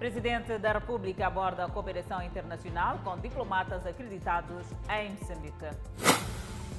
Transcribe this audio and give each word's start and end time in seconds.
Presidente 0.00 0.56
da 0.56 0.72
República 0.72 1.26
aborda 1.26 1.66
a 1.66 1.68
cooperação 1.68 2.22
internacional 2.22 2.98
com 3.04 3.18
diplomatas 3.18 3.86
acreditados 3.86 4.64
em 4.88 5.10
Moçambique. 5.10 5.66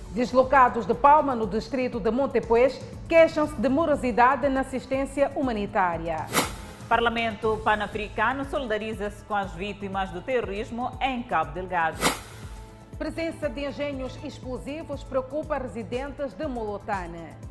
Deslocados 0.10 0.88
de 0.88 0.96
Palma, 0.96 1.36
no 1.36 1.46
distrito 1.46 2.00
de 2.00 2.10
Montepuez, 2.10 2.82
queixam-se 3.08 3.54
de 3.54 3.70
morosidade 3.70 4.50
na 4.50 4.62
assistência 4.62 5.32
humanitária. 5.36 6.26
Parlamento 6.90 7.62
Pan-Africano 7.64 8.44
solidariza-se 8.46 9.24
com 9.26 9.36
as 9.36 9.54
vítimas 9.54 10.10
do 10.10 10.20
terrorismo 10.20 10.92
em 11.00 11.22
Cabo 11.22 11.52
Delgado. 11.52 12.00
Presença 12.98 13.48
de 13.48 13.68
engenhos 13.68 14.18
explosivos 14.24 15.04
preocupa 15.04 15.60
residentes 15.60 16.34
de 16.34 16.48
Molotane. 16.48 17.51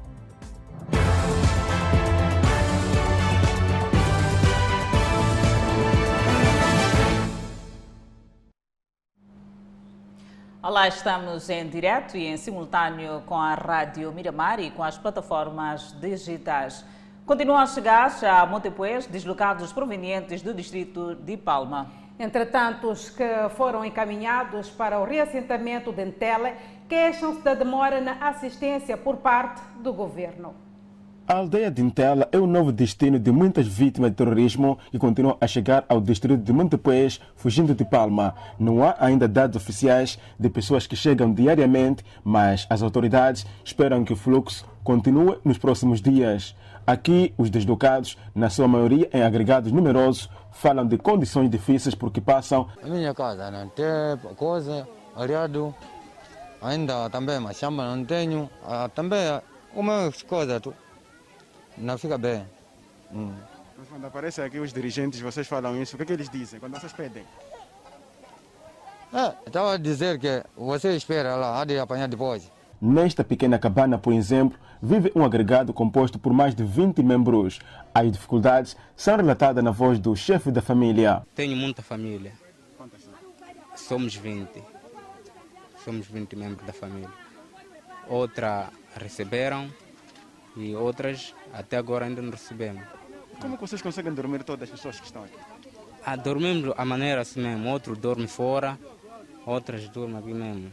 Olá, 10.63 10.87
estamos 10.87 11.49
em 11.49 11.67
direto 11.67 12.19
e 12.19 12.27
em 12.27 12.37
simultâneo 12.37 13.23
com 13.25 13.35
a 13.35 13.55
Rádio 13.55 14.13
Miramar 14.13 14.61
e 14.61 14.71
com 14.71 14.85
as 14.85 14.99
plataformas 14.99 15.99
digitais. 15.99 16.85
Continuam 17.25 17.61
a 17.61 17.67
chegar 17.67 18.13
a 18.23 18.45
Montepuez 18.45 19.07
deslocados 19.07 19.73
provenientes 19.73 20.43
do 20.43 20.53
distrito 20.53 21.15
de 21.15 21.39
Palma. 21.39 21.91
Entretanto, 22.19 22.91
os 22.91 23.09
que 23.09 23.25
foram 23.57 23.83
encaminhados 23.83 24.69
para 24.69 25.01
o 25.01 25.05
reassentamento 25.05 25.93
de 25.93 26.05
Entele 26.05 26.55
queixam-se 26.87 27.41
da 27.41 27.55
demora 27.55 27.99
na 27.99 28.29
assistência 28.29 28.99
por 28.99 29.17
parte 29.17 29.63
do 29.79 29.95
governo. 29.95 30.55
A 31.31 31.35
aldeia 31.35 31.71
de 31.71 31.81
Intela 31.81 32.29
é 32.33 32.39
o 32.39 32.45
novo 32.45 32.73
destino 32.73 33.17
de 33.17 33.31
muitas 33.31 33.65
vítimas 33.65 34.11
de 34.11 34.17
terrorismo 34.17 34.77
que 34.91 34.99
continuam 34.99 35.39
a 35.41 35.47
chegar 35.47 35.85
ao 35.89 36.01
distrito 36.01 36.43
de 36.43 36.53
Montepuez, 36.53 37.21
fugindo 37.37 37.73
de 37.73 37.85
Palma. 37.85 38.35
Não 38.59 38.83
há 38.83 38.97
ainda 38.99 39.29
dados 39.29 39.55
oficiais 39.55 40.19
de 40.37 40.51
pessoas 40.51 40.89
que 40.89 40.97
chegam 40.97 41.33
diariamente, 41.33 42.05
mas 42.25 42.67
as 42.69 42.83
autoridades 42.83 43.47
esperam 43.65 44.05
que 44.05 44.13
o 44.13 44.17
fluxo 44.17 44.67
continue 44.83 45.39
nos 45.45 45.57
próximos 45.57 46.03
dias. 46.03 46.57
Aqui, 46.85 47.33
os 47.39 47.49
deslocados, 47.49 48.19
na 48.35 48.51
sua 48.51 48.67
maioria 48.67 49.09
em 49.15 49.23
agregados 49.23 49.71
numerosos, 49.71 50.29
falam 50.51 50.85
de 50.85 50.99
condições 50.99 51.49
difíceis 51.49 51.95
porque 51.95 52.21
passam. 52.21 52.67
A 52.83 52.89
minha 52.89 53.15
casa 53.15 53.53
não 53.53 53.69
tem 53.69 54.35
coisa, 54.35 54.85
areado, 55.15 55.73
ainda 56.61 57.09
também, 57.09 57.39
mas 57.39 57.57
chama 57.57 57.95
não 57.95 58.05
tenho, 58.05 58.51
ah, 58.67 58.91
também 58.93 59.41
umas 59.73 60.23
coisas 60.23 60.61
não 61.81 61.99
fica 61.99 62.17
bem. 62.17 62.47
Hum. 63.13 63.33
Mas 63.77 63.89
quando 63.89 64.05
aparecem 64.05 64.45
aqui 64.45 64.59
os 64.59 64.73
dirigentes, 64.73 65.21
vocês 65.21 65.47
falam 65.49 65.81
isso, 65.81 65.95
o 65.95 65.97
que, 65.97 66.03
é 66.03 66.07
que 66.07 66.13
eles 66.13 66.29
dizem 66.29 66.61
quando 66.61 66.79
vocês 66.79 66.93
pedem? 66.93 67.25
É, 69.13 69.35
estava 69.47 69.75
a 69.75 69.77
dizer 69.77 70.19
que 70.19 70.45
você 70.57 70.95
espera 70.95 71.35
lá, 71.35 71.61
há 71.61 71.65
de 71.65 71.79
apanhar 71.79 72.07
depois. 72.07 72.51
Nesta 72.81 73.25
pequena 73.25 73.59
cabana, 73.59 73.99
por 73.99 74.13
exemplo, 74.13 74.59
vive 74.81 75.11
um 75.15 75.25
agregado 75.25 75.73
composto 75.73 76.19
por 76.19 76.33
mais 76.33 76.55
de 76.55 76.63
20 76.63 77.03
membros. 77.03 77.59
As 77.93 78.13
dificuldades 78.13 78.77
são 78.95 79.17
relatadas 79.17 79.65
na 79.65 79.71
voz 79.71 79.99
do 79.99 80.15
chefe 80.15 80.51
da 80.51 80.63
família. 80.63 81.23
Tenho 81.35 81.57
muita 81.57 81.83
família. 81.83 82.33
Somos 83.75 84.15
20. 84.15 84.63
Somos 85.85 86.07
20 86.07 86.37
membros 86.37 86.67
da 86.67 86.73
família. 86.73 87.09
Outra 88.09 88.69
receberam 88.97 89.69
e 90.57 90.75
outras 90.75 91.35
até 91.53 91.77
agora 91.77 92.07
ainda 92.07 92.23
não 92.23 92.31
recebemos. 92.31 92.83
Como 93.41 93.57
vocês 93.57 93.81
conseguem 93.81 94.13
dormir 94.13 94.45
todas 94.45 94.65
as 94.65 94.71
pessoas 94.71 95.01
que 95.01 95.07
estão 95.07 95.25
aqui? 95.25 95.37
Ah, 96.05 96.17
dormimos 96.17 96.75
a 96.77 96.85
maneira 96.85 97.21
assim 97.21 97.41
mesmo. 97.41 97.69
Outro 97.71 97.97
dorme 97.97 98.27
fora, 98.27 98.79
outras 99.47 99.89
dormem 99.89 100.19
aqui 100.19 100.33
mesmo. 100.33 100.73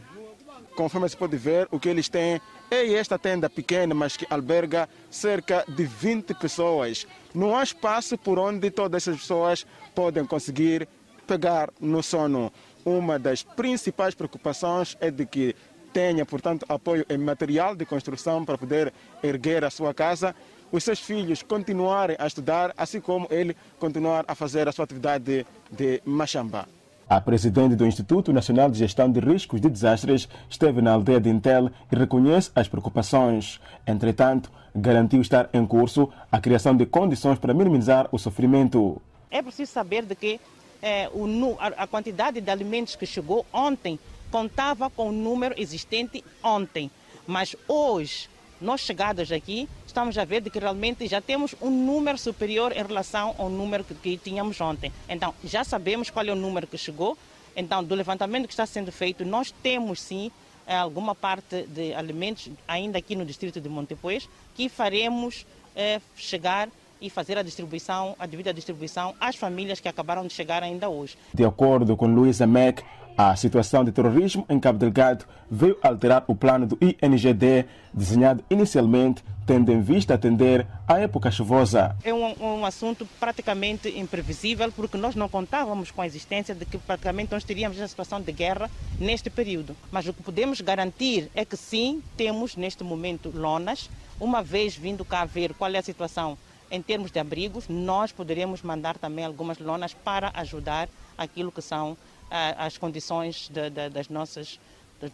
Conforme 0.76 1.08
se 1.08 1.16
pode 1.16 1.36
ver, 1.36 1.66
o 1.70 1.80
que 1.80 1.88
eles 1.88 2.08
têm 2.08 2.40
é 2.70 2.92
esta 2.94 3.18
tenda 3.18 3.50
pequena, 3.50 3.94
mas 3.94 4.16
que 4.16 4.26
alberga 4.30 4.88
cerca 5.10 5.64
de 5.66 5.84
20 5.84 6.34
pessoas. 6.34 7.06
Não 7.34 7.56
há 7.56 7.62
espaço 7.62 8.16
por 8.16 8.38
onde 8.38 8.70
todas 8.70 9.02
essas 9.02 9.20
pessoas 9.20 9.66
podem 9.94 10.24
conseguir 10.24 10.88
pegar 11.26 11.70
no 11.80 12.02
sono. 12.02 12.52
Uma 12.84 13.18
das 13.18 13.42
principais 13.42 14.14
preocupações 14.14 14.96
é 15.00 15.10
de 15.10 15.26
que 15.26 15.54
tenha, 15.92 16.24
portanto, 16.24 16.64
apoio 16.68 17.04
em 17.08 17.18
material 17.18 17.74
de 17.74 17.84
construção 17.84 18.44
para 18.44 18.58
poder 18.58 18.92
erguer 19.22 19.64
a 19.64 19.70
sua 19.70 19.92
casa, 19.92 20.34
os 20.70 20.84
seus 20.84 21.00
filhos 21.00 21.42
continuarem 21.42 22.16
a 22.18 22.26
estudar, 22.26 22.74
assim 22.76 23.00
como 23.00 23.26
ele 23.30 23.56
continuar 23.78 24.24
a 24.28 24.34
fazer 24.34 24.68
a 24.68 24.72
sua 24.72 24.84
atividade 24.84 25.24
de, 25.24 25.46
de 25.70 26.02
machamba. 26.04 26.68
A 27.08 27.22
presidente 27.22 27.74
do 27.74 27.86
Instituto 27.86 28.34
Nacional 28.34 28.70
de 28.70 28.78
Gestão 28.78 29.10
de 29.10 29.18
Riscos 29.18 29.62
de 29.62 29.70
Desastres 29.70 30.28
esteve 30.50 30.82
na 30.82 30.92
aldeia 30.92 31.18
de 31.18 31.30
Intel 31.30 31.70
e 31.90 31.96
reconhece 31.96 32.50
as 32.54 32.68
preocupações. 32.68 33.58
Entretanto, 33.86 34.52
garantiu 34.76 35.22
estar 35.22 35.48
em 35.54 35.64
curso 35.66 36.10
a 36.30 36.38
criação 36.38 36.76
de 36.76 36.84
condições 36.84 37.38
para 37.38 37.54
minimizar 37.54 38.08
o 38.12 38.18
sofrimento. 38.18 39.00
É 39.30 39.40
preciso 39.40 39.72
saber 39.72 40.04
de 40.04 40.14
que 40.14 40.38
é, 40.82 41.08
o, 41.14 41.26
a 41.58 41.86
quantidade 41.86 42.42
de 42.42 42.50
alimentos 42.50 42.94
que 42.94 43.06
chegou 43.06 43.46
ontem 43.54 43.98
contava 44.30 44.88
com 44.90 45.08
o 45.08 45.12
número 45.12 45.54
existente 45.58 46.24
ontem. 46.42 46.90
Mas 47.26 47.54
hoje, 47.66 48.28
nós 48.60 48.80
chegados 48.80 49.30
aqui, 49.30 49.68
estamos 49.86 50.16
a 50.18 50.24
ver 50.24 50.40
de 50.40 50.50
que 50.50 50.58
realmente 50.58 51.06
já 51.06 51.20
temos 51.20 51.54
um 51.60 51.70
número 51.70 52.18
superior 52.18 52.72
em 52.72 52.82
relação 52.82 53.34
ao 53.38 53.48
número 53.48 53.84
que, 53.84 53.94
que 53.94 54.16
tínhamos 54.16 54.60
ontem. 54.60 54.92
Então, 55.08 55.34
já 55.44 55.64
sabemos 55.64 56.10
qual 56.10 56.24
é 56.26 56.32
o 56.32 56.36
número 56.36 56.66
que 56.66 56.78
chegou. 56.78 57.16
Então, 57.54 57.82
do 57.82 57.94
levantamento 57.94 58.46
que 58.46 58.52
está 58.52 58.66
sendo 58.66 58.92
feito, 58.92 59.24
nós 59.24 59.52
temos 59.62 60.00
sim 60.00 60.30
eh, 60.66 60.76
alguma 60.76 61.14
parte 61.14 61.62
de 61.62 61.94
alimentos 61.94 62.50
ainda 62.66 62.98
aqui 62.98 63.16
no 63.16 63.24
distrito 63.24 63.60
de 63.60 63.68
Montepuez 63.68 64.28
que 64.54 64.68
faremos 64.68 65.46
eh, 65.74 66.00
chegar 66.16 66.68
e 67.00 67.08
fazer 67.08 67.38
a 67.38 67.42
distribuição, 67.42 68.14
a 68.18 68.26
devida 68.26 68.52
distribuição 68.52 69.14
às 69.20 69.36
famílias 69.36 69.80
que 69.80 69.88
acabaram 69.88 70.26
de 70.26 70.32
chegar 70.32 70.62
ainda 70.62 70.88
hoje. 70.88 71.16
De 71.32 71.44
acordo 71.44 71.96
com 71.96 72.06
Luísa 72.06 72.46
Mac, 72.46 72.80
a 73.18 73.34
situação 73.34 73.84
de 73.84 73.90
terrorismo 73.90 74.46
em 74.48 74.60
Cabo 74.60 74.78
Delgado 74.78 75.24
veio 75.50 75.76
alterar 75.82 76.22
o 76.28 76.36
plano 76.36 76.68
do 76.68 76.78
INGD, 76.80 77.66
desenhado 77.92 78.44
inicialmente 78.48 79.24
tendo 79.44 79.72
em 79.72 79.80
vista 79.80 80.14
atender 80.14 80.64
à 80.86 81.00
época 81.00 81.28
chuvosa. 81.28 81.96
É 82.04 82.14
um, 82.14 82.60
um, 82.60 82.64
assunto 82.64 83.08
praticamente 83.18 83.88
imprevisível, 83.88 84.70
porque 84.70 84.96
nós 84.96 85.16
não 85.16 85.28
contávamos 85.28 85.90
com 85.90 86.00
a 86.00 86.06
existência 86.06 86.54
de 86.54 86.64
que 86.64 86.78
praticamente 86.78 87.32
nós 87.32 87.42
teríamos 87.42 87.76
uma 87.76 87.88
situação 87.88 88.20
de 88.20 88.30
guerra 88.30 88.70
neste 89.00 89.28
período. 89.30 89.74
Mas 89.90 90.06
o 90.06 90.12
que 90.12 90.22
podemos 90.22 90.60
garantir 90.60 91.28
é 91.34 91.44
que 91.44 91.56
sim, 91.56 92.00
temos 92.16 92.54
neste 92.54 92.84
momento 92.84 93.32
lonas, 93.34 93.90
uma 94.20 94.42
vez 94.44 94.76
vindo 94.76 95.04
cá 95.04 95.24
ver 95.24 95.54
qual 95.54 95.74
é 95.74 95.78
a 95.78 95.82
situação 95.82 96.38
em 96.70 96.82
termos 96.82 97.10
de 97.10 97.18
abrigos, 97.18 97.64
nós 97.68 98.12
poderemos 98.12 98.62
mandar 98.62 98.98
também 98.98 99.24
algumas 99.24 99.58
lonas 99.58 99.94
para 99.94 100.30
ajudar 100.34 100.88
aquilo 101.16 101.50
que 101.50 101.62
são 101.62 101.96
as 102.30 102.76
condições 102.76 103.48
de, 103.48 103.70
de, 103.70 103.88
das 103.88 104.08
nossas, 104.08 104.60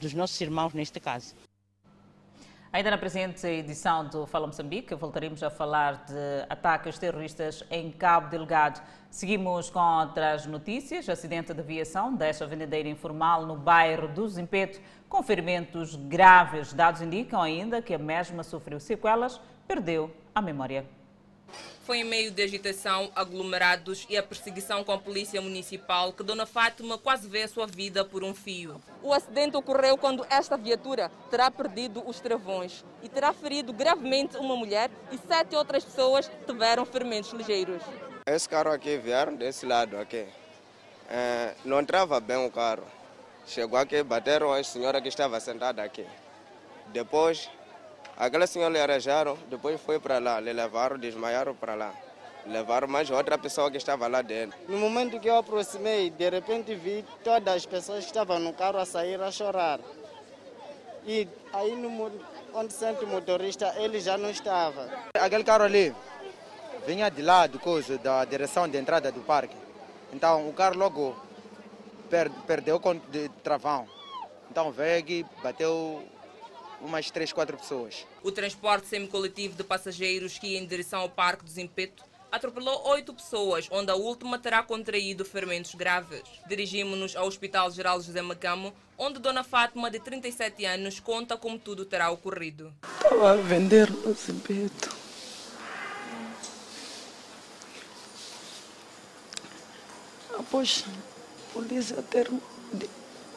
dos 0.00 0.14
nossos 0.14 0.40
irmãos 0.40 0.72
neste 0.72 1.00
caso. 1.00 1.34
Ainda 2.74 2.90
na 2.90 2.98
presente 2.98 3.46
edição 3.46 4.08
do 4.08 4.26
Fala 4.26 4.48
Moçambique, 4.48 4.96
voltaremos 4.96 5.44
a 5.44 5.48
falar 5.48 6.04
de 6.06 6.44
ataques 6.48 6.98
terroristas 6.98 7.62
em 7.70 7.88
Cabo 7.88 8.28
Delgado. 8.28 8.82
Seguimos 9.08 9.70
com 9.70 9.78
outras 9.78 10.44
notícias. 10.44 11.08
Acidente 11.08 11.54
de 11.54 11.60
aviação 11.60 12.12
desta 12.12 12.44
vendedeira 12.48 12.88
informal 12.88 13.46
no 13.46 13.54
bairro 13.54 14.08
do 14.08 14.28
Zimpeto, 14.28 14.80
com 15.08 15.22
ferimentos 15.22 15.94
graves. 15.94 16.72
Dados 16.72 17.00
indicam 17.00 17.40
ainda 17.40 17.80
que 17.80 17.94
a 17.94 17.98
mesma 17.98 18.42
sofreu 18.42 18.80
sequelas, 18.80 19.40
perdeu 19.68 20.12
a 20.34 20.42
memória 20.42 20.84
foi 21.84 21.98
em 21.98 22.04
meio 22.04 22.30
de 22.30 22.42
agitação, 22.42 23.12
aglomerados 23.14 24.06
e 24.08 24.16
a 24.16 24.22
perseguição 24.22 24.82
com 24.82 24.92
a 24.92 24.98
polícia 24.98 25.40
municipal 25.40 26.12
que 26.12 26.22
Dona 26.22 26.46
Fátima 26.46 26.96
quase 26.96 27.28
vê 27.28 27.42
a 27.42 27.48
sua 27.48 27.66
vida 27.66 28.04
por 28.04 28.24
um 28.24 28.34
fio. 28.34 28.80
O 29.02 29.12
acidente 29.12 29.56
ocorreu 29.56 29.98
quando 29.98 30.26
esta 30.30 30.56
viatura 30.56 31.10
terá 31.30 31.50
perdido 31.50 32.02
os 32.06 32.20
travões 32.20 32.84
e 33.02 33.08
terá 33.08 33.32
ferido 33.34 33.72
gravemente 33.72 34.36
uma 34.38 34.56
mulher 34.56 34.90
e 35.12 35.18
sete 35.18 35.54
outras 35.54 35.84
pessoas 35.84 36.30
tiveram 36.46 36.86
ferimentos 36.86 37.32
ligeiros. 37.32 37.82
Esse 38.26 38.48
carro 38.48 38.72
aqui 38.72 38.96
vieram 38.96 39.34
desse 39.34 39.66
lado 39.66 39.98
aqui. 39.98 40.26
É, 41.10 41.54
não 41.64 41.80
entrava 41.80 42.18
bem 42.18 42.46
o 42.46 42.50
carro. 42.50 42.84
Chegou 43.46 43.78
aqui, 43.78 44.02
bateram 44.02 44.50
a 44.50 44.64
senhora 44.64 45.02
que 45.02 45.08
estava 45.08 45.38
sentada 45.38 45.82
aqui. 45.82 46.06
Depois 46.86 47.50
Aquela 48.16 48.46
senhora 48.46 48.72
lhe 48.72 48.80
arranjaram, 48.80 49.36
depois 49.48 49.80
foi 49.80 49.98
para 49.98 50.18
lá, 50.18 50.38
lhe 50.38 50.52
levaram, 50.52 50.96
desmaiaram 50.96 51.54
para 51.54 51.74
lá. 51.74 51.92
Levaram 52.46 52.86
mais 52.86 53.10
outra 53.10 53.36
pessoa 53.38 53.70
que 53.70 53.76
estava 53.76 54.06
lá 54.06 54.22
dentro. 54.22 54.56
No 54.68 54.78
momento 54.78 55.18
que 55.18 55.28
eu 55.28 55.36
aproximei, 55.36 56.10
de 56.10 56.30
repente 56.30 56.74
vi 56.74 57.04
todas 57.24 57.54
as 57.54 57.66
pessoas 57.66 58.00
que 58.04 58.10
estavam 58.10 58.38
no 58.38 58.52
carro 58.52 58.78
a 58.78 58.84
sair 58.84 59.20
a 59.20 59.30
chorar. 59.30 59.80
E 61.06 61.26
aí, 61.52 61.74
no, 61.74 62.12
onde 62.54 62.72
sente 62.72 63.04
o 63.04 63.08
motorista, 63.08 63.74
ele 63.78 63.98
já 63.98 64.16
não 64.16 64.30
estava. 64.30 64.88
Aquele 65.14 65.42
carro 65.42 65.64
ali 65.64 65.94
vinha 66.86 67.10
de 67.10 67.22
lá, 67.22 67.46
do 67.46 67.58
coisa, 67.58 67.98
da 67.98 68.24
direção 68.24 68.68
de 68.68 68.78
entrada 68.78 69.10
do 69.10 69.20
parque. 69.20 69.56
Então 70.12 70.48
o 70.48 70.52
carro 70.52 70.78
logo 70.78 71.16
per, 72.08 72.30
perdeu 72.46 72.76
o 72.76 72.94
de 73.10 73.28
travão. 73.42 73.88
Então 74.50 74.70
veio 74.70 74.98
aqui, 74.98 75.26
bateu 75.42 76.02
umas 76.84 77.10
3, 77.10 77.32
4 77.32 77.56
pessoas. 77.56 78.06
O 78.22 78.30
transporte 78.30 78.86
semicoletivo 78.86 79.56
de 79.56 79.64
passageiros 79.64 80.38
que 80.38 80.48
ia 80.48 80.58
em 80.58 80.66
direção 80.66 81.00
ao 81.00 81.08
Parque 81.08 81.44
do 81.44 81.50
Zimpeto 81.50 82.04
atropelou 82.30 82.88
oito 82.88 83.14
pessoas, 83.14 83.68
onde 83.70 83.90
a 83.90 83.94
última 83.94 84.38
terá 84.38 84.62
contraído 84.62 85.24
ferimentos 85.24 85.74
graves. 85.74 86.22
Dirigimos-nos 86.48 87.14
ao 87.14 87.26
Hospital 87.26 87.70
Geral 87.70 88.00
José 88.00 88.20
Macamo, 88.22 88.74
onde 88.98 89.20
Dona 89.20 89.44
Fátima, 89.44 89.90
de 89.90 90.00
37 90.00 90.64
anos, 90.64 90.98
conta 91.00 91.36
como 91.36 91.58
tudo 91.58 91.84
terá 91.84 92.10
ocorrido. 92.10 92.74
Estava 92.82 93.32
a 93.32 93.36
vender 93.36 93.88
no 93.90 94.12
Zimpeto. 94.12 94.96
Após 100.36 100.84
a 100.88 101.52
polícia 101.52 102.02
ter 102.02 102.28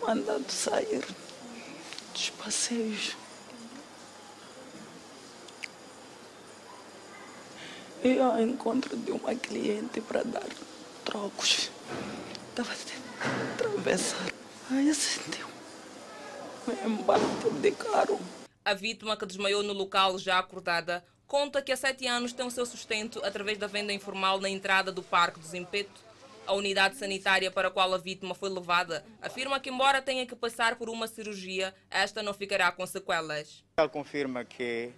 mandado 0.02 0.50
sair 0.52 1.06
dos 2.14 2.30
passeios, 2.32 3.16
e 8.08 8.20
ao 8.22 8.40
encontro 8.42 8.96
de 8.96 9.12
uma 9.12 9.36
cliente 9.36 10.00
para 10.00 10.24
dar 10.24 10.48
trocos. 11.04 11.70
Estava 12.50 12.72
a 12.72 13.54
atravessar. 13.54 14.32
Aí 14.72 14.88
eu 14.88 14.96
senti 14.96 15.44
um 15.44 16.88
embate 16.88 17.50
de 17.62 17.72
carro. 17.72 18.20
A 18.64 18.74
vítima 18.74 19.18
que 19.18 19.26
desmaiou 19.26 19.62
no 19.62 19.74
local 19.74 20.18
já 20.18 20.40
acordada 20.40 21.04
conta 21.28 21.62
que 21.62 21.72
há 21.72 21.76
sete 21.76 22.08
anos 22.08 22.32
tem 22.32 22.46
o 22.46 22.52
seu 22.52 22.66
sustento 22.66 23.20
através 23.26 23.58
da 23.58 23.68
venda 23.68 23.92
informal 23.92 24.40
na 24.40 24.50
entrada 24.50 24.92
do 24.92 25.04
Parque 25.04 25.40
do 25.40 25.46
Zimpeto. 25.46 26.08
A 26.46 26.54
unidade 26.54 26.96
sanitária 26.96 27.52
para 27.52 27.68
a 27.68 27.72
qual 27.72 27.94
a 27.94 27.98
vítima 27.98 28.34
foi 28.34 28.50
levada 28.50 29.04
afirma 29.22 29.60
que, 29.60 29.70
embora 29.70 30.02
tenha 30.02 30.26
que 30.26 30.34
passar 30.34 30.78
por 30.78 30.90
uma 30.90 31.06
cirurgia, 31.06 31.76
esta 31.92 32.24
não 32.24 32.34
ficará 32.34 32.72
com 32.72 32.88
sequelas. 32.88 33.66
Ela 33.76 33.90
confirma 33.90 34.46
que 34.46 34.92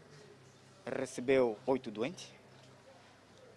recebeu 0.85 1.57
oito 1.65 1.89
doentes, 1.89 2.27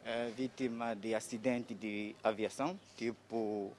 é 0.05 0.31
vítima 0.31 0.95
de 0.95 1.15
acidente 1.15 1.75
de 1.75 2.15
aviação, 2.23 2.79
tipo 2.97 3.73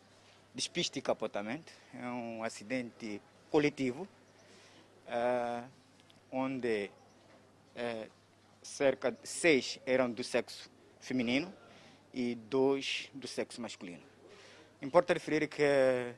despiste 0.54 1.00
e 1.00 1.02
capotamento. 1.02 1.72
É 1.94 2.06
um 2.08 2.44
acidente 2.44 3.22
coletivo, 3.52 4.08
é, 5.08 5.64
onde 6.32 6.90
é, 7.76 8.08
cerca 8.62 9.12
de 9.12 9.28
seis 9.28 9.80
eram 9.86 10.10
do 10.12 10.24
sexo 10.24 10.70
feminino 11.00 11.54
e 12.14 12.36
dois 12.36 13.10
do 13.14 13.28
sexo 13.28 13.62
masculino. 13.62 14.04
Importa 14.82 15.14
referir 15.14 15.48
que 15.48 16.14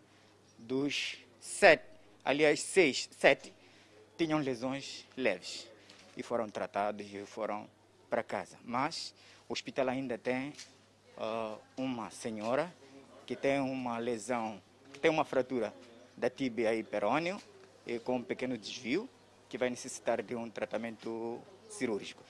dos 0.58 1.18
sete, 1.40 1.86
aliás, 2.24 2.60
seis, 2.60 3.10
sete, 3.18 3.54
tinham 4.18 4.40
lesões 4.40 5.06
leves 5.18 5.68
e 6.16 6.24
foram 6.24 6.50
tratados 6.50 7.06
e 7.14 7.26
foram 7.26 7.70
para 8.10 8.24
casa. 8.24 8.58
Mas 8.64 9.14
o 9.48 9.54
hospital 9.54 9.90
ainda 9.90 10.18
tem 10.18 10.54
uh, 11.18 11.58
uma 11.78 12.10
senhora 12.10 12.74
que 13.26 13.36
tem 13.36 13.60
uma 13.60 13.98
lesão, 13.98 14.62
que 14.94 15.00
tem 15.00 15.10
uma 15.10 15.26
fratura 15.26 15.74
da 16.16 16.30
tíbia 16.30 16.74
e 16.76 16.84
perônio 16.84 17.42
e 17.86 18.00
com 18.00 18.18
um 18.18 18.24
pequeno 18.24 18.58
desvio 18.58 19.10
que 19.50 19.58
vai 19.58 19.70
necessitar 19.70 20.22
de 20.22 20.36
um 20.36 20.50
tratamento 20.50 21.40
cirúrgico. 21.70 22.24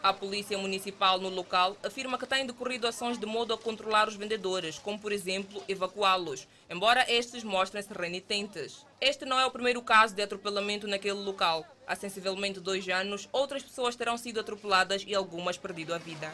A 0.00 0.12
Polícia 0.12 0.56
Municipal 0.56 1.18
no 1.18 1.28
local 1.28 1.76
afirma 1.82 2.16
que 2.16 2.26
têm 2.26 2.46
decorrido 2.46 2.86
ações 2.86 3.18
de 3.18 3.26
modo 3.26 3.52
a 3.52 3.58
controlar 3.58 4.06
os 4.06 4.14
vendedores, 4.14 4.78
como 4.78 4.98
por 4.98 5.10
exemplo 5.10 5.60
evacuá-los, 5.66 6.46
embora 6.70 7.10
estes 7.10 7.42
mostrem-se 7.42 7.92
renitentes. 7.92 8.86
Este 9.00 9.24
não 9.24 9.40
é 9.40 9.44
o 9.44 9.50
primeiro 9.50 9.82
caso 9.82 10.14
de 10.14 10.22
atropelamento 10.22 10.86
naquele 10.86 11.18
local. 11.18 11.66
Há 11.84 11.96
sensivelmente 11.96 12.60
dois 12.60 12.88
anos, 12.88 13.28
outras 13.32 13.62
pessoas 13.62 13.96
terão 13.96 14.16
sido 14.16 14.38
atropeladas 14.38 15.04
e 15.04 15.16
algumas 15.16 15.58
perdido 15.58 15.92
a 15.92 15.98
vida. 15.98 16.32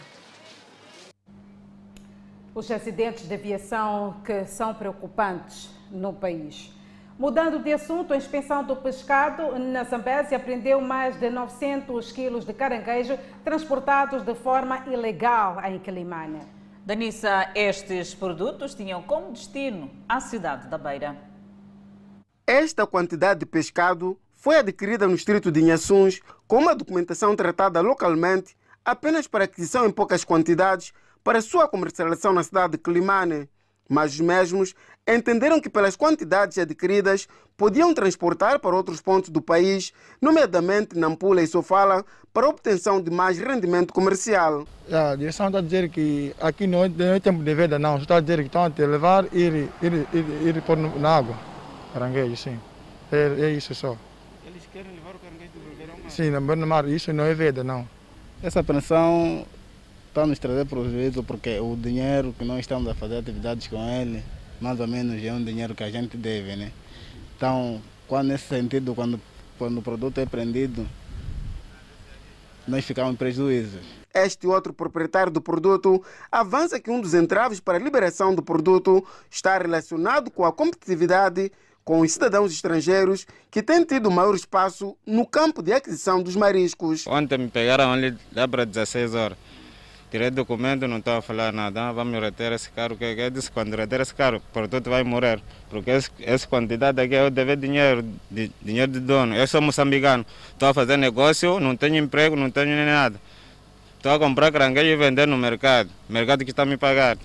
Os 2.55 2.71
acidentes 2.71 3.27
de 3.27 3.35
aviação 3.35 4.21
que 4.25 4.45
são 4.45 4.73
preocupantes 4.73 5.69
no 5.91 6.13
país. 6.13 6.73
Mudando 7.19 7.59
de 7.59 7.73
assunto, 7.73 8.13
a 8.13 8.17
inspeção 8.17 8.63
do 8.63 8.77
pescado 8.77 9.59
na 9.59 9.83
Zambésia 9.83 10.37
apreendeu 10.37 10.81
mais 10.81 11.19
de 11.19 11.31
900 11.31 12.13
quilos 12.13 12.45
de 12.45 12.53
caranguejo 12.53 13.19
transportados 13.45 14.23
de 14.23 14.35
forma 14.35 14.85
ilegal 14.87 15.61
em 15.65 15.79
Quilimane. 15.79 16.41
Danissa, 16.87 17.51
estes 17.55 18.15
produtos 18.15 18.75
tinham 18.75 19.03
como 19.03 19.33
destino 19.33 19.91
a 20.09 20.21
cidade 20.21 20.69
da 20.69 20.79
Beira. 20.79 21.17
Esta 22.47 22.87
quantidade 22.87 23.41
de 23.41 23.47
pescado 23.47 24.17
foi 24.35 24.59
adquirida 24.59 25.09
no 25.09 25.15
distrito 25.15 25.51
de 25.51 25.61
Inhaçuns 25.61 26.21
com 26.47 26.59
uma 26.59 26.75
documentação 26.75 27.35
tratada 27.35 27.81
localmente 27.81 28.57
apenas 28.85 29.27
para 29.27 29.45
aquisição 29.45 29.87
em 29.87 29.91
poucas 29.91 30.25
quantidades 30.25 30.93
para 31.25 31.41
sua 31.41 31.67
comercialização 31.67 32.33
na 32.33 32.45
cidade 32.45 32.73
de 32.73 32.79
Quilimane 32.79 33.49
mas 33.89 34.15
os 34.15 34.21
mesmos 34.21 34.75
entenderam 35.07 35.61
que, 35.61 35.69
pelas 35.69 35.97
quantidades 35.97 36.57
adquiridas, 36.59 37.29
podiam 37.57 37.93
transportar 37.93 38.59
para 38.59 38.75
outros 38.75 39.01
pontos 39.01 39.31
do 39.31 39.41
país, 39.41 39.93
nomeadamente 40.21 40.99
Nampula 40.99 41.43
e 41.43 41.47
Sofala, 41.47 42.05
para 42.33 42.49
obtenção 42.49 43.01
de 43.01 43.11
mais 43.11 43.39
rendimento 43.39 43.93
comercial. 43.93 44.67
A 44.91 45.15
direção 45.15 45.47
está 45.47 45.59
a 45.59 45.63
dizer 45.63 45.89
que 45.91 46.35
aqui 46.41 46.67
não 46.67 46.85
é, 46.85 46.89
não 46.89 47.15
é 47.15 47.21
tempo 47.21 47.43
de 47.43 47.55
venda, 47.55 47.79
não. 47.79 47.99
Está 47.99 48.17
a 48.17 48.21
dizer 48.21 48.39
que 48.39 48.47
estão 48.47 48.65
a 48.65 48.71
te 48.71 48.85
levar 48.85 49.27
e 49.33 49.43
ir, 49.43 49.69
ir, 49.83 50.07
ir, 50.13 50.47
ir 50.47 50.63
pôr 50.63 50.77
na 50.77 51.17
água. 51.17 51.37
Caranguejo, 51.93 52.37
sim. 52.37 52.59
É, 53.13 53.37
é, 53.39 53.51
isso 53.51 53.75
só. 53.75 53.97
Eles 54.45 54.63
querem 54.73 54.91
levar 54.93 55.15
o 55.15 55.19
caranguejo 55.19 55.53
do 55.53 55.77
verão? 55.77 55.95
Sim, 56.09 56.31
no 56.31 56.67
mar. 56.67 56.89
Isso 56.89 57.13
não 57.13 57.25
é 57.25 57.35
venda, 57.35 57.63
não. 57.63 57.87
Essa 58.43 58.61
apreensão 58.61 59.47
está 60.15 60.25
nos 60.25 60.39
trazer 60.39 60.65
prejuízo 60.65 61.25
porque 61.25 61.59
o 61.59 61.75
dinheiro 61.75 62.33
que 62.39 62.45
nós 62.45 62.61
estamos 62.61 62.89
a 62.89 62.95
fazer 62.95 63.19
atividades 63.19 63.67
com 63.67 63.85
ele, 63.85 64.23
mais 64.61 64.79
ou 64.79 64.87
menos 64.87 65.21
é 65.23 65.33
um 65.33 65.43
dinheiro 65.43 65.75
que 65.75 65.83
a 65.83 65.91
gente 65.91 66.17
deve, 66.17 66.55
né? 66.55 66.71
Então, 67.37 67.83
quando 68.07 68.29
nesse 68.29 68.47
sentido, 68.47 68.95
quando, 68.95 69.21
quando 69.59 69.79
o 69.79 69.83
produto 69.83 70.19
é 70.19 70.25
prendido, 70.25 70.87
nós 72.67 72.85
ficamos 72.85 73.13
em 73.13 73.17
prejuízo. 73.17 73.79
Este 74.15 74.47
outro 74.47 74.73
proprietário 74.73 75.33
do 75.33 75.41
produto 75.41 76.01
avança 76.31 76.79
que 76.79 76.93
um 76.93 77.01
dos 77.01 77.13
entraves 77.13 77.59
para 77.59 77.77
a 77.77 77.81
liberação 77.81 78.33
do 78.33 78.43
produto 78.43 79.05
está 79.29 79.59
relacionado 79.59 80.31
com 80.31 80.45
a 80.45 80.53
competitividade 80.53 81.51
com 81.85 82.01
os 82.01 82.13
cidadãos 82.13 82.53
estrangeiros 82.53 83.27
que 83.51 83.63
têm 83.63 83.85
tido 83.85 84.11
maior 84.13 84.35
espaço 84.35 84.97
no 85.05 85.27
campo 85.27 85.61
de 85.61 85.73
aquisição 85.73 86.23
dos 86.23 86.37
mariscos. 86.37 87.05
Ontem 87.09 87.37
me 87.37 87.49
pegaram 87.49 87.93
ali 87.93 88.17
lá 88.33 88.47
para 88.47 88.65
16 88.65 89.15
horas 89.17 89.54
tirei 90.15 90.31
documento, 90.31 90.87
não 90.87 90.99
estava 90.99 91.19
a 91.19 91.23
falar 91.23 91.53
nada, 91.53 91.89
ah, 91.89 91.93
vamos 91.93 92.21
reter 92.21 92.53
esse 92.53 92.71
carro, 92.71 92.97
que 92.97 93.05
eu 93.05 93.31
disse, 93.31 93.51
quando 93.51 93.75
reter 93.75 94.01
esse 94.01 94.15
carro, 94.15 94.37
o 94.37 94.53
produto 94.53 94.89
vai 94.89 95.03
morrer, 95.03 95.41
porque 95.69 95.91
esse, 95.91 96.09
essa 96.21 96.47
quantidade 96.47 97.01
aqui 97.01 97.15
eu 97.15 97.31
devo 97.31 97.57
dinheiro, 97.57 98.05
de, 98.31 98.49
dinheiro 98.63 98.93
de 98.93 99.01
dono, 99.01 99.35
eu 99.35 99.45
sou 99.49 99.61
moçambicano, 99.61 100.25
estou 100.53 100.69
a 100.69 100.73
fazer 100.73 100.97
negócio, 100.99 101.59
não 101.59 101.77
tenho 101.77 101.97
emprego, 101.97 102.37
não 102.37 102.49
tenho 102.49 102.67
nem 102.67 102.87
nada, 102.87 103.21
estou 103.97 104.13
a 104.13 104.19
comprar 104.21 104.53
caranguejo 104.53 104.87
e 104.87 104.95
vender 104.95 105.27
no 105.27 105.37
mercado, 105.37 105.91
mercado 106.09 106.45
que 106.45 106.53
está 106.53 106.65
me 106.65 106.77
pagando. 106.77 107.19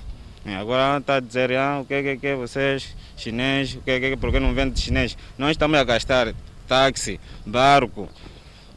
Agora 0.60 0.98
está 0.98 1.18
a 1.18 1.20
dizer, 1.20 1.56
ah, 1.56 1.82
o 1.82 1.86
que 1.86 1.94
é 1.94 2.18
que 2.18 2.26
é 2.26 2.36
vocês, 2.36 2.96
chinês, 3.16 3.76
o 3.76 3.82
que 3.82 3.92
é 3.92 4.00
que 4.00 4.18
porque 4.18 4.40
não 4.40 4.52
vende 4.56 4.80
chinês? 4.80 5.16
Nós 5.38 5.52
estamos 5.52 5.78
a 5.78 5.84
gastar 5.84 6.34
táxi, 6.68 7.20
barco, 7.46 8.10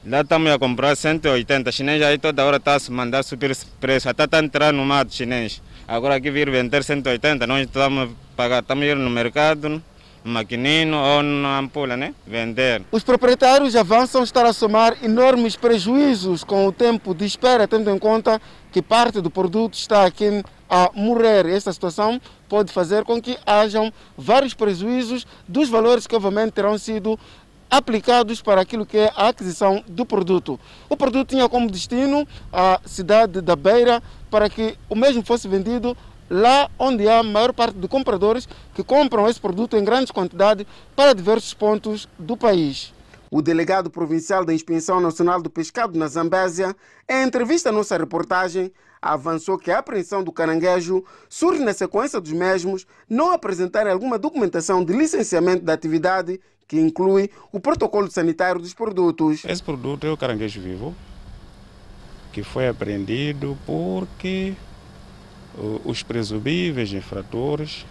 Lá 0.05 0.23
estamos 0.23 0.51
a 0.51 0.59
comprar 0.59 0.97
180. 0.97 1.71
Chinês 1.71 2.03
aí 2.03 2.19
toda 2.19 2.45
hora 2.45 2.57
está 2.57 2.75
a 2.75 2.91
mandar 2.91 3.23
subir 3.23 3.57
preço. 3.79 4.09
Até 4.09 4.25
está 4.25 4.39
a 4.39 4.43
entrar 4.43 4.73
no 4.73 4.85
mato 4.85 5.15
chinês. 5.15 5.63
Agora 5.87 6.17
aqui 6.17 6.29
vir 6.29 6.51
vender 6.51 6.83
180, 6.83 7.47
nós 7.47 7.65
estamos 7.65 8.11
a 8.11 8.37
pagar. 8.37 8.63
Estamos 8.63 8.83
a 8.83 8.87
ir 8.89 8.97
no 8.97 9.09
mercado, 9.09 9.69
no 9.69 10.33
maquinino 10.33 10.97
ou 10.97 11.23
na 11.23 11.61
ampula, 11.61 11.97
né? 11.97 12.17
Vender. 12.27 12.83
Os 12.91 13.05
proprietários 13.05 13.77
avançam 13.77 14.25
estar 14.25 14.45
a 14.45 14.53
somar 14.53 14.97
enormes 15.05 15.55
prejuízos 15.55 16.43
com 16.43 16.67
o 16.67 16.73
tempo 16.73 17.15
de 17.15 17.25
espera, 17.25 17.69
tendo 17.69 17.89
em 17.89 17.99
conta 17.99 18.43
que 18.73 18.83
parte 18.83 19.21
do 19.21 19.31
produto 19.31 19.75
está 19.75 20.05
aqui 20.05 20.43
a 20.69 20.91
morrer. 20.95 21.47
Esta 21.47 21.73
situação 21.73 22.21
pode 22.49 22.73
fazer 22.73 23.05
com 23.05 23.21
que 23.23 23.39
hajam 23.47 23.93
vários 24.19 24.53
prejuízos 24.53 25.27
dos 25.47 25.69
valores 25.69 26.07
que 26.07 26.17
obviamente 26.17 26.53
terão 26.55 26.77
sido 26.77 27.17
aplicados 27.73 28.43
para 28.43 28.61
aquilo 28.61 28.85
que 28.85 28.99
é 28.99 29.11
a 29.17 29.29
aquisição 29.29 29.83
do 29.89 30.05
produto. 30.05 30.61
O 30.91 30.97
produto 30.97 31.31
tinha 31.31 31.49
como 31.49 31.71
destino 31.71 32.29
a 32.53 32.79
cidade 32.85 33.41
da 33.41 33.57
Beira 33.57 34.03
para 34.31 34.51
que 34.51 34.77
o 34.91 34.95
mesmo 34.95 35.25
fosse 35.25 35.49
vendido 35.49 35.97
lá 36.29 36.71
onde 36.79 37.09
há 37.09 37.21
a 37.21 37.23
maior 37.23 37.55
parte 37.55 37.79
de 37.79 37.89
compradores 37.89 38.47
que 38.75 38.85
compram 38.85 39.27
esse 39.27 39.41
produto 39.41 39.75
em 39.75 39.83
grandes 39.83 40.11
quantidades 40.11 40.67
para 40.95 41.15
diversos 41.15 41.55
pontos 41.55 42.07
do 42.19 42.37
país. 42.37 42.93
O 43.31 43.41
delegado 43.41 43.89
provincial 43.89 44.45
da 44.45 44.53
Inspeção 44.53 45.01
Nacional 45.01 45.41
do 45.41 45.49
Pescado 45.49 45.99
na 45.99 46.09
Zambésia, 46.09 46.77
em 47.09 47.27
entrevista 47.27 47.71
à 47.71 47.73
nossa 47.73 47.97
reportagem, 47.97 48.71
avançou 49.01 49.57
que 49.57 49.71
a 49.71 49.79
apreensão 49.79 50.23
do 50.23 50.31
caranguejo 50.31 51.03
surge 51.27 51.65
na 51.65 51.73
sequência 51.73 52.21
dos 52.21 52.33
mesmos 52.33 52.87
não 53.09 53.33
apresentarem 53.33 53.91
alguma 53.91 54.19
documentação 54.19 54.85
de 54.85 54.93
licenciamento 54.93 55.65
da 55.65 55.73
atividade 55.73 56.39
que 56.73 56.81
inclui 56.81 57.29
o 57.53 57.61
protocolo 57.61 58.11
sanitário 58.11 58.59
dos 58.59 58.73
produtos. 58.73 59.45
Esse 59.45 59.63
produto 59.63 60.07
é 60.07 60.11
o 60.11 60.17
caranguejo 60.17 60.59
vivo, 60.59 60.95
que 62.33 62.43
foi 62.43 62.67
apreendido 62.67 63.59
porque 63.67 64.55
os 65.85 66.03
presumíveis 66.03 66.91
infratores 66.95 67.85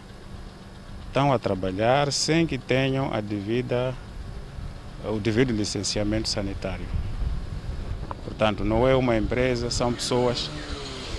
estão 1.06 1.32
a 1.32 1.38
trabalhar 1.38 2.12
sem 2.12 2.48
que 2.48 2.58
tenham 2.58 3.14
a 3.14 3.22
devida, 3.22 3.94
o 5.06 5.20
devido 5.20 5.52
licenciamento 5.52 6.28
sanitário. 6.28 6.88
Portanto, 8.24 8.66
não 8.66 8.88
é 8.88 8.96
uma 8.96 9.16
empresa, 9.16 9.70
são 9.70 9.94
pessoas 9.94 10.50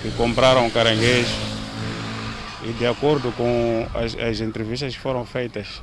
que 0.02 0.11
compraram 0.16 0.69
caranguejo 0.69 1.37
e, 2.64 2.73
de 2.73 2.88
acordo 2.88 3.31
com 3.37 3.87
as, 3.95 4.16
as 4.16 4.40
entrevistas 4.40 4.97
que 4.97 5.00
foram 5.00 5.25
feitas, 5.25 5.81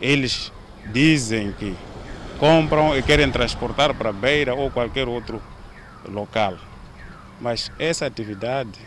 eles 0.00 0.50
dizem 0.92 1.52
que 1.52 1.76
compram 2.38 2.96
e 2.96 3.02
querem 3.02 3.30
transportar 3.30 3.94
para 3.94 4.12
Beira 4.12 4.54
ou 4.54 4.70
qualquer 4.70 5.08
outro 5.08 5.40
local. 6.08 6.56
Mas 7.40 7.70
essa 7.78 8.06
atividade 8.06 8.78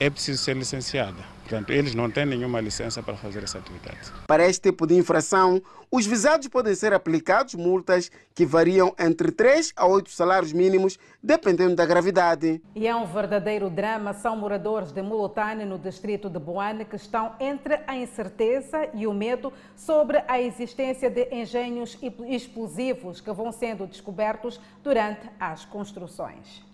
é 0.00 0.10
preciso 0.10 0.42
ser 0.42 0.56
licenciada. 0.56 1.33
Portanto, 1.44 1.70
eles 1.70 1.94
não 1.94 2.10
têm 2.10 2.24
nenhuma 2.24 2.58
licença 2.58 3.02
para 3.02 3.16
fazer 3.16 3.44
essa 3.44 3.58
atividade. 3.58 4.10
Para 4.26 4.46
este 4.46 4.70
tipo 4.70 4.86
de 4.86 4.94
infração, 4.94 5.62
os 5.90 6.06
visados 6.06 6.48
podem 6.48 6.74
ser 6.74 6.94
aplicados 6.94 7.54
multas 7.54 8.10
que 8.34 8.46
variam 8.46 8.94
entre 8.98 9.30
3 9.30 9.74
a 9.76 9.86
8 9.86 10.10
salários 10.10 10.54
mínimos, 10.54 10.98
dependendo 11.22 11.76
da 11.76 11.84
gravidade. 11.84 12.62
E 12.74 12.86
é 12.86 12.96
um 12.96 13.04
verdadeiro 13.04 13.68
drama. 13.68 14.14
São 14.14 14.34
moradores 14.36 14.90
de 14.90 15.02
Mulotane, 15.02 15.66
no 15.66 15.78
distrito 15.78 16.30
de 16.30 16.38
Boane, 16.38 16.86
que 16.86 16.96
estão 16.96 17.34
entre 17.38 17.78
a 17.86 17.94
incerteza 17.94 18.88
e 18.94 19.06
o 19.06 19.12
medo 19.12 19.52
sobre 19.76 20.24
a 20.26 20.40
existência 20.40 21.10
de 21.10 21.28
engenhos 21.30 21.98
explosivos 22.26 23.20
que 23.20 23.30
vão 23.32 23.52
sendo 23.52 23.86
descobertos 23.86 24.58
durante 24.82 25.28
as 25.38 25.66
construções. 25.66 26.64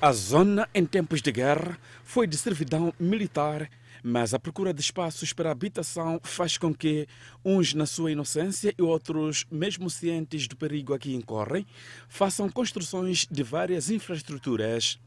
A 0.00 0.12
zona, 0.12 0.68
em 0.72 0.86
tempos 0.86 1.20
de 1.20 1.32
guerra, 1.32 1.76
foi 2.04 2.28
de 2.28 2.36
servidão 2.36 2.92
militar 3.00 3.68
mas 4.06 4.34
a 4.34 4.38
procura 4.38 4.74
de 4.74 4.82
espaços 4.82 5.32
para 5.32 5.50
habitação 5.50 6.20
faz 6.22 6.58
com 6.58 6.74
que 6.74 7.08
uns, 7.42 7.72
na 7.72 7.86
sua 7.86 8.12
inocência, 8.12 8.74
e 8.76 8.82
outros, 8.82 9.46
mesmo 9.50 9.88
cientes 9.88 10.46
do 10.46 10.54
perigo 10.54 10.92
a 10.92 10.98
que 10.98 11.14
incorrem, 11.14 11.66
façam 12.06 12.50
construções 12.50 13.26
de 13.30 13.42
várias 13.42 13.88
infraestruturas. 13.88 14.98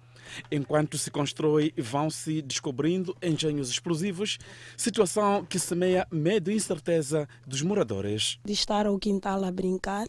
Enquanto 0.51 0.97
se 0.97 1.11
constrói, 1.11 1.71
vão-se 1.77 2.41
descobrindo 2.41 3.15
engenhos 3.21 3.69
explosivos, 3.69 4.39
situação 4.75 5.45
que 5.45 5.59
semeia 5.59 6.07
medo 6.11 6.49
e 6.49 6.55
incerteza 6.55 7.29
dos 7.45 7.61
moradores. 7.61 8.39
De 8.43 8.53
estar 8.53 8.87
ao 8.87 8.97
quintal 8.97 9.43
a 9.45 9.51
brincar 9.51 10.07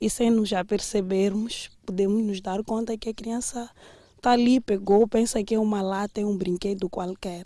e 0.00 0.08
sem 0.08 0.30
nos 0.30 0.50
apercebermos, 0.50 1.70
podemos 1.84 2.24
nos 2.24 2.40
dar 2.40 2.64
conta 2.64 2.96
que 2.96 3.10
a 3.10 3.14
criança 3.14 3.68
está 4.16 4.32
ali, 4.32 4.60
pegou, 4.60 5.06
pensa 5.06 5.44
que 5.44 5.54
é 5.54 5.58
uma 5.58 5.82
lata, 5.82 6.22
é 6.22 6.24
um 6.24 6.36
brinquedo 6.36 6.88
qualquer. 6.88 7.44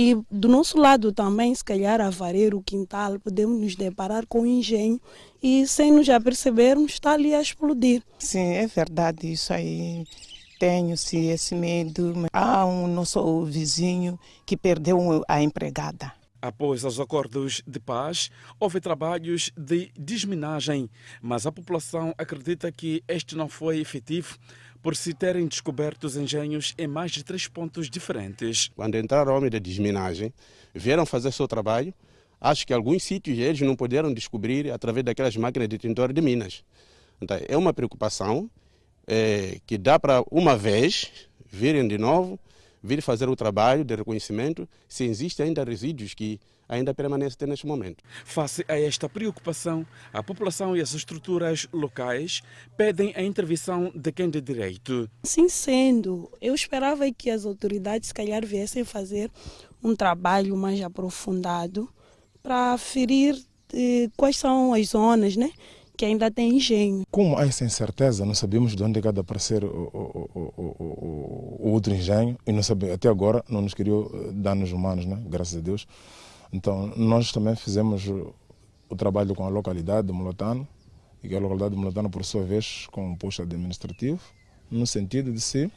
E 0.00 0.14
do 0.30 0.46
nosso 0.46 0.78
lado 0.78 1.12
também, 1.12 1.52
se 1.52 1.64
calhar, 1.64 2.00
a 2.00 2.08
varer 2.08 2.54
o 2.54 2.62
quintal, 2.62 3.18
podemos 3.18 3.60
nos 3.60 3.74
deparar 3.74 4.24
com 4.28 4.42
um 4.42 4.46
engenho 4.46 5.00
e, 5.42 5.66
sem 5.66 5.90
nos 5.90 6.08
apercebermos, 6.08 6.92
está 6.92 7.14
ali 7.14 7.34
a 7.34 7.42
explodir. 7.42 8.00
Sim, 8.16 8.52
é 8.52 8.68
verdade 8.68 9.32
isso 9.32 9.52
aí. 9.52 10.04
Tenho-se 10.60 11.16
esse 11.26 11.52
medo. 11.56 12.14
Há 12.32 12.64
um 12.64 12.86
nosso 12.86 13.44
vizinho 13.46 14.16
que 14.46 14.56
perdeu 14.56 15.24
a 15.26 15.42
empregada. 15.42 16.12
Após 16.40 16.84
os 16.84 17.00
acordos 17.00 17.60
de 17.66 17.80
paz, 17.80 18.30
houve 18.60 18.80
trabalhos 18.80 19.50
de 19.58 19.90
desminagem, 19.98 20.88
mas 21.20 21.44
a 21.44 21.50
população 21.50 22.14
acredita 22.16 22.70
que 22.70 23.02
este 23.08 23.34
não 23.34 23.48
foi 23.48 23.80
efetivo 23.80 24.38
por 24.82 24.96
se 24.96 25.12
terem 25.12 25.46
descoberto 25.46 26.04
os 26.04 26.16
engenhos 26.16 26.74
em 26.78 26.86
mais 26.86 27.10
de 27.10 27.24
três 27.24 27.46
pontos 27.46 27.90
diferentes. 27.90 28.70
Quando 28.74 28.96
entraram 28.96 29.36
homens 29.36 29.50
de 29.50 29.60
desminagem, 29.60 30.32
vieram 30.74 31.04
fazer 31.04 31.32
seu 31.32 31.48
trabalho. 31.48 31.92
Acho 32.40 32.66
que 32.66 32.72
alguns 32.72 33.02
sítios 33.02 33.38
eles 33.38 33.60
não 33.60 33.74
puderam 33.74 34.12
descobrir 34.12 34.70
através 34.70 35.04
daquelas 35.04 35.36
máquinas 35.36 35.68
de 35.68 35.78
tintor 35.78 36.12
de 36.12 36.20
minas. 36.20 36.64
Então, 37.20 37.38
é 37.48 37.56
uma 37.56 37.74
preocupação 37.74 38.48
é, 39.06 39.58
que 39.66 39.76
dá 39.76 39.98
para, 39.98 40.22
uma 40.30 40.56
vez, 40.56 41.10
virem 41.50 41.88
de 41.88 41.98
novo, 41.98 42.38
vir 42.82 43.02
fazer 43.02 43.28
o 43.28 43.36
trabalho 43.36 43.84
de 43.84 43.94
reconhecimento 43.94 44.68
se 44.88 45.04
existem 45.04 45.46
ainda 45.46 45.64
resíduos 45.64 46.14
que 46.14 46.40
ainda 46.68 46.92
permanece 46.92 47.36
neste 47.46 47.66
momento. 47.66 48.04
Face 48.24 48.64
a 48.68 48.78
esta 48.78 49.08
preocupação, 49.08 49.86
a 50.12 50.22
população 50.22 50.76
e 50.76 50.80
as 50.80 50.92
estruturas 50.92 51.66
locais 51.72 52.42
pedem 52.76 53.12
a 53.16 53.22
intervenção 53.22 53.90
de 53.94 54.12
quem 54.12 54.28
de 54.28 54.40
direito. 54.40 55.08
Sim, 55.22 55.48
sendo, 55.48 56.30
eu 56.40 56.54
esperava 56.54 57.10
que 57.10 57.30
as 57.30 57.46
autoridades, 57.46 58.08
se 58.08 58.14
calhar, 58.14 58.44
viessem 58.44 58.84
fazer 58.84 59.30
um 59.82 59.96
trabalho 59.96 60.56
mais 60.56 60.80
aprofundado 60.82 61.88
para 62.42 62.76
ferir 62.76 63.40
eh, 63.72 64.08
quais 64.16 64.36
são 64.36 64.74
as 64.74 64.88
zonas, 64.88 65.36
né? 65.36 65.50
que 65.98 66.04
ainda 66.04 66.30
tem 66.30 66.54
engenho. 66.56 67.02
Como 67.10 67.36
há 67.36 67.44
essa 67.44 67.64
incerteza, 67.64 68.24
não 68.24 68.32
sabemos 68.32 68.76
de 68.76 68.82
onde 68.84 69.00
é 69.00 69.02
que 69.02 69.08
aparecer 69.08 69.64
o, 69.64 69.68
o, 69.92 70.30
o, 70.32 70.84
o, 71.68 71.72
outro 71.72 71.94
engenho 71.94 72.38
e 72.46 72.52
não 72.52 72.62
sabe, 72.62 72.90
até 72.90 73.08
agora 73.08 73.44
não 73.48 73.60
nos 73.60 73.74
criou 73.74 74.10
eh, 74.12 74.32
danos 74.32 74.72
humanos, 74.72 75.06
né? 75.06 75.20
graças 75.26 75.56
a 75.56 75.60
Deus. 75.60 75.86
Então, 76.52 76.92
nós 76.96 77.30
também 77.30 77.54
fizemos 77.54 78.06
o 78.08 78.96
trabalho 78.96 79.34
com 79.34 79.44
a 79.44 79.48
localidade 79.48 80.06
de 80.06 80.12
Molotano, 80.12 80.66
e 81.22 81.34
a 81.34 81.40
localidade 81.40 81.74
de 81.74 81.80
Molotano, 81.80 82.08
por 82.08 82.24
sua 82.24 82.44
vez, 82.44 82.86
com 82.90 83.10
um 83.10 83.16
posto 83.16 83.42
administrativo, 83.42 84.20
no 84.70 84.86
sentido 84.86 85.32
de 85.32 85.40
se 85.40 85.70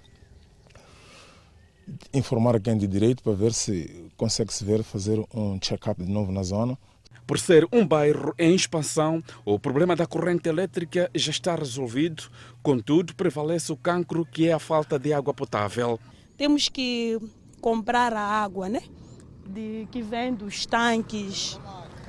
informar 2.13 2.59
quem 2.61 2.77
de 2.77 2.87
direito 2.87 3.23
para 3.23 3.33
ver 3.33 3.53
se 3.53 4.09
consegue 4.15 4.53
se 4.53 4.63
ver 4.63 4.83
fazer 4.83 5.19
um 5.33 5.59
check-up 5.59 6.01
de 6.01 6.09
novo 6.09 6.31
na 6.31 6.43
zona. 6.43 6.77
Por 7.31 7.39
ser 7.39 7.65
um 7.71 7.87
bairro 7.87 8.35
em 8.37 8.53
expansão, 8.53 9.23
o 9.45 9.57
problema 9.57 9.95
da 9.95 10.05
corrente 10.05 10.49
elétrica 10.49 11.09
já 11.15 11.31
está 11.31 11.55
resolvido, 11.55 12.23
contudo, 12.61 13.15
prevalece 13.15 13.71
o 13.71 13.77
cancro 13.77 14.25
que 14.25 14.49
é 14.49 14.51
a 14.51 14.59
falta 14.59 14.99
de 14.99 15.13
água 15.13 15.33
potável. 15.33 15.97
Temos 16.35 16.67
que 16.67 17.17
comprar 17.61 18.11
a 18.11 18.19
água, 18.19 18.67
né? 18.67 18.81
de, 19.47 19.87
que 19.89 20.01
vem 20.01 20.33
dos 20.33 20.65
tanques. 20.65 21.57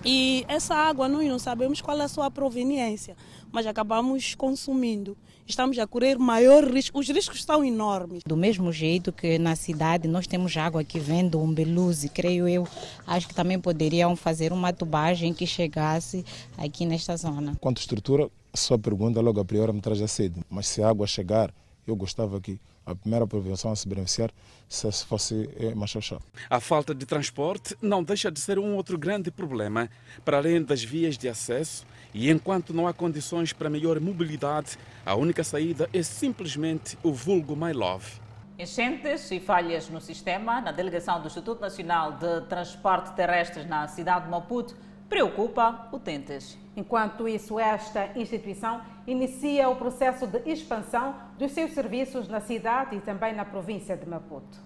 E 0.04 0.44
essa 0.48 0.74
água 0.74 1.08
nós 1.08 1.28
não 1.28 1.38
sabemos 1.38 1.80
qual 1.80 2.00
é 2.00 2.02
a 2.02 2.08
sua 2.08 2.28
proveniência, 2.28 3.16
mas 3.52 3.64
acabamos 3.64 4.34
consumindo. 4.34 5.16
Estamos 5.46 5.78
a 5.78 5.86
correr 5.86 6.18
maior 6.18 6.64
risco, 6.64 6.98
os 6.98 7.08
riscos 7.08 7.42
são 7.42 7.64
enormes. 7.64 8.22
Do 8.24 8.36
mesmo 8.36 8.72
jeito 8.72 9.12
que 9.12 9.38
na 9.38 9.56
cidade 9.56 10.06
nós 10.06 10.26
temos 10.26 10.56
água 10.56 10.84
que 10.84 11.00
vem 11.00 11.28
do 11.28 11.40
Umbeluzi, 11.40 12.08
creio 12.08 12.48
eu, 12.48 12.66
acho 13.06 13.26
que 13.28 13.34
também 13.34 13.58
poderiam 13.58 14.14
fazer 14.14 14.52
uma 14.52 14.72
tubagem 14.72 15.34
que 15.34 15.46
chegasse 15.46 16.24
aqui 16.56 16.86
nesta 16.86 17.16
zona. 17.16 17.56
Quanto 17.60 17.78
à 17.78 17.80
estrutura, 17.80 18.30
sua 18.54 18.78
pergunta 18.78 19.20
logo 19.20 19.40
a 19.40 19.44
priori 19.44 19.72
me 19.72 19.80
traz 19.80 20.00
a 20.00 20.08
sede, 20.08 20.40
mas 20.48 20.68
se 20.68 20.82
a 20.82 20.88
água 20.88 21.06
chegar, 21.06 21.52
eu 21.86 21.96
gostava 21.96 22.40
que 22.40 22.60
a 22.86 22.94
primeira 22.94 23.26
prevenção 23.26 23.70
a 23.70 23.76
se 23.76 23.88
beneficiar 23.88 24.30
se 24.68 24.90
fosse 25.04 25.48
é, 25.56 25.74
Machachá. 25.74 26.18
A 26.48 26.60
falta 26.60 26.94
de 26.94 27.04
transporte 27.04 27.76
não 27.80 28.02
deixa 28.02 28.30
de 28.30 28.40
ser 28.40 28.58
um 28.58 28.74
outro 28.74 28.98
grande 28.98 29.30
problema, 29.30 29.90
para 30.24 30.38
além 30.38 30.62
das 30.62 30.82
vias 30.82 31.18
de 31.18 31.28
acesso, 31.28 31.84
e 32.14 32.30
enquanto 32.30 32.74
não 32.74 32.86
há 32.86 32.92
condições 32.92 33.52
para 33.52 33.70
melhor 33.70 33.98
mobilidade, 34.00 34.78
a 35.04 35.14
única 35.14 35.42
saída 35.42 35.88
é 35.92 36.02
simplesmente 36.02 36.98
o 37.02 37.12
vulgo 37.12 37.56
My 37.56 37.72
Love. 37.72 38.20
Enchentes 38.58 39.30
e 39.30 39.40
falhas 39.40 39.88
no 39.88 40.00
sistema 40.00 40.60
na 40.60 40.72
delegação 40.72 41.20
do 41.20 41.26
Instituto 41.26 41.60
Nacional 41.60 42.12
de 42.12 42.42
Transporte 42.42 43.12
Terrestre 43.14 43.64
na 43.64 43.88
cidade 43.88 44.26
de 44.26 44.30
Maputo 44.30 44.76
preocupa 45.08 45.88
utentes. 45.92 46.56
Enquanto 46.76 47.28
isso, 47.28 47.58
esta 47.58 48.18
instituição 48.18 48.80
inicia 49.06 49.68
o 49.68 49.76
processo 49.76 50.26
de 50.26 50.38
expansão 50.50 51.14
dos 51.38 51.52
seus 51.52 51.72
serviços 51.72 52.28
na 52.28 52.40
cidade 52.40 52.96
e 52.96 53.00
também 53.00 53.34
na 53.34 53.44
província 53.44 53.96
de 53.96 54.08
Maputo. 54.08 54.58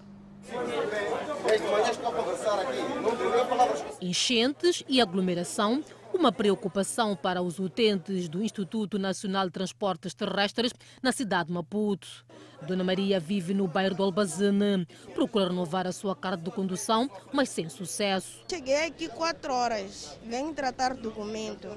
Enchentes 3.99 4.83
e 4.87 5.01
aglomeração, 5.01 5.83
uma 6.17 6.31
preocupação 6.31 7.15
para 7.15 7.41
os 7.41 7.59
utentes 7.59 8.27
do 8.27 8.43
Instituto 8.43 8.97
Nacional 8.97 9.45
de 9.45 9.51
Transportes 9.51 10.15
Terrestres 10.15 10.73
na 11.01 11.11
cidade 11.11 11.47
de 11.47 11.53
Maputo. 11.53 12.25
Dona 12.63 12.83
Maria 12.83 13.19
vive 13.19 13.53
no 13.53 13.67
bairro 13.67 13.93
do 13.93 14.03
Albazine. 14.03 14.87
Procura 15.13 15.49
renovar 15.49 15.85
a 15.85 15.91
sua 15.91 16.15
carta 16.15 16.43
de 16.43 16.49
condução, 16.49 17.09
mas 17.31 17.49
sem 17.49 17.69
sucesso. 17.69 18.41
Cheguei 18.49 18.87
aqui 18.87 19.07
quatro 19.09 19.53
horas, 19.53 20.17
venho 20.25 20.53
tratar 20.53 20.95
documento 20.95 21.67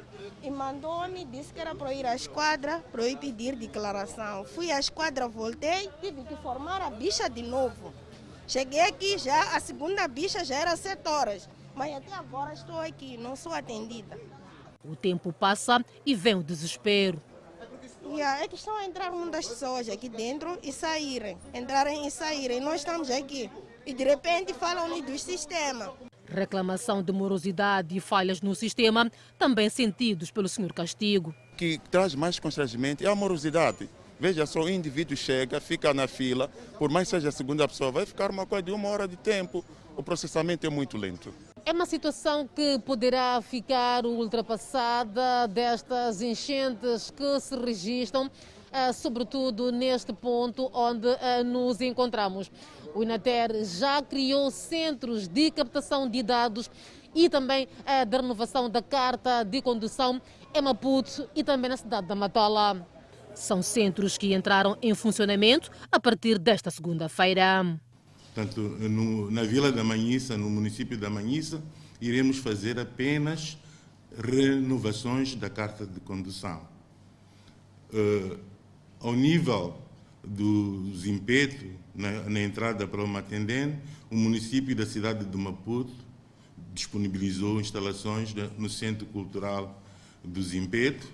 e 0.43 0.51
mandou-me, 0.51 1.27
disse 1.27 1.53
que 1.53 1.61
era 1.61 1.75
para 1.75 1.93
ir 1.93 2.07
à 2.07 2.17
esquadra, 2.17 2.83
para 2.91 3.07
eu 3.07 3.17
pedir 3.19 3.55
declaração. 3.57 4.45
Fui 4.45 4.71
à 4.71 4.81
esquadra, 4.81 5.29
voltei, 5.29 5.91
tive 6.01 6.25
que 6.25 6.37
formar 6.37 6.81
a 6.81 6.91
bicha 6.91 7.29
de 7.29 7.43
novo. 7.43 7.93
Cheguei 8.49 8.81
aqui 8.81 9.19
já, 9.19 9.55
a 9.55 9.61
segunda 9.61 10.09
bicha 10.09 10.45
já 10.45 10.57
era 10.57 10.77
sete 10.77 11.07
horas, 11.09 11.49
mas 11.75 11.95
até 11.97 12.13
agora 12.15 12.53
estou 12.53 12.79
aqui, 12.79 13.17
não 13.17 13.35
sou 13.37 13.53
atendida. 13.53 14.19
O 14.85 14.97
tempo 14.97 15.33
passa 15.33 15.85
e 16.05 16.15
vem 16.15 16.35
o 16.35 16.43
desespero. 16.43 17.21
Yeah, 18.05 18.43
é 18.43 18.49
que 18.49 18.57
estão 18.57 18.77
a 18.77 18.85
entrar 18.85 19.13
muitas 19.13 19.47
pessoas 19.47 19.89
aqui 19.89 20.09
dentro 20.09 20.59
e 20.63 20.73
saírem, 20.73 21.39
entrarem 21.55 22.07
e 22.07 22.11
saírem. 22.11 22.61
Nós 22.61 22.81
estamos 22.81 23.11
aqui 23.11 23.49
e 23.87 23.95
de 23.95 24.05
repente 24.05 24.53
falam 24.53 25.01
do 25.01 25.19
sistema. 25.19 25.93
Reclamação 26.27 27.03
de 27.03 27.13
morosidade 27.13 27.97
e 27.97 28.01
falhas 28.01 28.41
no 28.41 28.55
sistema 28.55 29.11
também 29.39 29.69
sentidos 29.69 30.31
pelo 30.31 30.49
senhor 30.49 30.73
Castigo. 30.73 31.35
O 31.53 31.57
que 31.57 31.79
traz 31.91 32.15
mais 32.15 32.39
constrangimento 32.39 33.05
é 33.05 33.07
a 33.07 33.15
morosidade. 33.15 33.89
Veja 34.19 34.45
só, 34.45 34.61
o 34.61 34.69
indivíduo 34.69 35.17
chega, 35.17 35.61
fica 35.61 35.95
na 35.95 36.07
fila, 36.07 36.51
por 36.79 36.91
mais 36.91 37.09
seja 37.09 37.31
a 37.31 37.33
segunda 37.33 37.67
pessoa, 37.67 37.91
vai 37.91 38.05
ficar 38.05 38.31
uma 38.31 38.45
coisa 38.45 38.63
de 38.65 38.71
uma 38.71 38.89
hora 38.89 39.09
de 39.09 39.17
tempo. 39.17 39.65
O 39.97 40.03
processamento 40.03 40.67
é 40.67 40.71
muito 40.71 40.99
lento. 40.99 41.33
É 41.65 41.73
uma 41.73 41.87
situação 41.87 42.49
que 42.49 42.79
poderá 42.79 43.41
ficar 43.43 44.07
ultrapassada 44.07 45.47
destas 45.47 46.23
enchentes 46.23 47.11
que 47.11 47.41
se 47.41 47.57
registram, 47.57 48.31
eh, 48.73 48.93
sobretudo 48.93 49.71
neste 49.71 50.13
ponto 50.13 50.71
onde 50.73 51.09
eh, 51.21 51.43
nos 51.43 51.81
encontramos. 51.81 52.51
O 52.95 53.03
Inater 53.03 53.65
já 53.65 54.03
criou 54.03 54.51
centros 54.51 55.29
de 55.29 55.51
captação 55.51 56.09
de 56.09 56.23
dados 56.23 56.71
e 57.15 57.29
também 57.29 57.69
eh, 57.85 58.05
da 58.05 58.19
renovação 58.19 58.71
da 58.71 58.81
carta 58.81 59.43
de 59.43 59.61
condução 59.61 60.21
em 60.55 60.63
Maputo 60.63 61.29
e 61.35 61.45
também 61.45 61.69
na 61.69 61.77
cidade 61.77 62.07
da 62.07 62.15
Matola. 62.15 62.87
São 63.35 63.63
centros 63.63 64.17
que 64.17 64.35
entraram 64.35 64.77
em 64.81 64.95
funcionamento 64.95 65.71
a 65.93 66.01
partir 66.01 66.39
desta 66.39 66.71
segunda-feira. 66.71 67.81
Portanto, 68.35 68.61
no, 68.61 69.31
na 69.31 69.43
Vila 69.43 69.73
da 69.73 69.83
Manhissa, 69.83 70.37
no 70.37 70.49
município 70.49 70.97
da 70.97 71.11
Manhissa, 71.11 71.63
iremos 72.01 72.39
fazer 72.39 72.79
apenas 72.79 73.59
renovações 74.17 75.35
da 75.35 75.51
carta 75.51 75.85
de 75.85 76.01
condução. 76.01 76.63
Uh, 77.93 78.39
ao 79.01 79.15
nível 79.15 79.81
do 80.25 80.93
Zimpeto, 80.97 81.67
na, 81.95 82.23
na, 82.25 82.41
entrada 82.41 82.87
para 82.87 83.03
o 83.03 83.09
Matendene, 83.09 83.79
o 84.11 84.17
município 84.17 84.77
da 84.77 84.87
cidade 84.87 85.25
de 85.25 85.37
Maputo 85.37 85.93
disponibilizou 86.73 87.61
instalações 87.61 88.35
no 88.57 88.69
Centro 88.69 89.07
Cultural 89.07 89.83
do 90.23 90.43
Zimpeto, 90.43 91.07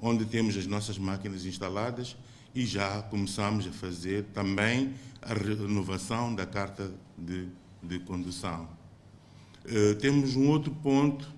onde 0.00 0.24
temos 0.24 0.56
as 0.56 0.66
nossas 0.66 0.96
máquinas 0.96 1.44
instaladas 1.44 2.16
e 2.54 2.64
já 2.64 3.02
começamos 3.02 3.66
a 3.66 3.72
fazer 3.72 4.24
também 4.32 4.94
a 5.22 5.34
renovação 5.34 6.34
da 6.34 6.46
carta 6.46 6.92
de, 7.16 7.48
de 7.82 7.98
condução. 8.00 8.68
Uh, 9.64 9.94
temos 9.96 10.36
um 10.36 10.48
outro 10.48 10.72
ponto 10.72 11.28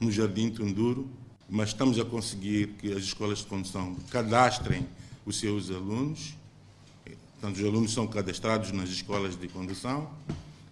no 0.00 0.10
Jardim 0.10 0.50
Tunduro, 0.50 1.08
mas 1.48 1.70
estamos 1.70 1.98
a 1.98 2.04
conseguir 2.04 2.68
que 2.78 2.92
as 2.92 3.04
escolas 3.04 3.38
de 3.38 3.46
condução 3.46 3.94
cadastrem 4.10 4.86
os 5.24 5.38
seus 5.38 5.70
alunos. 5.70 6.34
Portanto, 7.32 7.56
os 7.56 7.64
alunos 7.64 7.92
são 7.92 8.06
cadastrados 8.06 8.72
nas 8.72 8.88
escolas 8.88 9.36
de 9.36 9.48
condução 9.48 10.10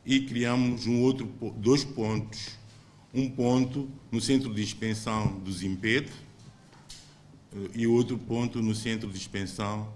e 0.05 0.21
criamos 0.21 0.87
um 0.87 1.01
outro, 1.03 1.27
dois 1.57 1.85
pontos. 1.85 2.59
Um 3.13 3.29
ponto 3.29 3.89
no 4.13 4.21
centro 4.21 4.55
de 4.55 4.63
expensão 4.63 5.39
do 5.41 5.53
Zimpeto 5.53 6.13
uh, 7.53 7.71
e 7.75 7.87
outro 7.87 8.17
ponto 8.17 8.63
no 8.63 8.75
centro 8.75 9.11
de 9.11 9.19
expensão 9.19 9.93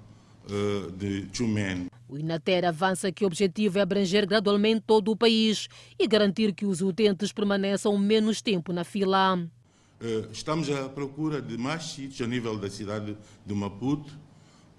uh, 0.51 0.91
de 0.93 1.29
Chumen. 1.33 1.87
O 2.09 2.19
Inater 2.19 2.65
avança 2.65 3.11
que 3.11 3.25
o 3.25 3.27
objetivo 3.27 3.79
é 3.79 3.83
abranger 3.83 4.27
gradualmente 4.27 4.83
todo 4.87 5.11
o 5.11 5.17
país 5.17 5.69
e 5.99 6.07
garantir 6.07 6.53
que 6.53 6.67
os 6.67 6.81
utentes 6.81 7.33
permaneçam 7.33 7.97
menos 7.99 8.43
tempo 8.43 8.73
na 8.73 8.85
fila. 8.85 9.37
Uh, 9.37 10.31
estamos 10.31 10.71
à 10.71 10.89
procura 10.89 11.41
de 11.41 11.57
mais 11.57 11.85
sítios 11.85 12.21
a 12.21 12.27
nível 12.27 12.59
da 12.59 12.69
cidade 12.69 13.17
de 13.45 13.55
Maputo 13.55 14.13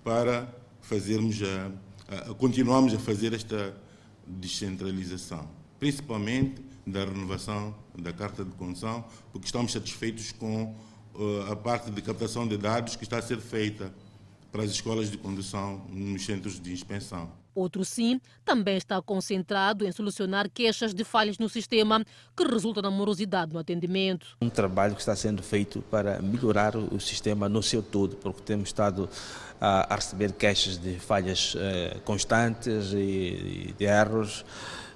para 0.03 0.47
fazermos 0.81 1.41
a, 1.41 1.71
a, 2.07 2.31
a 2.31 2.33
continuarmos 2.35 2.93
a 2.93 2.99
fazer 2.99 3.33
esta 3.33 3.75
descentralização, 4.27 5.47
principalmente 5.79 6.61
da 6.85 7.05
renovação 7.05 7.75
da 7.97 8.13
carta 8.13 8.45
de 8.45 8.51
condução, 8.51 9.03
porque 9.31 9.47
estamos 9.47 9.71
satisfeitos 9.71 10.31
com 10.31 10.75
uh, 11.15 11.51
a 11.51 11.55
parte 11.55 11.89
de 11.89 12.01
captação 12.01 12.47
de 12.47 12.57
dados 12.57 12.95
que 12.95 13.03
está 13.03 13.17
a 13.17 13.21
ser 13.21 13.39
feita 13.39 13.91
para 14.55 14.63
as 14.63 14.71
escolas 14.71 15.11
de 15.11 15.17
condução 15.17 15.81
nos 15.89 16.25
centros 16.25 16.61
de 16.61 16.71
inspeção. 16.71 17.29
Outro 17.53 17.83
sim 17.83 18.21
também 18.45 18.77
está 18.77 19.01
concentrado 19.01 19.85
em 19.85 19.91
solucionar 19.91 20.49
queixas 20.49 20.93
de 20.93 21.03
falhas 21.03 21.37
no 21.37 21.49
sistema 21.49 22.05
que 22.35 22.43
resultam 22.45 22.81
na 22.81 22.89
morosidade 22.89 23.51
no 23.51 23.59
atendimento. 23.59 24.37
Um 24.41 24.49
trabalho 24.49 24.95
que 24.95 25.01
está 25.01 25.13
sendo 25.13 25.43
feito 25.43 25.81
para 25.91 26.21
melhorar 26.21 26.77
o 26.77 26.97
sistema 27.01 27.49
no 27.49 27.61
seu 27.61 27.83
todo, 27.83 28.15
porque 28.15 28.41
temos 28.43 28.69
estado 28.69 29.09
a, 29.59 29.93
receber 29.93 30.31
queixas 30.31 30.77
de 30.77 30.99
falhas 30.99 31.53
eh, 31.57 31.97
constantes 32.05 32.93
e, 32.93 33.75
de 33.77 33.83
erros. 33.83 34.45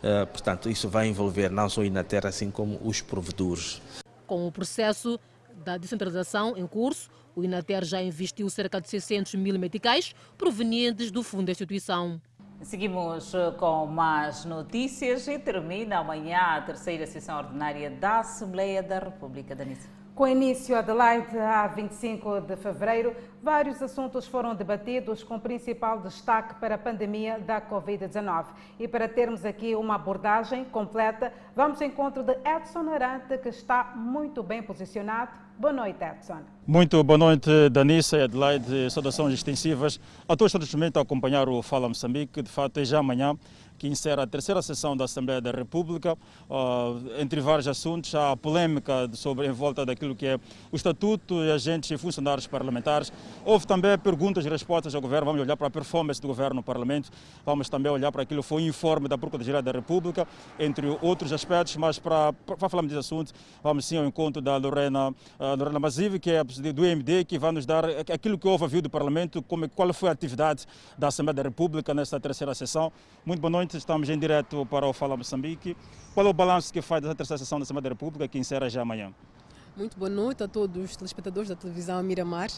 Eh, 0.02 0.26
portanto, 0.26 0.70
isso 0.70 0.88
vai 0.88 1.08
envolver 1.08 1.52
não 1.52 1.68
só 1.68 1.82
a 1.82 1.86
Inater, 1.86 2.26
assim 2.26 2.50
como 2.50 2.80
os 2.82 3.02
provedores. 3.02 3.82
Com 4.26 4.48
o 4.48 4.52
processo 4.54 5.20
da 5.66 5.78
descentralização 5.78 6.56
em 6.56 6.66
curso, 6.66 7.10
o 7.40 7.44
Inater 7.44 7.86
já 7.86 8.02
investiu 8.02 8.50
cerca 8.50 8.82
de 8.82 8.90
600 8.90 9.36
mil 9.36 9.58
meticais 9.58 10.14
provenientes 10.38 11.10
do 11.10 11.24
fundo 11.24 11.46
da 11.46 11.52
instituição. 11.54 12.22
Seguimos 12.62 13.34
eh, 13.34 13.52
com 13.58 13.86
mais 13.86 14.44
notícias 14.44 15.26
e 15.30 15.40
termina 15.40 16.00
amanhã 16.00 16.58
a 16.58 16.62
terceira 16.62 17.08
sessão 17.08 17.38
ordinária 17.38 17.90
da 17.90 18.20
Assembleia 18.20 18.84
da 18.84 19.00
República. 19.00 19.56
Danisa. 19.56 19.88
Com 20.14 20.28
início 20.28 20.76
Adelaide 20.76 21.40
a 21.40 21.66
25 21.68 22.42
de 22.42 22.58
fevereiro, 22.58 23.16
vários 23.42 23.82
assuntos 23.82 24.28
foram 24.28 24.54
debatidos 24.54 25.24
com 25.24 25.40
principal 25.40 26.02
destaque 26.02 26.56
para 26.56 26.76
a 26.76 26.78
pandemia 26.78 27.40
da 27.40 27.62
Covid-19. 27.62 28.48
E 28.78 28.86
para 28.86 29.08
termos 29.08 29.46
aqui 29.46 29.74
uma 29.78 29.96
abordagem 29.96 30.66
completa, 30.66 31.32
vamos 31.56 31.82
ao 31.82 31.88
encontro 31.88 32.22
de 32.22 32.34
Edson 32.46 32.90
Arante, 32.90 33.38
que 33.38 33.48
está 33.48 33.94
muito 33.96 34.44
bem 34.44 34.62
posicionado. 34.62 35.32
Boa 35.60 35.74
noite, 35.74 36.02
Edson. 36.02 36.40
Muito 36.66 37.04
boa 37.04 37.18
noite, 37.18 37.68
Danissa 37.70 38.18
e 38.18 38.22
Adelaide. 38.22 38.90
Saudações 38.90 39.34
extensivas 39.34 40.00
a 40.26 40.34
todos 40.34 40.54
estão 40.54 41.02
a 41.02 41.04
acompanhar 41.04 41.50
o 41.50 41.62
Fala 41.62 41.90
Moçambique. 41.90 42.42
De 42.42 42.50
fato, 42.50 42.80
é 42.80 42.86
já 42.86 43.00
amanhã 43.00 43.38
que 43.80 43.88
encerra 43.88 44.24
a 44.24 44.28
terceira 44.28 44.62
sessão 44.62 44.96
da 44.96 45.06
Assembleia 45.06 45.40
da 45.40 45.52
República. 45.52 46.14
Uh, 46.50 47.20
entre 47.20 47.40
vários 47.40 47.68
assuntos, 47.68 48.14
há 48.14 48.36
polêmica 48.36 49.10
sobre, 49.14 49.48
em 49.48 49.52
volta 49.52 49.86
daquilo 49.86 50.16
que 50.16 50.26
é 50.26 50.40
o 50.72 50.76
Estatuto 50.76 51.36
e 51.44 51.52
agentes 51.52 51.90
e 51.90 51.98
funcionários 51.98 52.46
parlamentares. 52.46 53.12
Houve 53.46 53.66
também 53.66 53.98
perguntas 53.98 54.46
e 54.46 54.50
respostas 54.50 54.94
ao 54.94 55.02
governo. 55.02 55.26
Vamos 55.28 55.42
olhar 55.42 55.56
para 55.56 55.68
a 55.68 55.72
performance 55.72 56.22
do 56.22 56.28
governo 56.28 56.56
no 56.56 56.64
Parlamento. 56.64 57.10
Vamos 57.46 57.70
também 57.70 57.92
olhar 57.92 58.12
para 58.12 58.24
aquilo 58.24 58.44
que 58.44 58.48
foi 58.48 58.64
o 58.64 58.68
informe 58.68 59.08
da 59.08 59.18
Procuradoria 59.18 59.62
da 59.62 59.72
República, 59.72 60.28
entre 60.60 60.86
outros 61.02 61.32
aspectos. 61.32 61.78
Mas 61.78 61.98
para, 61.98 62.34
para 62.34 62.70
falarmos 62.70 62.92
desse 62.92 63.00
assunto, 63.00 63.32
vamos 63.64 63.86
sim 63.86 63.98
ao 63.98 64.06
encontro 64.06 64.42
da 64.42 64.58
Lorena, 64.58 65.10
uh, 65.10 65.16
Lorena 65.58 65.80
Mazive, 65.80 66.20
que 66.20 66.32
é 66.32 66.44
do 66.44 66.86
MD, 66.86 67.24
que 67.24 67.40
vai 67.40 67.54
nos 67.54 67.66
dar 67.66 67.86
aquilo 68.12 68.38
que 68.38 68.48
houve 68.48 68.66
a 68.66 68.68
vir 68.68 68.82
do 68.82 68.90
Parlamento, 68.90 69.42
como, 69.42 69.70
qual 69.70 69.94
foi 69.94 70.10
a 70.10 70.12
atividade 70.12 70.66
da 70.98 71.08
Assembleia 71.08 71.36
da 71.36 71.44
República 71.44 71.94
nesta 71.94 72.20
terceira 72.20 72.54
sessão. 72.54 72.92
Muito 73.26 73.40
boa 73.40 73.52
noite 73.52 73.69
estamos 73.78 74.10
em 74.10 74.18
direto 74.18 74.66
para 74.66 74.86
o 74.88 74.94
Fala 74.94 75.16
Moçambique. 75.16 75.76
Qual 76.14 76.26
é 76.26 76.30
o 76.30 76.34
balanço 76.34 76.74
que 76.74 76.82
faz 76.82 77.02
dessa 77.02 77.16
terceira 77.16 77.38
sessão 77.38 77.60
da 77.60 77.64
Assembleia 77.64 77.84
da 77.84 77.90
República 77.90 78.28
que 78.28 78.38
encerra 78.38 78.70
já 78.70 78.82
amanhã? 78.82 79.14
Muito 79.78 79.98
boa 79.98 80.10
noite 80.10 80.44
a 80.44 80.48
todos 80.48 80.84
os 80.84 80.96
telespectadores 80.96 81.50
da 81.50 81.56
televisão 81.56 82.02
Miramar. 82.04 82.50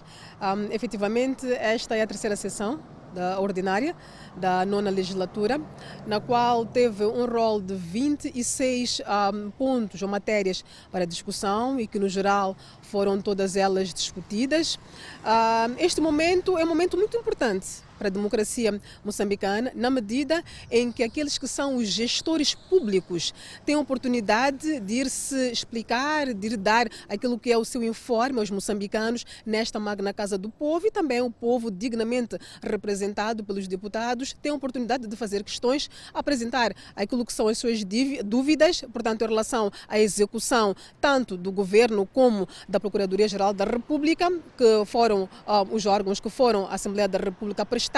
Um, 0.42 0.72
efetivamente, 0.72 1.46
esta 1.54 1.96
é 1.96 2.02
a 2.02 2.08
terceira 2.08 2.36
sessão 2.36 2.80
da 3.14 3.40
ordinária 3.40 3.96
da 4.38 4.66
nona 4.66 4.90
legislatura, 4.90 5.60
na 6.08 6.20
qual 6.20 6.66
teve 6.66 7.06
um 7.06 7.26
rol 7.26 7.62
de 7.62 7.76
26 7.76 9.02
um, 9.34 9.52
pontos 9.52 10.02
ou 10.02 10.08
matérias 10.08 10.64
para 10.92 11.06
discussão 11.06 11.80
e 11.80 11.86
que, 11.86 12.00
no 12.00 12.08
geral, 12.08 12.56
foram 12.82 13.22
todas 13.22 13.56
elas 13.56 13.94
discutidas. 13.94 14.80
Um, 15.24 15.76
este 15.78 16.00
momento 16.00 16.58
é 16.58 16.64
um 16.64 16.68
momento 16.68 16.98
muito 16.98 17.16
importante 17.18 17.91
para 18.02 18.08
a 18.08 18.12
democracia 18.12 18.82
moçambicana, 19.06 19.72
na 19.76 19.92
medida 19.92 20.44
em 20.72 20.92
que 20.92 21.04
aqueles 21.04 21.38
que 21.38 21.48
são 21.48 21.76
os 21.76 21.88
gestores 21.88 22.56
públicos 22.56 23.32
têm 23.64 23.76
a 23.76 23.80
oportunidade 23.80 24.80
de 24.80 24.94
ir 24.96 25.08
se 25.08 25.52
explicar, 25.52 26.34
de 26.34 26.48
ir 26.48 26.58
dar 26.58 26.88
aquilo 27.08 27.38
que 27.38 27.52
é 27.52 27.58
o 27.60 27.64
seu 27.64 27.84
informe 27.84 28.40
aos 28.40 28.50
moçambicanos 28.50 29.24
nesta 29.46 29.80
magna 29.80 30.12
casa 30.12 30.36
do 30.36 30.50
povo. 30.50 30.88
E 30.88 30.92
também 30.92 31.22
o 31.22 31.30
povo 31.30 31.70
dignamente 31.70 32.40
representado 32.64 33.44
pelos 33.44 33.68
deputados 33.68 34.36
tem 34.42 34.52
a 34.52 34.56
oportunidade 34.56 35.06
de 35.06 35.16
fazer 35.16 35.44
questões, 35.44 35.88
apresentar 36.12 36.74
aquilo 36.96 37.24
que 37.24 37.32
são 37.32 37.48
as 37.48 37.60
suas 37.60 37.84
dúvidas, 38.26 38.82
portanto, 38.92 39.24
em 39.24 39.28
relação 39.28 39.72
à 39.88 40.00
execução 40.00 40.76
tanto 41.00 41.38
do 41.38 41.52
governo 41.52 42.04
como 42.08 42.48
da 42.68 42.80
Procuradoria-Geral 42.80 43.54
da 43.54 43.66
República, 43.66 44.28
que 44.58 44.86
foram 44.88 45.30
uh, 45.46 45.72
os 45.72 45.86
órgãos 45.86 46.20
que 46.20 46.32
foram 46.32 46.66
à 46.66 46.74
Assembleia 46.74 47.08
da 47.08 47.20
República 47.20 47.64
prestar 47.64 47.91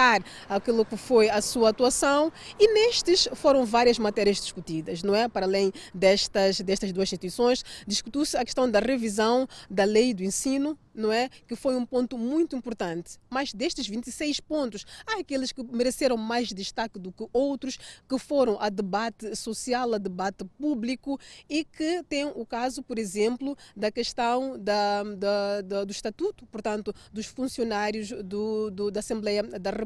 aquilo 0.50 0.86
que 0.86 0.98
foi 0.98 1.30
a 1.30 1.42
sua 1.42 1.70
atuação 1.70 2.32
e 2.60 2.74
nestes 2.74 3.28
foram 3.34 3.66
várias 3.66 4.00
matérias 4.00 4.38
discutidas, 4.38 5.04
não 5.04 5.16
é? 5.16 5.28
Para 5.28 5.46
além 5.46 5.72
destas, 5.94 6.60
destas 6.62 6.92
duas 6.92 7.08
instituições, 7.08 7.64
discutiu-se 7.86 8.36
a 8.38 8.44
questão 8.44 8.70
da 8.70 8.80
revisão 8.80 9.48
da 9.70 9.84
lei 9.84 10.14
do 10.14 10.24
ensino, 10.24 10.78
não 10.94 11.12
é? 11.12 11.30
Que 11.48 11.56
foi 11.56 11.76
um 11.76 11.86
ponto 11.86 12.18
muito 12.18 12.56
importante. 12.56 13.18
Mas 13.30 13.54
destes 13.54 13.88
26 13.88 14.40
pontos, 14.40 14.86
há 15.06 15.20
aqueles 15.20 15.52
que 15.52 15.64
mereceram 15.64 16.18
mais 16.18 16.50
destaque 16.50 17.00
do 17.00 17.12
que 17.12 17.28
outros, 17.34 17.78
que 18.08 18.18
foram 18.20 18.58
a 18.60 18.70
debate 18.70 19.36
social, 19.36 19.94
a 19.94 19.98
debate 19.98 20.46
público 20.58 21.20
e 21.50 21.64
que 21.64 22.04
tem 22.04 22.26
o 22.26 22.46
caso, 22.46 22.84
por 22.84 22.98
exemplo, 22.98 23.58
da 23.76 23.92
questão 23.92 24.58
da, 24.60 25.04
da, 25.04 25.62
da 25.62 25.84
do 25.84 25.92
estatuto, 25.92 26.46
portanto, 26.48 26.94
dos 27.12 27.26
funcionários 27.26 28.10
do, 28.24 28.70
do, 28.72 28.92
da 28.92 29.00
Assembleia 29.00 29.44
da 29.44 29.70
República. 29.72 29.83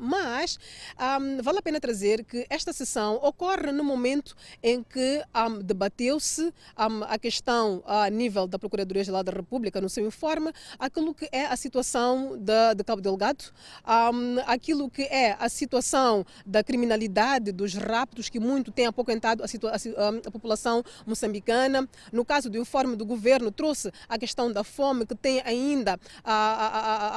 Mas 0.00 0.58
um, 1.20 1.42
vale 1.42 1.58
a 1.58 1.62
pena 1.62 1.80
trazer 1.80 2.24
que 2.24 2.46
esta 2.48 2.72
sessão 2.72 3.16
ocorre 3.16 3.72
no 3.72 3.84
momento 3.84 4.34
em 4.62 4.82
que 4.82 5.22
um, 5.34 5.58
debateu-se 5.60 6.52
a 6.76 7.18
questão 7.18 7.82
a 7.86 8.08
nível 8.10 8.46
da 8.46 8.58
Procuradoria-Geral 8.58 9.22
da 9.22 9.32
República, 9.32 9.80
no 9.80 9.88
seu 9.88 10.06
informe, 10.06 10.52
aquilo 10.78 11.14
que 11.14 11.28
é 11.32 11.46
a 11.46 11.56
situação 11.56 12.36
de, 12.38 12.74
de 12.76 12.84
Cabo 12.84 13.00
Delgado, 13.00 13.44
aquilo 14.46 14.90
que 14.90 15.02
é 15.02 15.36
a 15.38 15.48
situação 15.48 16.24
da 16.44 16.62
criminalidade, 16.62 17.52
dos 17.52 17.74
raptos 17.74 18.28
que 18.28 18.40
muito 18.40 18.70
tem 18.70 18.86
apoquentado 18.86 19.42
a, 19.42 19.46
a, 19.46 20.08
a, 20.08 20.30
população 20.30 20.82
moçambicana. 21.06 21.88
No 22.12 22.24
caso 22.24 22.50
do 22.50 22.58
informe 22.58 22.96
do 22.96 23.04
governo, 23.04 23.50
trouxe 23.50 23.90
a 24.08 24.18
questão 24.18 24.52
da 24.52 24.64
fome 24.64 25.06
que 25.06 25.14
tem 25.14 25.40
ainda 25.44 25.98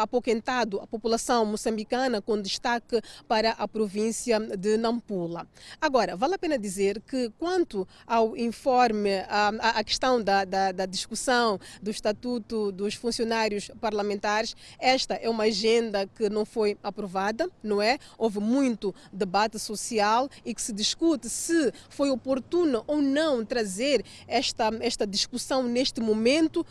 apoquentado 0.02 0.80
a 0.80 0.88
população 0.88 1.46
moçambicana, 1.46 2.19
com 2.22 2.42
destaque 2.42 3.02
para 3.28 3.52
a 3.52 3.68
província 3.68 4.40
de 4.40 4.78
Nampula. 4.78 5.48
Agora, 5.80 6.16
vale 6.16 6.36
a 6.36 6.40
pena 6.40 6.58
dizer 6.58 7.02
que 7.02 7.32
quanto 7.38 7.88
ao 8.06 8.36
informe, 8.38 9.12
a 9.30 9.84
questão 9.84 10.22
da, 10.22 10.46
da, 10.46 10.72
da 10.72 10.86
discussão 10.86 11.60
do 11.82 11.92
Estatuto 11.92 12.72
dos 12.72 12.94
Funcionários 12.96 13.70
parlamentares. 13.82 14.56
Esta 14.80 15.16
é 15.16 15.30
uma 15.30 15.44
agenda 15.44 16.08
que 16.08 16.30
não 16.30 16.46
foi 16.46 16.78
aprovada, 16.82 17.50
não 17.64 17.82
é? 17.82 17.98
Houve 18.18 18.40
muito 18.40 18.94
debate 19.12 19.60
social 19.60 20.30
e 20.46 20.54
que 20.54 20.62
se 20.62 20.72
discute 20.72 21.30
se 21.30 21.72
foi 21.90 22.10
oportuno 22.10 22.84
ou 22.88 23.02
não 23.02 23.44
trazer 23.44 24.04
esta, 24.28 24.70
esta 24.80 25.06
discussão 25.06 25.64
neste 25.64 26.00
momento, 26.00 26.66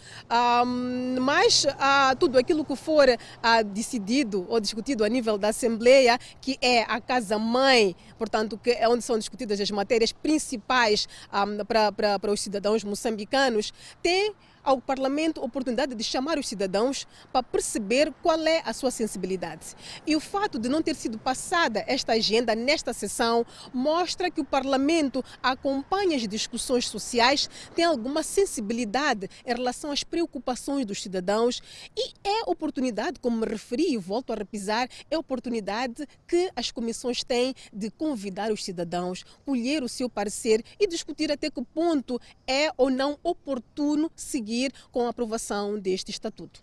um, 0.64 1.20
mas 1.20 1.64
uh, 1.64 2.16
tudo 2.18 2.38
aquilo 2.38 2.64
que 2.64 2.76
for 2.76 3.08
uh, 3.08 3.64
decidido 3.64 4.46
ou 4.48 4.60
discutido 4.60 5.04
a 5.04 5.08
nível 5.08 5.27
da 5.36 5.48
Assembleia, 5.48 6.18
que 6.40 6.56
é 6.62 6.82
a 6.82 7.00
casa-mãe, 7.00 7.94
portanto, 8.16 8.56
que 8.56 8.70
é 8.70 8.88
onde 8.88 9.04
são 9.04 9.18
discutidas 9.18 9.60
as 9.60 9.70
matérias 9.70 10.12
principais 10.12 11.08
um, 11.32 11.64
para, 11.64 11.92
para, 11.92 12.18
para 12.18 12.32
os 12.32 12.40
cidadãos 12.40 12.84
moçambicanos, 12.84 13.72
tem 14.02 14.34
ao 14.68 14.82
Parlamento 14.82 15.42
oportunidade 15.42 15.94
de 15.94 16.04
chamar 16.04 16.38
os 16.38 16.46
cidadãos 16.46 17.06
para 17.32 17.42
perceber 17.42 18.12
qual 18.22 18.38
é 18.46 18.60
a 18.66 18.74
sua 18.74 18.90
sensibilidade. 18.90 19.74
E 20.06 20.14
o 20.14 20.20
fato 20.20 20.58
de 20.58 20.68
não 20.68 20.82
ter 20.82 20.94
sido 20.94 21.16
passada 21.16 21.82
esta 21.86 22.12
agenda 22.12 22.54
nesta 22.54 22.92
sessão 22.92 23.46
mostra 23.72 24.30
que 24.30 24.42
o 24.42 24.44
Parlamento 24.44 25.24
acompanha 25.42 26.18
as 26.18 26.28
discussões 26.28 26.86
sociais, 26.86 27.48
tem 27.74 27.86
alguma 27.86 28.22
sensibilidade 28.22 29.30
em 29.46 29.54
relação 29.54 29.90
às 29.90 30.04
preocupações 30.04 30.84
dos 30.84 31.02
cidadãos 31.02 31.62
e 31.96 32.12
é 32.22 32.42
oportunidade, 32.44 33.20
como 33.20 33.38
me 33.38 33.46
referi 33.46 33.94
e 33.94 33.96
volto 33.96 34.34
a 34.34 34.36
repisar, 34.36 34.86
é 35.10 35.16
oportunidade 35.16 36.06
que 36.26 36.50
as 36.54 36.70
comissões 36.70 37.24
têm 37.24 37.54
de 37.72 37.90
convidar 37.90 38.52
os 38.52 38.62
cidadãos, 38.62 39.24
colher 39.46 39.82
o 39.82 39.88
seu 39.88 40.10
parecer 40.10 40.62
e 40.78 40.86
discutir 40.86 41.32
até 41.32 41.50
que 41.50 41.64
ponto 41.64 42.20
é 42.46 42.70
ou 42.76 42.90
não 42.90 43.18
oportuno 43.22 44.10
seguir 44.14 44.57
seguir 44.58 44.72
com 44.90 45.06
a 45.06 45.10
aprovação 45.10 45.78
deste 45.78 46.10
estatuto. 46.10 46.60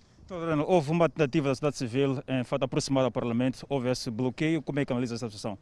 Houve 0.67 0.91
uma 0.91 1.07
tentativa 1.07 1.49
da 1.49 1.55
sociedade 1.55 1.77
civil 1.77 2.23
em 2.27 2.43
fato 2.43 2.63
aproximar 2.63 3.05
ao 3.05 3.11
Parlamento, 3.11 3.65
houve 3.69 3.89
esse 3.89 4.09
bloqueio. 4.09 4.61
Como 4.61 4.79
é 4.79 4.85
que 4.85 4.91
analisa 4.91 5.15
essa 5.15 5.27
situação? 5.27 5.57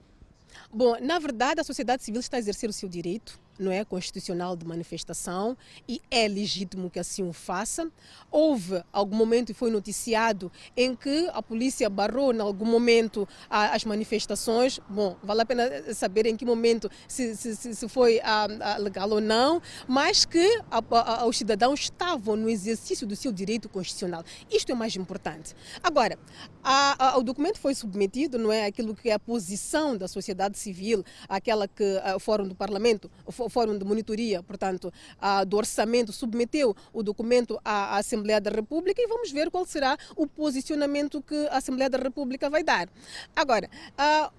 Bom, 0.71 0.95
na 1.01 1.19
verdade, 1.19 1.59
a 1.59 1.63
sociedade 1.63 2.03
civil 2.03 2.21
está 2.21 2.37
a 2.37 2.39
exercer 2.39 2.69
o 2.69 2.73
seu 2.73 2.87
direito 2.87 3.39
não 3.57 3.71
é 3.71 3.83
constitucional 3.85 4.55
de 4.55 4.65
manifestação 4.65 5.57
e 5.87 6.01
é 6.09 6.27
legítimo 6.27 6.89
que 6.89 6.99
assim 6.99 7.23
o 7.27 7.33
faça. 7.33 7.89
Houve 8.31 8.83
algum 8.91 9.15
momento 9.15 9.51
e 9.51 9.53
foi 9.53 9.69
noticiado 9.69 10.51
em 10.75 10.95
que 10.95 11.29
a 11.33 11.41
polícia 11.41 11.89
barrou 11.89 12.33
em 12.33 12.39
algum 12.39 12.65
momento 12.65 13.27
as 13.49 13.85
manifestações. 13.85 14.79
Bom, 14.89 15.15
vale 15.23 15.41
a 15.41 15.45
pena 15.45 15.93
saber 15.93 16.25
em 16.25 16.35
que 16.35 16.45
momento 16.45 16.89
se, 17.07 17.35
se, 17.35 17.75
se 17.75 17.87
foi 17.87 18.19
a, 18.21 18.73
a 18.73 18.77
legal 18.77 19.09
ou 19.09 19.21
não, 19.21 19.61
mas 19.87 20.25
que 20.25 20.61
a, 20.69 20.81
a, 21.21 21.25
os 21.25 21.37
cidadãos 21.37 21.81
estavam 21.81 22.35
no 22.35 22.49
exercício 22.49 23.05
do 23.05 23.15
seu 23.15 23.31
direito 23.31 23.69
constitucional. 23.69 24.23
Isto 24.51 24.71
é 24.71 24.75
mais 24.75 24.95
importante. 24.95 25.55
Agora, 25.81 26.17
o 27.17 27.21
documento 27.21 27.59
foi 27.59 27.75
submetido, 27.75 28.37
não 28.37 28.51
é 28.51 28.65
aquilo 28.65 28.95
que 28.95 29.09
é 29.09 29.13
a 29.13 29.19
posição 29.19 29.95
da 29.97 30.07
sociedade 30.07 30.57
civil, 30.57 31.03
aquela 31.27 31.67
que 31.67 31.83
o 32.15 32.19
Fórum 32.19 32.47
do 32.47 32.55
Parlamento, 32.55 33.09
o 33.25 33.42
Fórum 33.49 33.77
de 33.77 33.85
Monitoria, 33.85 34.41
portanto, 34.43 34.91
do 35.47 35.57
orçamento, 35.57 36.11
submeteu 36.11 36.75
o 36.91 37.03
documento 37.03 37.59
à 37.63 37.97
Assembleia 37.97 38.39
da 38.39 38.49
República 38.49 39.01
e 39.01 39.07
vamos 39.07 39.31
ver 39.31 39.49
qual 39.49 39.65
será 39.65 39.97
o 40.15 40.27
posicionamento 40.27 41.21
que 41.21 41.47
a 41.47 41.57
Assembleia 41.57 41.89
da 41.89 41.97
República 41.97 42.49
vai 42.49 42.63
dar. 42.63 42.89
Agora, 43.35 43.69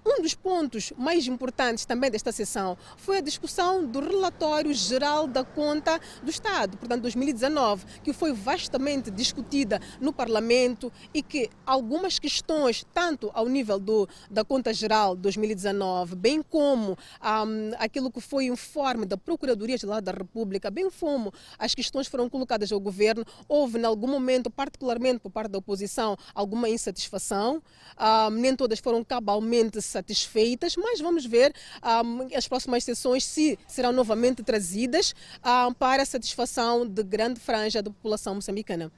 um 0.05 0.21
dos 0.21 0.33
pontos 0.33 0.93
mais 0.97 1.27
importantes 1.27 1.85
também 1.85 2.09
desta 2.09 2.31
sessão 2.31 2.77
foi 2.97 3.17
a 3.17 3.21
discussão 3.21 3.85
do 3.85 3.99
relatório 3.99 4.73
geral 4.73 5.27
da 5.27 5.43
conta 5.43 5.99
do 6.23 6.29
Estado, 6.29 6.77
portanto, 6.77 7.01
2019, 7.01 7.85
que 8.03 8.13
foi 8.13 8.31
vastamente 8.33 9.11
discutida 9.11 9.79
no 9.99 10.13
Parlamento 10.13 10.91
e 11.13 11.21
que 11.21 11.49
algumas 11.65 12.19
questões, 12.19 12.85
tanto 12.93 13.31
ao 13.33 13.47
nível 13.47 13.79
do, 13.79 14.07
da 14.29 14.43
conta 14.43 14.73
geral 14.73 15.15
2019, 15.15 16.15
bem 16.15 16.41
como 16.41 16.91
um, 16.91 17.71
aquilo 17.79 18.11
que 18.11 18.21
foi 18.21 18.49
o 18.49 18.53
informe 18.53 18.94
da 19.03 19.17
Procuradoria-Geral 19.17 19.99
da 19.99 20.11
República, 20.11 20.69
bem 20.69 20.87
como 20.91 21.33
as 21.57 21.73
questões 21.73 22.07
foram 22.07 22.29
colocadas 22.29 22.71
ao 22.71 22.79
governo, 22.79 23.25
houve, 23.47 23.79
em 23.79 23.83
algum 23.83 24.07
momento, 24.07 24.51
particularmente 24.51 25.19
por 25.19 25.31
parte 25.31 25.51
da 25.51 25.57
oposição, 25.57 26.15
alguma 26.35 26.69
insatisfação. 26.69 27.63
Ah, 27.97 28.29
nem 28.31 28.55
todas 28.55 28.79
foram 28.79 29.03
cabalmente 29.03 29.81
satisfeitas, 29.81 30.75
mas 30.75 31.01
vamos 31.01 31.25
ver 31.25 31.51
ah, 31.81 32.03
as 32.35 32.47
próximas 32.47 32.83
sessões 32.83 33.23
se 33.23 33.57
serão 33.67 33.91
novamente 33.91 34.43
trazidas 34.43 35.15
ah, 35.41 35.69
para 35.79 36.03
a 36.03 36.05
satisfação 36.05 36.85
de 36.85 37.01
grande 37.01 37.39
franja 37.39 37.81
da 37.81 37.89
população 37.89 38.35
moçambicana. 38.35 38.91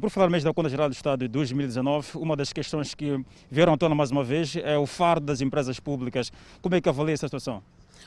Por 0.00 0.08
falar 0.08 0.30
mesmo 0.30 0.48
da 0.48 0.54
Conta 0.54 0.68
Geral 0.68 0.88
do 0.88 0.92
Estado 0.92 1.20
de 1.20 1.28
2019, 1.28 2.18
uma 2.18 2.36
das 2.36 2.52
questões 2.52 2.94
que 2.94 3.20
vieram 3.50 3.72
à 3.72 3.76
tona 3.76 3.92
mais 3.92 4.12
uma 4.12 4.22
vez 4.22 4.54
é 4.54 4.78
o 4.78 4.86
fardo 4.86 5.26
das 5.26 5.40
empresas 5.40 5.80
públicas. 5.80 6.30
Como 6.62 6.76
é 6.76 6.80
que 6.80 6.88
avalia 6.88 7.14
essa 7.14 7.26
situação? 7.26 7.60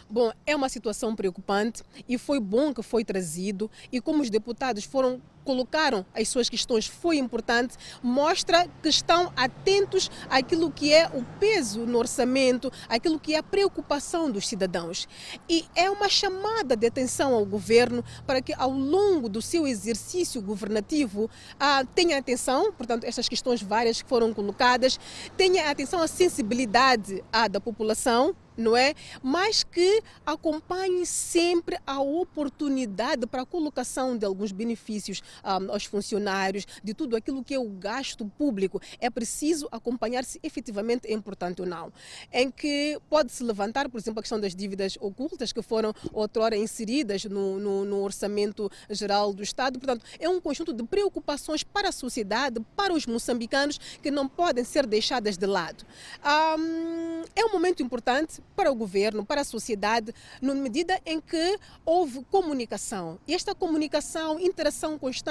Bom, 0.10 0.32
é 0.46 0.56
uma 0.56 0.70
situação 0.70 1.16
preocupante 1.16 1.84
e 2.08 2.18
foi 2.18 2.40
bom 2.40 2.74
que 2.74 2.82
foi 2.82 3.04
trazido 3.04 3.70
e 3.92 4.00
como 4.00 4.22
os 4.22 4.30
deputados 4.30 4.86
foram 4.86 5.22
colocaram 5.48 6.06
as 6.14 6.28
suas 6.28 6.50
questões 6.50 6.88
foi 6.88 7.18
importante, 7.18 7.78
mostra 8.04 8.68
que 8.84 8.90
estão 8.90 9.32
atentos 9.34 10.12
àquilo 10.30 10.70
que 10.70 10.94
é 10.94 11.08
o 11.08 11.24
peso 11.40 11.86
no 11.86 11.98
orçamento, 11.98 12.70
aquilo 12.90 13.18
que 13.18 13.34
é 13.34 13.38
a 13.38 13.44
preocupação 13.44 14.30
dos 14.30 14.46
cidadãos. 14.46 15.08
E 15.48 15.64
é 15.74 15.90
uma 15.90 16.10
chamada 16.10 16.76
de 16.76 16.86
atenção 16.86 17.34
ao 17.34 17.46
governo 17.46 18.04
para 18.26 18.42
que 18.42 18.54
ao 18.54 18.72
longo 18.72 19.30
do 19.30 19.42
seu 19.42 19.66
exercício 19.66 20.42
governativo 20.42 21.30
ah, 21.58 21.86
tenha 21.96 22.18
atenção, 22.18 22.74
portanto, 22.74 23.06
estas 23.06 23.30
questões 23.30 23.64
várias 23.64 24.02
que 24.02 24.10
foram 24.10 24.34
colocadas, 24.34 25.00
tenha 25.38 25.72
atenção 25.72 26.02
à 26.02 26.08
sensibilidade 26.10 27.24
ah, 27.32 27.48
da 27.48 27.62
população, 27.62 28.36
não 28.58 28.76
é? 28.76 28.94
Mas 29.22 29.64
que 29.64 30.02
acompanhe 30.26 31.06
sempre 31.06 31.78
a 31.86 32.02
oportunidade 32.02 33.28
para 33.28 33.44
a 33.44 33.46
colocação 33.46 34.18
de 34.18 34.26
alguns 34.26 34.52
benefícios 34.52 35.22
um, 35.44 35.72
aos 35.72 35.86
funcionários, 35.86 36.66
de 36.84 36.94
tudo 36.94 37.16
aquilo 37.16 37.44
que 37.44 37.54
é 37.54 37.60
o 37.60 37.70
gasto 37.70 38.26
público. 38.38 38.82
É 39.00 39.10
preciso 39.10 39.68
acompanhar 39.72 40.24
se 40.24 40.40
efetivamente 40.44 41.08
é 41.08 41.14
importante 41.14 41.62
ou 41.62 41.68
não. 41.68 41.92
Em 42.32 42.50
que 42.50 43.00
pode-se 43.10 43.44
levantar, 43.44 43.90
por 43.90 44.00
exemplo, 44.00 44.20
a 44.20 44.24
questão 44.24 44.40
das 44.40 44.56
dívidas 44.56 44.98
ocultas 45.00 45.52
que 45.52 45.62
foram 45.62 45.94
outrora 46.12 46.56
inseridas 46.56 47.26
no, 47.26 47.60
no, 47.60 47.86
no 47.86 48.02
Orçamento 48.02 48.70
Geral 48.90 49.34
do 49.34 49.44
Estado. 49.44 49.80
Portanto, 49.80 50.06
é 50.20 50.28
um 50.28 50.40
conjunto 50.42 50.74
de 50.74 50.84
preocupações 50.84 51.64
para 51.64 51.90
a 51.90 51.92
sociedade, 51.92 52.60
para 52.76 52.94
os 52.94 53.06
moçambicanos, 53.06 53.78
que 54.02 54.10
não 54.10 54.28
podem 54.28 54.64
ser 54.64 54.86
deixadas 54.86 55.38
de 55.38 55.46
lado. 55.46 55.86
Um, 56.26 57.24
é 57.36 57.46
um 57.46 57.52
momento 57.52 57.84
importante 57.84 58.42
para 58.56 58.72
o 58.72 58.76
governo, 58.76 59.26
para 59.26 59.42
a 59.42 59.44
sociedade, 59.44 60.14
na 60.42 60.54
medida 60.56 61.00
em 61.06 61.20
que 61.22 61.60
houve 61.86 62.24
comunicação. 62.32 63.20
E 63.28 63.34
esta 63.34 63.54
comunicação, 63.54 64.40
interação 64.40 64.98
constante 64.98 65.27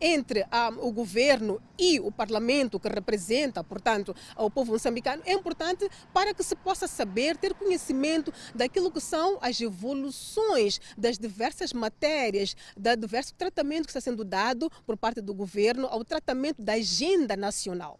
entre 0.00 0.44
um, 0.44 0.86
o 0.86 0.92
governo 0.92 1.60
e 1.78 1.98
o 1.98 2.12
parlamento, 2.12 2.78
que 2.78 2.88
representa, 2.88 3.64
portanto, 3.64 4.14
o 4.36 4.50
povo 4.50 4.72
moçambicano, 4.72 5.22
é 5.26 5.32
importante 5.32 5.88
para 6.12 6.32
que 6.32 6.42
se 6.42 6.54
possa 6.54 6.86
saber, 6.86 7.36
ter 7.36 7.54
conhecimento 7.54 8.32
daquilo 8.54 8.90
que 8.90 9.00
são 9.00 9.38
as 9.40 9.60
evoluções 9.60 10.80
das 10.96 11.18
diversas 11.18 11.72
matérias, 11.72 12.56
da 12.76 12.94
diverso 12.94 13.34
tratamento 13.34 13.84
que 13.84 13.90
está 13.90 14.00
sendo 14.00 14.24
dado 14.24 14.70
por 14.86 14.96
parte 14.96 15.20
do 15.20 15.34
governo 15.34 15.86
ao 15.86 16.04
tratamento 16.04 16.62
da 16.62 16.74
agenda 16.74 17.36
nacional. 17.36 17.98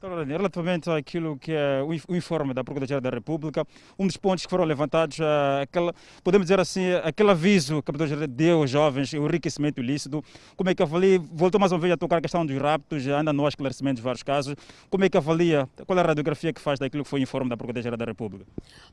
Relativamente 0.00 0.88
àquilo 0.88 1.36
que 1.36 1.50
é 1.50 1.82
o 1.82 2.14
informe 2.14 2.54
da 2.54 2.62
Procuradoria 2.62 3.00
da 3.00 3.10
República, 3.10 3.66
um 3.98 4.06
dos 4.06 4.16
pontos 4.16 4.44
que 4.44 4.50
foram 4.50 4.64
levantados, 4.64 5.18
é 5.18 5.62
aquela, 5.62 5.92
podemos 6.22 6.44
dizer 6.44 6.60
assim, 6.60 6.92
aquele 7.02 7.32
aviso 7.32 7.82
que 7.82 7.90
a 7.90 7.92
Procuradoria 7.92 8.28
deu 8.28 8.58
aos 8.58 8.70
jovens, 8.70 9.12
o 9.12 9.26
enriquecimento 9.26 9.80
ilícito, 9.80 10.22
como 10.56 10.70
é 10.70 10.74
que 10.74 10.84
avalia, 10.84 11.18
voltou 11.18 11.58
mais 11.58 11.72
uma 11.72 11.80
vez 11.80 11.92
a 11.92 11.96
tocar 11.96 12.18
a 12.18 12.20
questão 12.20 12.46
dos 12.46 12.56
raptos, 12.56 13.08
ainda 13.08 13.32
não 13.32 13.44
há 13.44 13.48
esclarecimento 13.48 13.96
de 13.96 14.02
vários 14.02 14.22
casos, 14.22 14.54
como 14.88 15.04
é 15.04 15.08
que 15.08 15.16
avalia, 15.16 15.68
qual 15.84 15.98
é 15.98 16.02
a 16.02 16.06
radiografia 16.06 16.52
que 16.52 16.60
faz 16.60 16.78
daquilo 16.78 17.02
que 17.02 17.10
foi 17.10 17.18
o 17.18 17.22
informe 17.24 17.50
da 17.50 17.56
Procuradoria 17.56 17.96
da 17.96 18.04
República? 18.04 18.46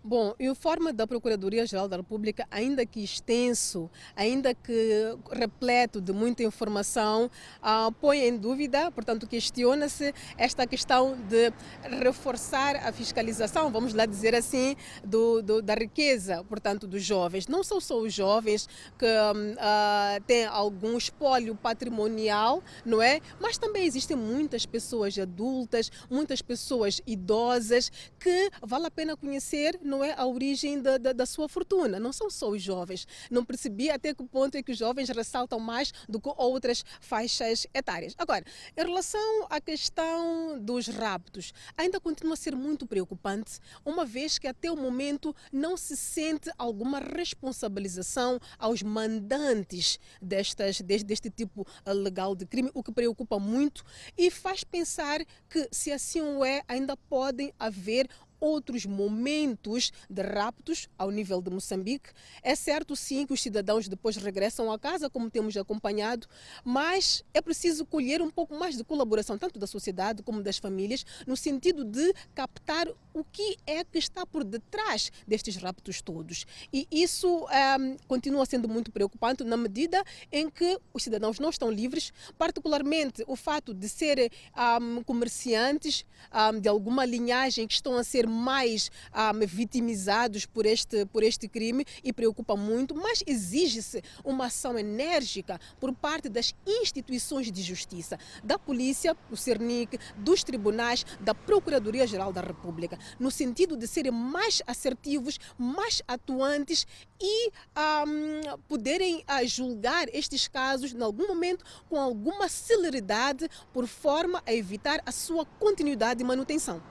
Bom, 0.04 0.34
o 0.39 0.44
informe 0.44 0.91
da 0.91 1.06
Procuradoria-Geral 1.06 1.88
da 1.88 1.98
República, 1.98 2.48
ainda 2.50 2.84
que 2.84 3.04
extenso, 3.04 3.91
ainda 4.15 4.56
que 4.56 5.15
repleto 5.32 6.02
de 6.02 6.12
muita 6.12 6.41
informação, 6.41 7.30
uh, 7.62 7.91
põe 7.91 8.22
em 8.22 8.36
dúvida, 8.36 8.89
portanto, 8.89 9.28
questiona-se 9.28 10.12
esta 10.36 10.65
questão 10.65 10.94
questão 10.95 11.17
de 11.27 11.51
reforçar 11.99 12.75
a 12.77 12.91
fiscalização, 12.91 13.71
vamos 13.71 13.93
lá 13.93 14.05
dizer 14.05 14.34
assim, 14.34 14.75
do, 15.03 15.41
do 15.41 15.62
da 15.62 15.73
riqueza, 15.73 16.43
portanto, 16.45 16.88
dos 16.88 17.03
jovens. 17.03 17.47
Não 17.47 17.63
são 17.63 17.81
só 17.81 17.99
os 17.99 18.13
jovens 18.13 18.67
que 18.97 19.05
uh, 19.05 20.23
têm 20.25 20.45
algum 20.45 20.97
espólio 20.97 21.55
patrimonial, 21.55 22.63
não 22.86 23.01
é? 23.01 23.19
Mas 23.39 23.58
também 23.58 23.86
existem 23.86 24.15
muitas 24.15 24.65
pessoas 24.65 25.17
adultas, 25.17 25.91
muitas 26.10 26.41
pessoas 26.41 27.01
idosas 27.05 27.91
que 28.19 28.49
vale 28.62 28.88
a 28.88 28.91
pena 28.91 29.17
conhecer, 29.17 29.77
não 29.84 30.03
é, 30.03 30.13
a 30.17 30.25
origem 30.25 30.81
da, 30.81 30.97
da, 30.97 31.12
da 31.12 31.25
sua 31.25 31.49
fortuna. 31.49 31.99
Não 31.99 32.13
são 32.13 32.29
só 32.29 32.49
os 32.49 32.62
jovens. 32.62 33.08
Não 33.29 33.43
percebi 33.43 33.89
até 33.89 34.13
que 34.13 34.23
ponto 34.23 34.55
é 34.55 34.63
que 34.63 34.71
os 34.71 34.77
jovens 34.77 35.10
ressaltam 35.10 35.60
mais 35.60 35.91
do 36.08 36.21
que 36.21 36.29
outras 36.38 36.86
faixas 37.01 37.67
etárias. 37.73 38.15
Agora, 38.17 38.45
em 38.77 38.81
relação 38.81 39.47
à 39.49 39.60
questão 39.60 40.60
dos 40.60 40.85
os 40.88 40.95
raptos 40.95 41.54
ainda 41.78 42.00
continua 42.00 42.34
a 42.34 42.38
ser 42.38 42.56
muito 42.56 42.86
preocupante, 42.86 43.60
uma 43.86 44.06
vez 44.06 44.38
que 44.38 44.48
até 44.48 44.71
o 44.71 44.76
momento 44.76 45.36
não 45.52 45.78
se 45.78 45.95
sente 45.95 46.50
alguma 46.58 47.00
responsabilização 47.00 48.39
aos 48.58 48.82
mandantes 48.82 50.00
destas, 50.21 50.82
deste, 50.82 51.06
deste 51.06 51.30
tipo 51.30 51.65
eh, 51.86 51.93
legal 51.93 52.36
de 52.36 52.45
crime, 52.45 52.71
o 52.74 52.84
que 52.84 52.91
preocupa 52.91 53.39
muito 53.39 53.84
e 54.17 54.30
faz 54.30 54.63
pensar 54.63 55.26
que, 55.50 55.67
se 55.71 55.91
assim 55.91 56.21
o 56.21 56.43
é, 56.43 56.62
ainda 56.67 56.95
podem 56.95 57.54
haver 57.60 58.08
outros 58.45 58.86
momentos 58.86 59.91
de 60.10 60.21
raptos 60.21 60.88
ao 60.97 61.10
nível 61.10 61.41
de 61.41 61.49
Moçambique. 61.49 62.12
É 62.43 62.55
certo, 62.55 62.95
sim, 62.95 63.25
que 63.25 63.34
os 63.34 63.41
cidadãos 63.41 63.88
depois 63.88 64.15
regressam 64.15 64.71
a 64.71 64.77
casa, 64.77 65.10
como 65.10 65.29
temos 65.29 65.58
acompanhado, 65.58 66.27
mas 66.63 67.23
é 67.34 67.41
preciso 67.41 67.86
colher 67.86 68.21
um 68.21 68.29
pouco 68.29 68.55
mais 68.55 68.77
de 68.77 68.84
colaboração, 68.84 69.38
tanto 69.38 69.60
da 69.60 69.67
sociedade 69.67 70.21
como 70.21 70.43
das 70.43 70.58
famílias, 70.58 71.05
no 71.25 71.36
sentido 71.36 71.84
de 71.84 72.13
captar 72.34 72.88
o 73.13 73.23
que 73.23 73.58
é 73.65 73.84
que 73.84 73.97
está 73.97 74.25
por 74.25 74.43
detrás 74.43 75.12
destes 75.25 75.55
raptos 75.55 76.01
todos. 76.01 76.45
E 76.71 76.88
isso 76.91 77.45
um, 77.45 77.49
ehm, 77.49 77.97
continua 78.08 78.45
sendo 78.45 78.67
muito 78.67 78.91
preocupante 78.91 79.43
na 79.43 79.55
medida 79.55 80.03
em 80.31 80.49
que 80.49 80.77
os 80.93 81.03
cidadãos 81.03 81.39
não 81.39 81.49
estão 81.49 81.71
livres, 81.71 82.12
particularmente 82.38 83.23
o 83.25 83.36
fato 83.36 83.73
de 83.73 83.88
serem 83.88 84.29
um, 84.55 84.97
ehm, 84.97 85.03
comerciantes 85.03 86.05
um, 86.34 86.38
ehm, 86.38 86.60
de 86.60 86.67
alguma 86.67 87.05
linhagem 87.05 87.65
que 87.65 87.73
estão 87.73 87.95
a 87.95 88.03
ser 88.03 88.27
mais 88.36 88.91
um, 89.13 89.45
vitimizados 89.45 90.45
por 90.45 90.65
este, 90.65 91.06
por 91.06 91.24
este 91.24 91.48
crime 91.48 91.86
e 92.04 92.12
preocupa 92.12 92.56
muito, 92.56 92.93
mas 92.93 93.24
exige-se 93.26 94.04
uma 94.24 94.48
ação 94.48 94.78
enérgica 94.78 95.60
por 95.80 95.93
parte 95.93 96.30
das 96.30 96.54
instituições 96.67 97.52
de 97.52 97.62
justiça, 97.62 98.19
da 98.43 98.60
polícia, 98.60 99.15
do 99.30 99.38
CERNIC, 99.38 99.98
dos 100.17 100.43
tribunais, 100.43 101.06
da 101.19 101.34
Procuradoria-Geral 101.34 102.34
da 102.34 102.41
República, 102.41 103.00
no 103.19 103.32
sentido 103.32 103.78
de 103.78 103.88
serem 103.88 104.12
mais 104.12 104.62
assertivos, 104.67 105.39
mais 105.58 106.02
atuantes 106.08 106.86
e 107.19 107.50
um, 107.50 108.58
poderem 108.67 109.24
uh, 109.30 109.48
julgar 109.48 110.08
estes 110.13 110.48
casos 110.48 110.93
em 110.93 111.02
algum 111.02 111.28
momento 111.28 111.63
com 111.89 112.00
alguma 112.00 112.50
celeridade 112.50 113.50
por 113.74 113.88
forma 113.88 114.43
a 114.45 114.54
evitar 114.54 115.02
a 115.06 115.12
sua 115.12 115.45
continuidade 115.45 116.21
e 116.21 116.26
manutenção. 116.26 116.82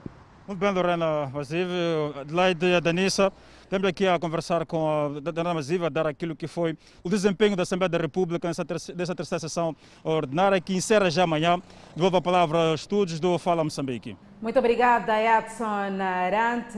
Muito 0.46 0.59
bem, 0.59 0.70
Lorena 0.70 1.26
Maziv, 1.33 1.70
Adelaide 2.20 2.66
e 2.66 2.78
Danissa. 2.78 3.33
Estamos 3.62 3.88
aqui 3.88 4.07
a 4.07 4.18
conversar 4.18 4.66
com 4.66 4.87
a 4.87 5.09
Lorena 5.09 5.87
a 5.87 5.88
dar 5.88 6.07
aquilo 6.07 6.37
que 6.37 6.46
foi 6.46 6.76
o 7.02 7.09
desempenho 7.09 7.57
da 7.57 7.62
Assembleia 7.62 7.88
da 7.88 7.96
República 7.96 8.46
nessa 8.46 8.62
terceira, 8.62 9.14
terceira 9.14 9.40
sessão 9.40 9.74
ordinária, 10.04 10.61
que 10.61 10.76
encerra 10.76 11.11
já 11.11 11.22
amanhã. 11.22 11.59
Devolvo 11.96 12.18
a 12.18 12.20
palavra 12.20 12.59
aos 12.72 12.83
estudos 12.83 13.18
do 13.18 13.38
Fala 13.38 13.64
Moçambique. 13.64 14.18
Muito 14.42 14.59
obrigada, 14.59 15.14
Edson 15.18 15.64
Arante. 15.64 16.76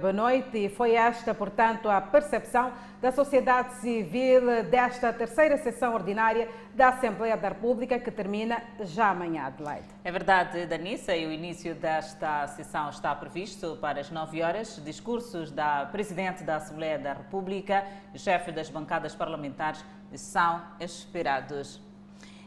Boa 0.00 0.12
noite. 0.12 0.66
E 0.66 0.68
foi 0.68 0.92
esta, 0.92 1.34
portanto, 1.34 1.88
a 1.88 2.00
percepção 2.00 2.70
da 3.00 3.10
sociedade 3.10 3.74
civil 3.76 4.64
desta 4.64 5.12
terceira 5.12 5.56
sessão 5.56 5.94
ordinária 5.94 6.48
da 6.74 6.88
Assembleia 6.88 7.36
da 7.36 7.48
República, 7.48 7.98
que 7.98 8.10
termina 8.10 8.62
já 8.80 9.08
amanhã, 9.08 9.44
Adelaide. 9.44 9.88
É 10.04 10.12
verdade, 10.12 10.66
Danissa, 10.66 11.16
e 11.16 11.26
o 11.26 11.32
início 11.32 11.74
desta 11.74 12.46
sessão 12.48 12.90
está 12.90 13.14
previsto 13.14 13.78
para 13.80 14.00
as 14.00 14.10
9 14.10 14.42
horas. 14.42 14.80
Discursos 14.84 15.50
da 15.50 15.86
Presidente 15.86 16.44
da 16.44 16.56
Assembleia 16.56 16.98
da 16.98 17.14
República 17.14 17.86
e 18.12 18.18
chefe 18.18 18.52
das 18.52 18.68
bancadas 18.68 19.14
parlamentares 19.14 19.82
são 20.14 20.60
esperados. 20.78 21.80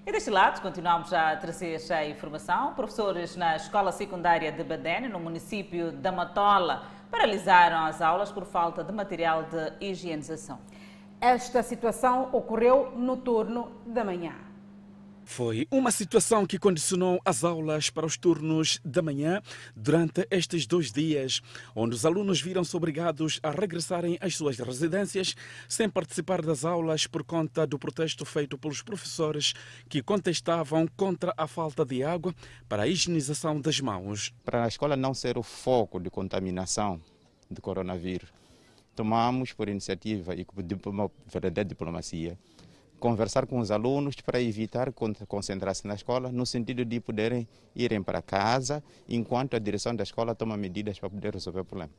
E 0.05 0.11
deste 0.11 0.29
lado, 0.29 0.61
continuamos 0.61 1.13
a 1.13 1.35
trazer 1.37 1.79
a 1.91 2.05
informação. 2.05 2.73
Professores 2.73 3.37
na 3.37 3.55
Escola 3.55 3.91
Secundária 3.91 4.51
de 4.51 4.61
Badene, 4.61 5.07
no 5.07 5.17
município 5.17 5.93
da 5.93 6.11
Matola, 6.11 6.83
paralisaram 7.13 7.85
as 7.85 8.01
aulas 8.01 8.31
por 8.31 8.43
falta 8.43 8.83
de 8.83 8.91
material 8.91 9.43
de 9.43 9.85
higienização. 9.85 10.57
Esta 11.21 11.61
situação 11.61 12.29
ocorreu 12.33 12.91
no 12.95 13.15
turno 13.15 13.71
da 13.85 14.03
manhã. 14.03 14.33
Foi 15.25 15.67
uma 15.71 15.89
situação 15.89 16.45
que 16.45 16.59
condicionou 16.59 17.19
as 17.23 17.43
aulas 17.43 17.89
para 17.89 18.05
os 18.05 18.17
turnos 18.17 18.79
da 18.83 19.01
manhã 19.01 19.41
durante 19.75 20.27
estes 20.29 20.67
dois 20.67 20.91
dias, 20.91 21.41
onde 21.73 21.95
os 21.95 22.05
alunos 22.05 22.41
viram-se 22.41 22.75
obrigados 22.75 23.39
a 23.41 23.49
regressarem 23.49 24.17
às 24.19 24.35
suas 24.35 24.59
residências 24.59 25.33
sem 25.67 25.89
participar 25.89 26.41
das 26.41 26.65
aulas 26.65 27.07
por 27.07 27.23
conta 27.23 27.65
do 27.65 27.79
protesto 27.79 28.25
feito 28.25 28.57
pelos 28.57 28.81
professores 28.81 29.53
que 29.87 30.03
contestavam 30.03 30.87
contra 30.97 31.33
a 31.37 31.47
falta 31.47 31.85
de 31.85 32.03
água 32.03 32.35
para 32.67 32.83
a 32.83 32.87
higienização 32.87 33.59
das 33.59 33.79
mãos. 33.79 34.33
Para 34.43 34.65
a 34.65 34.67
escola 34.67 34.97
não 34.97 35.13
ser 35.13 35.37
o 35.37 35.43
foco 35.43 35.99
de 35.99 36.09
contaminação 36.09 37.01
de 37.49 37.61
coronavírus, 37.61 38.29
tomamos 38.95 39.53
por 39.53 39.69
iniciativa 39.69 40.35
e 40.35 40.45
por 40.45 40.63
verdadeira 41.27 41.67
diplomacia 41.67 42.37
conversar 43.03 43.45
com 43.45 43.59
os 43.59 43.69
alunos 43.69 44.15
para 44.21 44.41
evitar 44.41 44.93
concentrar-se 45.27 45.85
na 45.85 45.93
escola, 45.93 46.31
no 46.31 46.45
sentido 46.45 46.85
de 46.85 47.01
poderem 47.01 47.45
irem 47.75 48.01
para 48.01 48.21
casa, 48.21 48.81
enquanto 49.09 49.57
a 49.57 49.59
direção 49.59 49.93
da 49.93 50.03
escola 50.03 50.33
toma 50.33 50.55
medidas 50.55 50.97
para 50.97 51.09
poder 51.09 51.33
resolver 51.33 51.59
o 51.59 51.65
problema. 51.65 51.91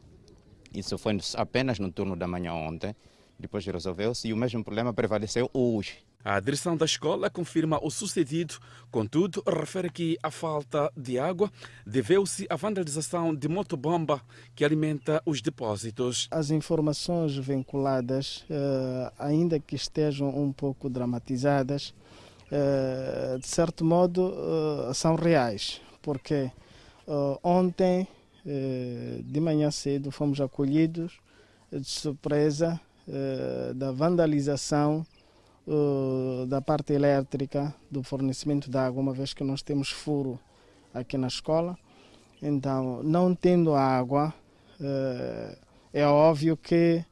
Isso 0.74 0.96
foi 0.96 1.18
apenas 1.36 1.78
no 1.78 1.92
turno 1.92 2.16
da 2.16 2.26
manhã 2.26 2.54
ontem, 2.54 2.96
depois 3.38 3.66
resolveu-se 3.66 4.28
e 4.28 4.32
o 4.32 4.36
mesmo 4.38 4.64
problema 4.64 4.94
prevaleceu 4.94 5.50
hoje. 5.52 5.98
A 6.24 6.40
direção 6.40 6.74
da 6.74 6.86
escola 6.86 7.28
confirma 7.28 7.78
o 7.82 7.90
sucedido, 7.90 8.54
contudo, 8.90 9.42
refere 9.46 9.90
que 9.90 10.16
a 10.22 10.30
falta 10.30 10.90
de 10.96 11.18
água 11.18 11.52
deveu-se 11.86 12.46
à 12.48 12.56
vandalização 12.56 13.34
de 13.34 13.46
motobomba 13.46 14.22
que 14.54 14.64
alimenta 14.64 15.22
os 15.26 15.42
depósitos. 15.42 16.26
As 16.30 16.50
informações 16.50 17.36
vinculadas, 17.36 18.42
eh, 18.48 19.12
ainda 19.18 19.60
que 19.60 19.76
estejam 19.76 20.30
um 20.30 20.50
pouco 20.50 20.88
dramatizadas, 20.88 21.92
eh, 22.50 23.36
de 23.38 23.46
certo 23.46 23.84
modo, 23.84 24.32
eh, 24.88 24.94
são 24.94 25.16
reais, 25.16 25.82
porque 26.00 26.50
ontem, 27.42 28.08
de 29.26 29.40
manhã 29.40 29.70
cedo, 29.70 30.10
fomos 30.10 30.40
acolhidos 30.40 31.20
de 31.70 31.86
surpresa 31.86 32.80
da 33.74 33.92
vandalização 33.92 35.04
da 36.46 36.60
parte 36.60 36.92
elétrica 36.92 37.74
do 37.90 38.02
fornecimento 38.02 38.70
de 38.70 38.76
água, 38.76 39.00
uma 39.00 39.12
vez 39.12 39.32
que 39.32 39.42
nós 39.42 39.62
temos 39.62 39.90
furo 39.90 40.38
aqui 40.92 41.16
na 41.16 41.28
escola. 41.28 41.76
Então, 42.42 43.02
não 43.02 43.34
tendo 43.34 43.74
água, 43.74 44.34
é 45.92 46.06
óbvio 46.06 46.56
que 46.56 47.04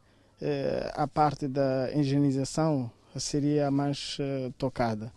a 0.95 1.07
parte 1.07 1.49
da 1.49 1.91
higienização 1.93 2.91
seria 3.17 3.71
mais 3.71 4.19
tocada. 4.59 5.13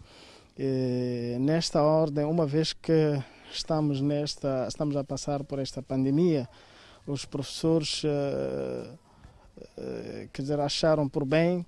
E, 0.58 1.36
nesta 1.40 1.82
ordem, 1.84 2.24
uma 2.24 2.46
vez 2.46 2.72
que 2.72 3.22
estamos 3.52 4.00
nesta, 4.00 4.66
estamos 4.68 4.96
a 4.96 5.04
passar 5.04 5.44
por 5.44 5.60
esta 5.60 5.82
pandemia, 5.82 6.48
os 7.06 7.26
professores, 7.26 8.02
quer 10.32 10.42
dizer, 10.42 10.60
acharam 10.60 11.10
por 11.10 11.26
bem 11.26 11.66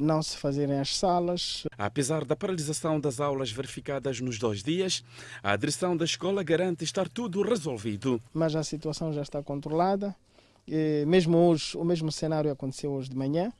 não 0.00 0.22
se 0.22 0.36
fazerem 0.36 0.78
as 0.78 0.96
salas. 0.96 1.64
Apesar 1.76 2.24
da 2.24 2.36
paralisação 2.36 3.00
das 3.00 3.20
aulas 3.20 3.50
verificadas 3.50 4.20
nos 4.20 4.38
dois 4.38 4.62
dias, 4.62 5.02
a 5.42 5.56
direção 5.56 5.96
da 5.96 6.04
escola 6.04 6.42
garante 6.42 6.84
estar 6.84 7.08
tudo 7.08 7.42
resolvido. 7.42 8.22
Mas 8.32 8.54
a 8.54 8.62
situação 8.62 9.12
já 9.12 9.22
está 9.22 9.42
controlada. 9.42 10.14
E 10.66 11.04
mesmo 11.06 11.38
hoje, 11.38 11.76
o 11.76 11.84
mesmo 11.84 12.12
cenário 12.12 12.50
aconteceu 12.50 12.92
hoje 12.92 13.08
de 13.08 13.16
manhã, 13.16 13.50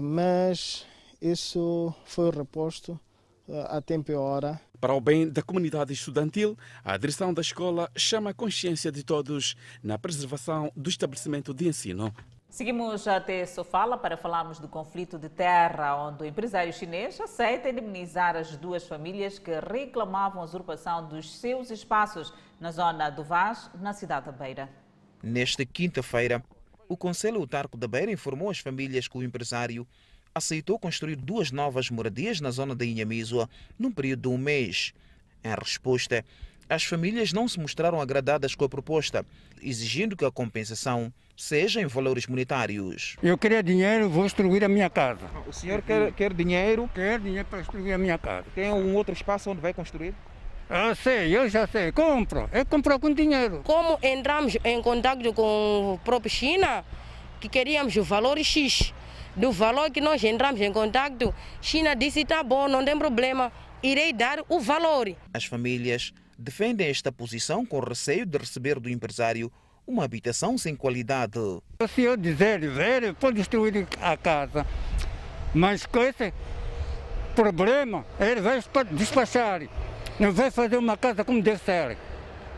mas 0.00 0.86
isso 1.20 1.92
foi 2.04 2.30
reposto 2.30 2.98
eh, 3.48 3.66
a 3.68 3.80
tempo 3.80 4.12
e 4.12 4.14
hora. 4.14 4.60
Para 4.80 4.94
o 4.94 5.00
bem 5.00 5.28
da 5.28 5.42
comunidade 5.42 5.92
estudantil, 5.92 6.56
a 6.84 6.96
direção 6.96 7.32
da 7.32 7.40
escola 7.40 7.90
chama 7.96 8.30
a 8.30 8.34
consciência 8.34 8.92
de 8.92 9.02
todos 9.02 9.56
na 9.82 9.98
preservação 9.98 10.70
do 10.76 10.90
estabelecimento 10.90 11.54
de 11.54 11.66
ensino. 11.66 12.14
Seguimos 12.48 13.06
até 13.06 13.44
Sofala 13.44 13.98
para 13.98 14.16
falarmos 14.16 14.58
do 14.58 14.68
conflito 14.68 15.18
de 15.18 15.28
terra, 15.28 15.96
onde 15.96 16.22
o 16.22 16.26
empresário 16.26 16.72
chinês 16.72 17.20
aceita 17.20 17.68
indemnizar 17.68 18.34
as 18.36 18.56
duas 18.56 18.86
famílias 18.86 19.38
que 19.38 19.50
reclamavam 19.60 20.40
a 20.40 20.44
usurpação 20.44 21.06
dos 21.06 21.38
seus 21.38 21.70
espaços 21.70 22.32
na 22.58 22.70
zona 22.70 23.10
do 23.10 23.22
Vaz, 23.22 23.70
na 23.74 23.92
cidade 23.92 24.26
da 24.26 24.32
Beira. 24.32 24.70
Nesta 25.22 25.66
quinta-feira, 25.66 26.42
o 26.88 26.96
Conselho 26.96 27.40
Autarco 27.40 27.76
da 27.76 27.88
Beira 27.88 28.12
informou 28.12 28.48
as 28.48 28.60
famílias 28.60 29.08
que 29.08 29.18
o 29.18 29.22
empresário 29.22 29.86
aceitou 30.34 30.78
construir 30.78 31.16
duas 31.16 31.50
novas 31.50 31.90
moradias 31.90 32.40
na 32.40 32.50
zona 32.50 32.74
da 32.74 32.84
Inhamisua 32.84 33.50
num 33.78 33.90
período 33.90 34.22
de 34.22 34.28
um 34.28 34.38
mês. 34.38 34.94
Em 35.42 35.54
resposta, 35.54 36.24
as 36.68 36.84
famílias 36.84 37.32
não 37.32 37.48
se 37.48 37.60
mostraram 37.60 38.00
agradadas 38.00 38.54
com 38.54 38.64
a 38.64 38.68
proposta, 38.68 39.26
exigindo 39.60 40.16
que 40.16 40.24
a 40.24 40.30
compensação 40.30 41.12
seja 41.36 41.80
em 41.80 41.86
valores 41.86 42.26
monetários. 42.26 43.16
Eu 43.22 43.36
queria 43.36 43.62
dinheiro, 43.62 44.08
vou 44.08 44.22
construir 44.22 44.64
a 44.64 44.68
minha 44.68 44.88
casa. 44.88 45.26
O 45.46 45.52
senhor 45.52 45.82
quer, 45.82 46.12
quer 46.12 46.32
dinheiro? 46.32 46.90
Quer 46.94 47.20
dinheiro 47.20 47.46
para 47.48 47.58
construir 47.58 47.92
a 47.92 47.98
minha 47.98 48.16
casa. 48.16 48.46
Tem 48.54 48.72
um 48.72 48.94
outro 48.94 49.12
espaço 49.12 49.50
onde 49.50 49.60
vai 49.60 49.74
construir? 49.74 50.14
Ah, 50.68 50.94
sei, 50.94 51.36
eu 51.36 51.48
já 51.48 51.66
sei. 51.66 51.92
Compro. 51.92 52.48
É 52.50 52.64
comprar 52.64 52.98
com 52.98 53.12
dinheiro. 53.12 53.60
Como 53.64 53.98
entramos 54.02 54.56
em 54.64 54.82
contato 54.82 55.32
com 55.32 55.94
o 55.94 55.98
próprio 55.98 56.30
China, 56.30 56.84
que 57.38 57.48
queríamos 57.48 57.94
o 57.96 58.02
valor 58.02 58.38
X 58.38 58.92
do 59.36 59.52
valor 59.52 59.90
que 59.90 60.00
nós 60.00 60.24
entramos 60.24 60.60
em 60.60 60.72
contato, 60.72 61.32
China 61.60 61.94
disse 61.94 62.20
está 62.20 62.42
bom, 62.42 62.66
não 62.66 62.82
tem 62.82 62.98
problema, 62.98 63.52
irei 63.82 64.12
dar 64.12 64.42
o 64.48 64.58
valor. 64.58 65.14
As 65.32 65.44
famílias 65.44 66.12
defendem 66.38 66.88
esta 66.88 67.12
posição 67.12 67.64
com 67.64 67.78
receio 67.78 68.24
de 68.24 68.38
receber 68.38 68.80
do 68.80 68.88
empresário 68.88 69.52
uma 69.86 70.04
habitação 70.04 70.58
sem 70.58 70.74
qualidade. 70.74 71.38
Se 71.88 72.02
eu 72.02 72.16
dizer, 72.16 72.60
ver, 72.68 73.14
pode 73.14 73.36
destruir 73.36 73.86
a 74.00 74.16
casa, 74.16 74.66
mas 75.54 75.86
com 75.86 76.02
esse 76.02 76.32
problema, 77.34 78.04
ele 78.18 78.40
vai 78.40 78.62
despachar, 78.90 79.62
não 80.18 80.32
vai 80.32 80.50
fazer 80.50 80.76
uma 80.76 80.96
casa 80.96 81.24
como 81.24 81.42
deve 81.42 81.58
ser. 81.58 81.96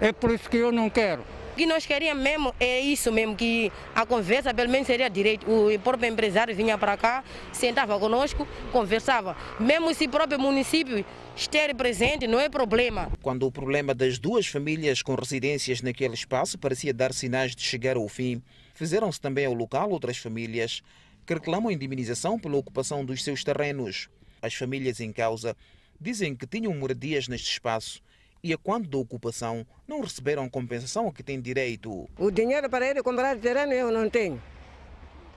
É 0.00 0.12
por 0.12 0.30
isso 0.30 0.48
que 0.48 0.56
eu 0.56 0.70
não 0.70 0.88
quero 0.88 1.24
que 1.58 1.66
nós 1.66 1.84
queríamos 1.84 2.22
mesmo 2.22 2.54
é 2.60 2.78
isso 2.78 3.10
mesmo, 3.10 3.34
que 3.34 3.72
a 3.92 4.06
conversa 4.06 4.54
pelo 4.54 4.70
menos 4.70 4.86
seria 4.86 5.10
direito. 5.10 5.44
O 5.50 5.76
próprio 5.80 6.08
empresário 6.08 6.54
vinha 6.54 6.78
para 6.78 6.96
cá, 6.96 7.24
sentava 7.52 7.98
conosco, 7.98 8.46
conversava. 8.70 9.36
Mesmo 9.58 9.92
se 9.92 10.04
o 10.04 10.08
próprio 10.08 10.38
município 10.38 11.04
estiver 11.34 11.74
presente, 11.74 12.28
não 12.28 12.38
é 12.38 12.48
problema. 12.48 13.10
Quando 13.20 13.44
o 13.44 13.50
problema 13.50 13.92
das 13.92 14.20
duas 14.20 14.46
famílias 14.46 15.02
com 15.02 15.16
residências 15.16 15.82
naquele 15.82 16.14
espaço 16.14 16.56
parecia 16.56 16.94
dar 16.94 17.12
sinais 17.12 17.56
de 17.56 17.62
chegar 17.62 17.96
ao 17.96 18.06
fim, 18.06 18.40
fizeram-se 18.72 19.20
também 19.20 19.44
ao 19.44 19.52
local 19.52 19.90
outras 19.90 20.16
famílias 20.16 20.80
que 21.26 21.34
reclamam 21.34 21.72
indemnização 21.72 22.38
pela 22.38 22.56
ocupação 22.56 23.04
dos 23.04 23.24
seus 23.24 23.42
terrenos. 23.42 24.08
As 24.40 24.54
famílias 24.54 25.00
em 25.00 25.12
causa 25.12 25.56
dizem 26.00 26.36
que 26.36 26.46
tinham 26.46 26.72
moradias 26.72 27.26
neste 27.26 27.50
espaço 27.50 28.00
e 28.42 28.52
a 28.52 28.58
quando 28.58 28.88
da 28.88 28.98
ocupação 28.98 29.66
não 29.86 30.00
receberam 30.00 30.48
compensação 30.48 31.08
a 31.08 31.12
que 31.12 31.22
têm 31.22 31.40
direito. 31.40 32.08
O 32.18 32.30
dinheiro 32.30 32.68
para 32.68 32.86
ele 32.86 33.02
comprar 33.02 33.36
terreno 33.36 33.72
eu 33.72 33.90
não 33.90 34.08
tenho. 34.08 34.40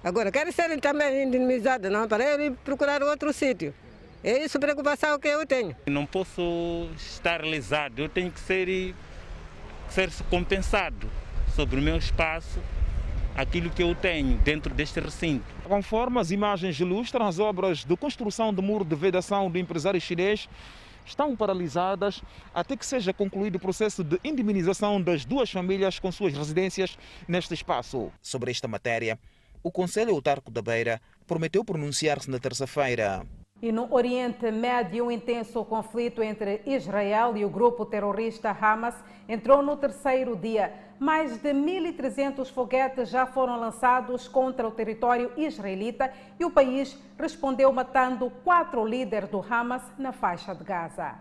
Agora, 0.03 0.31
quero 0.31 0.51
ser 0.51 0.79
também 0.79 1.23
indemnizado, 1.23 1.89
não, 1.89 2.07
para 2.07 2.23
ele 2.23 2.51
procurar 2.63 3.03
outro 3.03 3.31
sítio. 3.31 3.73
É 4.23 4.43
isso 4.43 4.57
a 4.57 4.59
preocupação 4.59 5.17
que 5.19 5.27
eu 5.27 5.45
tenho. 5.45 5.75
Não 5.87 6.05
posso 6.05 6.89
estar 6.95 7.43
lesado, 7.43 8.01
eu 8.01 8.09
tenho 8.09 8.31
que 8.31 8.39
ser, 8.39 8.95
ser 9.89 10.09
compensado 10.29 11.09
sobre 11.55 11.79
o 11.79 11.81
meu 11.81 11.97
espaço, 11.97 12.59
aquilo 13.35 13.69
que 13.69 13.83
eu 13.83 13.95
tenho 13.95 14.37
dentro 14.39 14.73
deste 14.73 14.99
recinto. 14.99 15.45
Conforme 15.63 16.19
as 16.19 16.31
imagens 16.31 16.79
ilustram, 16.79 17.27
as 17.27 17.39
obras 17.39 17.83
de 17.83 17.95
construção 17.95 18.53
do 18.53 18.61
muro 18.61 18.85
de 18.85 18.95
vedação 18.95 19.49
do 19.49 19.57
empresário 19.57 20.01
chinês 20.01 20.49
estão 21.05 21.35
paralisadas 21.35 22.21
até 22.53 22.75
que 22.75 22.85
seja 22.85 23.13
concluído 23.13 23.55
o 23.55 23.59
processo 23.59 24.03
de 24.03 24.19
indemnização 24.23 25.01
das 25.01 25.25
duas 25.25 25.51
famílias 25.51 25.99
com 25.99 26.11
suas 26.11 26.33
residências 26.33 26.97
neste 27.27 27.53
espaço. 27.53 28.11
Sobre 28.21 28.51
esta 28.51 28.67
matéria, 28.67 29.19
o 29.63 29.71
Conselho 29.71 30.13
Autarco 30.13 30.51
da 30.51 30.61
Beira 30.61 31.01
prometeu 31.27 31.63
pronunciar-se 31.63 32.29
na 32.29 32.39
terça-feira. 32.39 33.25
E 33.61 33.71
no 33.71 33.93
Oriente 33.93 34.49
Médio, 34.49 35.05
um 35.05 35.11
intenso 35.11 35.63
conflito 35.63 36.23
entre 36.23 36.61
Israel 36.65 37.37
e 37.37 37.45
o 37.45 37.49
grupo 37.49 37.85
terrorista 37.85 38.49
Hamas 38.49 38.95
entrou 39.29 39.61
no 39.61 39.77
terceiro 39.77 40.35
dia. 40.35 40.90
Mais 41.01 41.35
de 41.41 41.51
1.300 41.51 42.51
foguetes 42.51 43.09
já 43.09 43.25
foram 43.25 43.59
lançados 43.59 44.27
contra 44.27 44.67
o 44.67 44.69
território 44.69 45.31
israelita 45.35 46.13
e 46.39 46.45
o 46.45 46.51
país 46.51 46.95
respondeu 47.17 47.73
matando 47.73 48.29
quatro 48.43 48.85
líderes 48.85 49.27
do 49.27 49.41
Hamas 49.41 49.81
na 49.97 50.11
faixa 50.11 50.53
de 50.53 50.63
Gaza. 50.63 51.15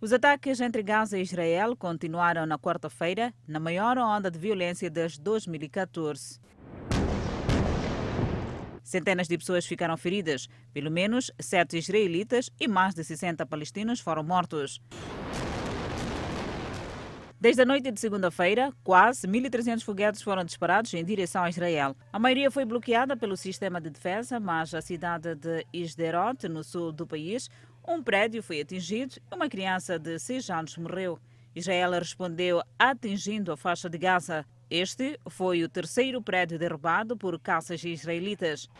Os 0.00 0.12
ataques 0.12 0.60
entre 0.60 0.82
Gaza 0.82 1.16
e 1.16 1.22
Israel 1.22 1.76
continuaram 1.76 2.46
na 2.46 2.58
quarta-feira, 2.58 3.32
na 3.46 3.60
maior 3.60 3.96
onda 3.96 4.28
de 4.28 4.40
violência 4.40 4.90
desde 4.90 5.20
2014. 5.20 6.40
Centenas 8.82 9.28
de 9.28 9.38
pessoas 9.38 9.64
ficaram 9.64 9.96
feridas, 9.96 10.48
pelo 10.72 10.90
menos 10.90 11.30
sete 11.38 11.78
israelitas 11.78 12.50
e 12.58 12.66
mais 12.66 12.92
de 12.92 13.04
60 13.04 13.46
palestinos 13.46 14.00
foram 14.00 14.24
mortos. 14.24 14.82
Desde 17.44 17.60
a 17.60 17.66
noite 17.66 17.90
de 17.90 18.00
segunda-feira, 18.00 18.72
quase 18.82 19.28
1.300 19.28 19.82
foguetes 19.82 20.22
foram 20.22 20.42
disparados 20.42 20.94
em 20.94 21.04
direção 21.04 21.44
a 21.44 21.50
Israel. 21.50 21.94
A 22.10 22.18
maioria 22.18 22.50
foi 22.50 22.64
bloqueada 22.64 23.18
pelo 23.18 23.36
sistema 23.36 23.82
de 23.82 23.90
defesa, 23.90 24.40
mas 24.40 24.72
a 24.72 24.80
cidade 24.80 25.34
de 25.34 25.62
Isderot, 25.70 26.48
no 26.48 26.64
sul 26.64 26.90
do 26.90 27.06
país, 27.06 27.50
um 27.86 28.02
prédio 28.02 28.42
foi 28.42 28.62
atingido 28.62 29.16
e 29.30 29.34
uma 29.34 29.46
criança 29.46 29.98
de 29.98 30.18
6 30.18 30.48
anos 30.48 30.78
morreu. 30.78 31.18
Israel 31.54 31.90
respondeu 31.90 32.62
atingindo 32.78 33.52
a 33.52 33.58
faixa 33.58 33.90
de 33.90 33.98
Gaza. 33.98 34.46
Este 34.70 35.20
foi 35.28 35.62
o 35.62 35.68
terceiro 35.68 36.22
prédio 36.22 36.58
derrubado 36.58 37.14
por 37.14 37.38
caças 37.38 37.84
israelitas. 37.84 38.70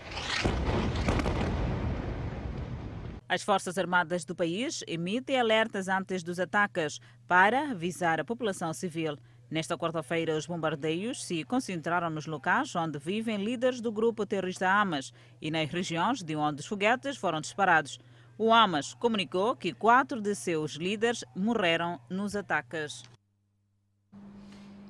As 3.35 3.43
Forças 3.43 3.77
Armadas 3.77 4.25
do 4.25 4.33
país 4.33 4.85
emitem 4.87 5.41
alertas 5.41 5.89
antes 5.89 6.23
dos 6.23 6.39
ataques 6.39 7.01
para 7.27 7.73
avisar 7.73 8.21
a 8.21 8.25
população 8.25 8.73
civil. 8.73 9.19
Nesta 9.51 9.77
quarta-feira, 9.77 10.37
os 10.37 10.47
bombardeios 10.47 11.25
se 11.25 11.43
concentraram 11.43 12.11
nos 12.11 12.27
locais 12.27 12.77
onde 12.77 12.97
vivem 12.97 13.45
líderes 13.45 13.81
do 13.81 13.91
grupo 13.91 14.25
terrorista 14.25 14.71
Hamas 14.71 15.13
e 15.43 15.51
nas 15.51 15.69
regiões 15.69 16.23
de 16.23 16.37
onde 16.37 16.61
os 16.61 16.67
foguetes 16.67 17.17
foram 17.17 17.41
disparados. 17.41 17.99
O 18.39 18.55
Hamas 18.55 18.95
comunicou 18.95 19.57
que 19.57 19.73
quatro 19.73 20.21
de 20.21 20.37
seus 20.37 20.75
líderes 20.75 21.25
morreram 21.35 21.99
nos 22.09 22.37
ataques. 22.37 23.03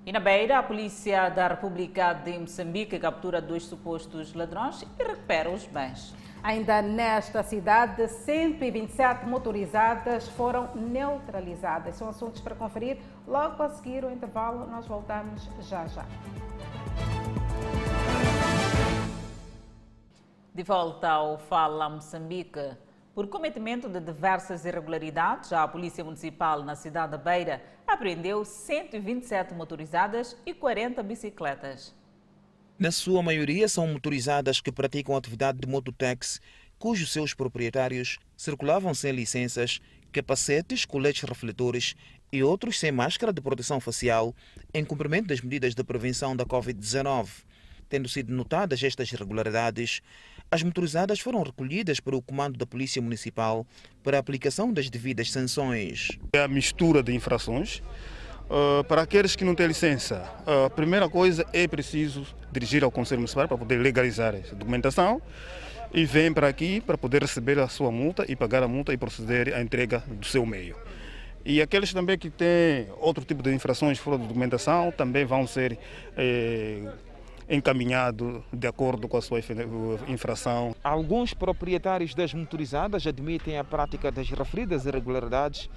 E 0.04 0.12
na 0.12 0.20
Beira, 0.20 0.58
a 0.58 0.62
Polícia 0.62 1.30
da 1.30 1.48
República 1.48 2.12
de 2.12 2.38
Moçambique 2.38 2.98
captura 2.98 3.40
dois 3.40 3.62
supostos 3.62 4.34
ladrões 4.34 4.82
e 5.00 5.02
recupera 5.02 5.48
os 5.48 5.66
bens. 5.66 6.14
Ainda 6.44 6.82
nesta 6.82 7.42
cidade, 7.42 8.06
127 8.06 9.24
motorizadas 9.24 10.28
foram 10.28 10.74
neutralizadas. 10.74 11.94
São 11.96 12.06
assuntos 12.06 12.42
para 12.42 12.54
conferir. 12.54 12.98
Logo 13.26 13.62
a 13.62 13.70
seguir 13.70 14.04
o 14.04 14.10
intervalo, 14.10 14.66
nós 14.66 14.86
voltamos 14.86 15.48
já 15.62 15.86
já. 15.86 16.04
De 20.52 20.62
volta 20.62 21.08
ao 21.08 21.38
Fala 21.38 21.88
Moçambique. 21.88 22.76
Por 23.14 23.26
cometimento 23.28 23.88
de 23.88 23.98
diversas 23.98 24.66
irregularidades, 24.66 25.50
a 25.50 25.66
Polícia 25.66 26.04
Municipal 26.04 26.62
na 26.62 26.74
cidade 26.74 27.12
da 27.12 27.16
Beira 27.16 27.62
apreendeu 27.86 28.44
127 28.44 29.54
motorizadas 29.54 30.36
e 30.44 30.52
40 30.52 31.02
bicicletas. 31.04 32.03
Na 32.76 32.90
sua 32.90 33.22
maioria 33.22 33.68
são 33.68 33.86
motorizadas 33.86 34.60
que 34.60 34.72
praticam 34.72 35.16
atividade 35.16 35.60
de 35.60 35.68
mototaxi, 35.68 36.40
cujos 36.76 37.12
seus 37.12 37.32
proprietários 37.32 38.18
circulavam 38.36 38.92
sem 38.92 39.12
licenças, 39.12 39.78
capacetes, 40.10 40.84
coletes 40.84 41.22
refletores 41.22 41.94
e 42.32 42.42
outros 42.42 42.80
sem 42.80 42.90
máscara 42.90 43.32
de 43.32 43.40
proteção 43.40 43.78
facial, 43.78 44.34
em 44.72 44.84
cumprimento 44.84 45.28
das 45.28 45.40
medidas 45.40 45.72
de 45.72 45.84
prevenção 45.84 46.34
da 46.34 46.44
Covid-19. 46.44 47.28
Tendo 47.88 48.08
sido 48.08 48.34
notadas 48.34 48.82
estas 48.82 49.12
irregularidades, 49.12 50.00
as 50.50 50.64
motorizadas 50.64 51.20
foram 51.20 51.44
recolhidas 51.44 52.00
para 52.00 52.16
o 52.16 52.22
comando 52.22 52.58
da 52.58 52.66
Polícia 52.66 53.00
Municipal 53.00 53.64
para 54.02 54.16
a 54.16 54.20
aplicação 54.20 54.72
das 54.72 54.90
devidas 54.90 55.30
sanções. 55.30 56.08
É 56.32 56.40
a 56.40 56.48
mistura 56.48 57.04
de 57.04 57.14
infrações. 57.14 57.82
Uh, 58.50 58.84
para 58.84 59.02
aqueles 59.02 59.34
que 59.34 59.44
não 59.44 59.54
têm 59.54 59.66
licença, 59.66 60.30
a 60.66 60.68
primeira 60.68 61.08
coisa 61.08 61.46
é 61.52 61.66
preciso 61.66 62.26
dirigir 62.52 62.84
ao 62.84 62.90
Conselho 62.90 63.20
Municipal 63.20 63.48
para 63.48 63.56
poder 63.56 63.78
legalizar 63.78 64.34
essa 64.34 64.54
documentação 64.54 65.20
e 65.94 66.04
vem 66.04 66.32
para 66.32 66.48
aqui 66.48 66.80
para 66.80 66.98
poder 66.98 67.22
receber 67.22 67.58
a 67.58 67.68
sua 67.68 67.90
multa 67.90 68.24
e 68.28 68.36
pagar 68.36 68.62
a 68.62 68.68
multa 68.68 68.92
e 68.92 68.96
proceder 68.96 69.54
à 69.54 69.62
entrega 69.62 70.04
do 70.06 70.26
seu 70.26 70.44
meio. 70.44 70.76
E 71.44 71.62
aqueles 71.62 71.92
também 71.92 72.18
que 72.18 72.30
têm 72.30 72.88
outro 72.98 73.24
tipo 73.24 73.42
de 73.42 73.54
infrações 73.54 73.98
fora 73.98 74.18
da 74.18 74.24
documentação 74.24 74.90
também 74.90 75.24
vão 75.24 75.46
ser 75.46 75.78
eh, 76.16 76.90
encaminhado 77.48 78.42
de 78.52 78.66
acordo 78.66 79.06
com 79.06 79.18
a 79.18 79.22
sua 79.22 79.40
infração. 80.08 80.74
Alguns 80.82 81.34
proprietários 81.34 82.14
das 82.14 82.32
motorizadas 82.32 83.06
admitem 83.06 83.58
a 83.58 83.64
prática 83.64 84.10
das 84.10 84.28
referidas 84.30 84.86
irregularidades 84.86 85.68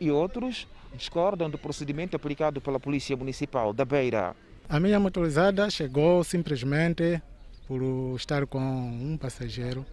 e 0.00 0.10
outros 0.10 0.68
discordam 0.96 1.48
do 1.50 1.58
procedimento 1.58 2.16
aplicado 2.16 2.60
pela 2.60 2.78
Polícia 2.80 3.16
Municipal 3.16 3.72
da 3.72 3.84
Beira. 3.84 4.34
A 4.68 4.80
minha 4.80 4.98
motorizada 4.98 5.68
chegou 5.70 6.22
simplesmente 6.24 7.20
por 7.66 7.82
estar 8.16 8.46
com 8.46 8.58
um 8.58 9.16
passageiro 9.16 9.84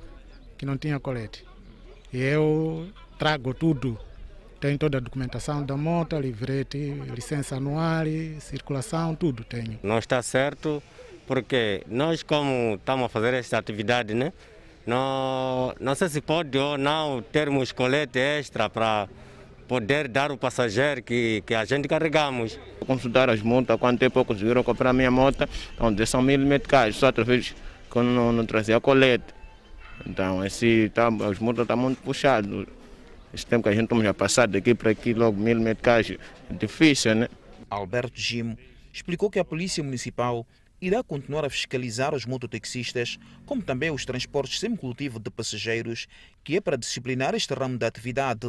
que 0.58 0.66
não 0.66 0.78
tinha 0.78 1.00
colete. 1.00 1.46
E 2.12 2.22
eu 2.22 2.88
trago 3.18 3.54
tudo. 3.54 3.98
Tenho 4.60 4.78
toda 4.78 4.98
a 4.98 5.02
documentação 5.02 5.64
da 5.64 5.78
moto, 5.78 6.18
livrete, 6.18 6.78
licença 7.14 7.56
anual, 7.56 8.06
circulação, 8.40 9.16
tudo 9.16 9.44
tenho. 9.44 9.80
Não 9.82 9.98
está 9.98 10.22
certo 10.22 10.84
porque 11.26 11.84
nós 11.88 12.24
como 12.24 12.76
estamos 12.76 13.06
a 13.06 13.10
fazer 13.10 13.34
esta 13.36 13.58
atividade, 13.58 14.14
né? 14.14 14.34
Não, 14.86 15.74
não 15.80 15.94
sei 15.94 16.10
se 16.10 16.22
pode 16.22 16.58
ou 16.58 16.78
não 16.78 17.22
termos 17.22 17.72
colete 17.72 18.18
extra 18.18 18.68
para 18.68 19.08
poder 19.70 20.08
dar 20.08 20.32
o 20.32 20.38
passageiro 20.38 21.04
que, 21.04 21.44
que 21.46 21.54
a 21.54 21.64
gente 21.64 21.88
carregamos. 21.88 22.60
Consultar 22.88 23.30
as 23.30 23.40
multas, 23.44 23.80
quanto 23.80 24.00
tempo 24.00 24.26
conseguiram 24.26 24.64
comprar 24.64 24.90
a 24.90 24.94
minha 24.94 25.12
moto, 25.12 25.48
então 25.76 26.06
são 26.08 26.24
mil 26.24 26.40
meticais, 26.40 26.96
só 26.96 27.08
através 27.08 27.56
que 27.90 27.96
eu 27.96 28.04
não, 28.04 28.34
não 28.34 28.46
trazia 28.48 28.82
colete. 28.82 29.32
Então 30.08 30.44
esse, 30.44 30.90
tá, 30.92 31.08
as 31.08 31.38
multas 31.38 31.64
estão 31.64 31.66
tá 31.66 31.76
muito 31.76 32.02
puxadas. 32.02 32.66
Esse 33.32 33.46
tempo 33.46 33.64
que 33.64 33.70
a 33.70 33.72
gente 33.74 33.84
estamos 33.84 34.04
a 34.08 34.14
passar 34.14 34.48
daqui 34.48 34.74
para 34.74 34.90
aqui, 34.90 35.14
logo 35.14 35.40
mil 35.40 35.60
meticais, 35.60 36.10
é 36.50 36.54
difícil, 36.54 37.14
né? 37.14 37.30
Alberto 37.70 38.20
Gimo 38.20 38.58
explicou 38.92 39.30
que 39.30 39.38
a 39.38 39.46
Polícia 39.46 39.84
Municipal 39.84 40.48
irá 40.82 41.04
continuar 41.04 41.46
a 41.46 41.50
fiscalizar 41.50 42.16
os 42.16 42.26
mototaxistas, 42.26 43.20
como 43.46 43.62
também 43.62 43.92
os 43.92 44.04
transportes 44.04 44.60
semicultivo 44.60 45.20
de 45.20 45.30
passageiros, 45.30 46.08
que 46.44 46.56
é 46.56 46.62
para 46.62 46.76
disciplinar 46.76 47.36
este 47.36 47.54
ramo 47.54 47.78
da 47.78 47.86
atividade. 47.86 48.48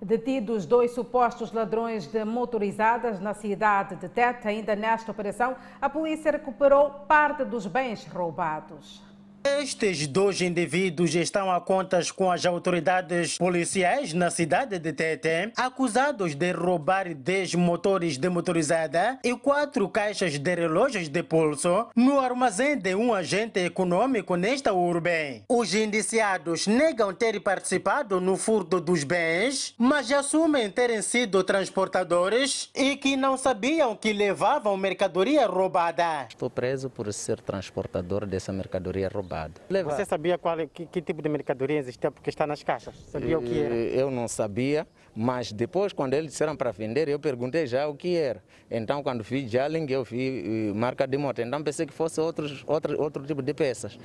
Detidos 0.00 0.66
dois 0.66 0.90
supostos 0.90 1.52
ladrões 1.52 2.06
de 2.06 2.22
motorizadas 2.22 3.18
na 3.18 3.32
cidade 3.32 3.96
de 3.96 4.08
Tete, 4.08 4.46
ainda 4.46 4.76
nesta 4.76 5.10
operação, 5.10 5.56
a 5.80 5.88
polícia 5.88 6.32
recuperou 6.32 6.90
parte 7.08 7.44
dos 7.44 7.66
bens 7.66 8.06
roubados. 8.06 9.05
Estes 9.46 10.08
dois 10.08 10.40
indivíduos 10.40 11.14
estão 11.14 11.52
a 11.52 11.60
contas 11.60 12.10
com 12.10 12.32
as 12.32 12.44
autoridades 12.44 13.38
policiais 13.38 14.12
na 14.12 14.28
cidade 14.28 14.76
de 14.76 14.92
Tete, 14.92 15.52
acusados 15.56 16.34
de 16.34 16.50
roubar 16.50 17.14
10 17.14 17.54
motores 17.54 18.18
de 18.18 18.28
motorizada 18.28 19.20
e 19.22 19.36
quatro 19.36 19.88
caixas 19.88 20.36
de 20.36 20.54
relógios 20.54 21.08
de 21.08 21.22
pulso 21.22 21.86
no 21.94 22.18
armazém 22.18 22.76
de 22.76 22.96
um 22.96 23.14
agente 23.14 23.60
econômico 23.60 24.34
nesta 24.34 24.72
urbe. 24.72 25.44
Os 25.48 25.72
indiciados 25.74 26.66
negam 26.66 27.14
ter 27.14 27.40
participado 27.40 28.20
no 28.20 28.36
furto 28.36 28.80
dos 28.80 29.04
bens, 29.04 29.74
mas 29.78 30.10
assumem 30.10 30.68
terem 30.72 31.02
sido 31.02 31.44
transportadores 31.44 32.68
e 32.74 32.96
que 32.96 33.16
não 33.16 33.36
sabiam 33.36 33.94
que 33.94 34.12
levavam 34.12 34.76
mercadoria 34.76 35.46
roubada. 35.46 36.26
Estou 36.28 36.50
preso 36.50 36.90
por 36.90 37.12
ser 37.12 37.40
transportador 37.40 38.26
dessa 38.26 38.52
mercadoria 38.52 39.08
roubada. 39.08 39.35
Você 39.84 40.04
sabia 40.04 40.38
qual, 40.38 40.56
que, 40.68 40.86
que, 40.86 41.02
tipo 41.02 41.22
de 41.22 41.28
mercadoria 41.28 41.78
existia 41.78 42.10
porque 42.10 42.30
está 42.30 42.46
nas 42.46 42.62
caixas? 42.62 42.96
Sabia 43.08 43.38
o 43.38 43.42
que 43.42 43.58
era? 43.58 43.74
Eh, 43.74 44.00
eu 44.00 44.10
não 44.10 44.26
sabia, 44.28 44.86
mas 45.14 45.52
depois 45.52 45.92
quando 45.92 46.14
eles 46.14 46.32
disseram 46.32 46.56
para 46.56 46.70
vender, 46.70 47.08
eu 47.08 47.18
perguntei 47.18 47.66
já 47.66 47.86
o 47.86 47.94
que 47.94 48.16
era. 48.16 48.42
Então 48.70 49.02
quando 49.02 49.22
vi 49.22 49.46
Jalling, 49.48 49.86
eu 49.90 50.04
vi 50.04 50.70
eh, 50.70 50.72
marca 50.74 51.06
de 51.06 51.16
moto. 51.16 51.40
Então 51.40 51.62
pensei 51.62 51.86
que 51.86 51.92
fosse 51.92 52.20
outros, 52.20 52.64
outro, 52.66 53.00
outro 53.00 53.26
tipo 53.26 53.42
de 53.42 53.54
peças. 53.54 53.98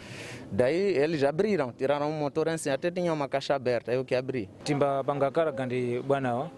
Daí 0.52 0.76
eles 0.76 1.24
abriram, 1.24 1.72
tiraram 1.72 2.10
um 2.10 2.20
motor 2.20 2.50
assim, 2.50 2.70
até 2.70 2.92
tinha 2.92 3.12
uma 3.14 3.28
caixa 3.28 3.56
aberta, 3.56 3.94
eu 3.94 4.04
que 4.04 4.16
abri. 4.16 4.50
Timba 4.64 5.02
bangakara 5.04 5.52
gandi 5.52 6.02
bwana 6.06 6.52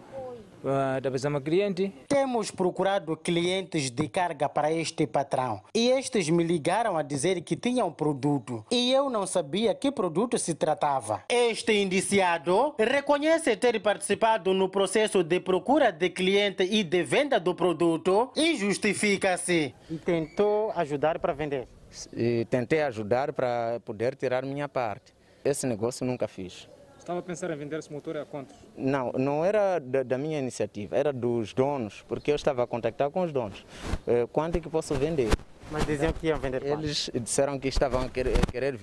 da 0.64 1.42
cliente. 1.42 1.94
Temos 2.08 2.50
procurado 2.50 3.16
clientes 3.18 3.92
de 3.92 4.08
carga 4.08 4.48
para 4.48 4.72
este 4.72 5.06
patrão 5.06 5.62
e 5.76 5.90
estes 5.90 6.30
me 6.30 6.44
ligaram 6.44 6.98
a 6.98 7.02
dizer 7.02 7.42
que 7.42 7.56
tinham 7.56 7.92
produto 7.92 8.66
e 8.72 8.92
eu 8.92 9.10
não 9.10 9.28
sabia 9.28 9.76
que 9.76 9.92
produto 9.92 10.38
se 10.38 10.56
tratava. 10.56 11.24
Este 11.30 11.74
indiciado 11.74 12.74
reconhece 12.78 13.56
ter 13.58 13.80
participado 13.82 14.54
no 14.54 14.70
processo 14.70 15.24
de 15.24 15.40
procura 15.40 15.92
de 15.92 16.10
cliente 16.10 16.64
e 16.64 16.84
de 16.84 17.04
venda 17.04 17.40
do 17.40 17.54
produto 17.54 18.32
e 18.36 18.56
justifica-se. 18.56 19.74
E 19.90 19.98
tentou 19.98 20.72
ajudar 20.76 21.20
para 21.20 21.34
vender? 21.34 21.68
E 22.16 22.46
tentei 22.50 22.82
ajudar 22.82 23.34
para 23.34 23.80
poder 23.86 24.16
tirar 24.16 24.44
minha 24.44 24.68
parte. 24.68 25.14
Esse 25.44 25.68
negócio 25.68 26.06
nunca 26.06 26.28
fiz. 26.28 26.68
Estava 27.04 27.20
a 27.20 27.22
pensar 27.22 27.52
em 27.52 27.58
vender 27.58 27.78
esse 27.78 27.92
motor 27.92 28.16
a 28.16 28.24
quantos? 28.24 28.56
Não, 28.78 29.12
não 29.12 29.44
era 29.44 29.78
da, 29.78 30.04
da, 30.04 30.18
minha 30.18 30.40
iniciativa, 30.40 30.96
era 30.96 31.12
dos 31.12 31.54
donos, 31.54 32.02
porque 32.08 32.32
eu 32.32 32.36
estava 32.38 32.64
a 32.64 32.68
contactar 32.68 33.10
com 33.10 33.24
os 33.24 33.34
donos. 33.34 33.66
Eh, 34.08 34.26
quanto 34.32 34.56
é 34.58 34.62
que 34.62 34.70
posso 34.70 34.96
vender? 34.96 35.28
Mas 35.70 35.86
diziam 35.86 36.14
que 36.14 36.28
iam 36.28 36.40
vender 36.40 36.62
quanto? 36.62 36.82
Eles 36.82 37.10
disseram 37.14 37.60
que 37.60 37.68
estavam 37.68 38.04
a 38.04 38.08
querer, 38.08 38.40
querer 38.46 38.78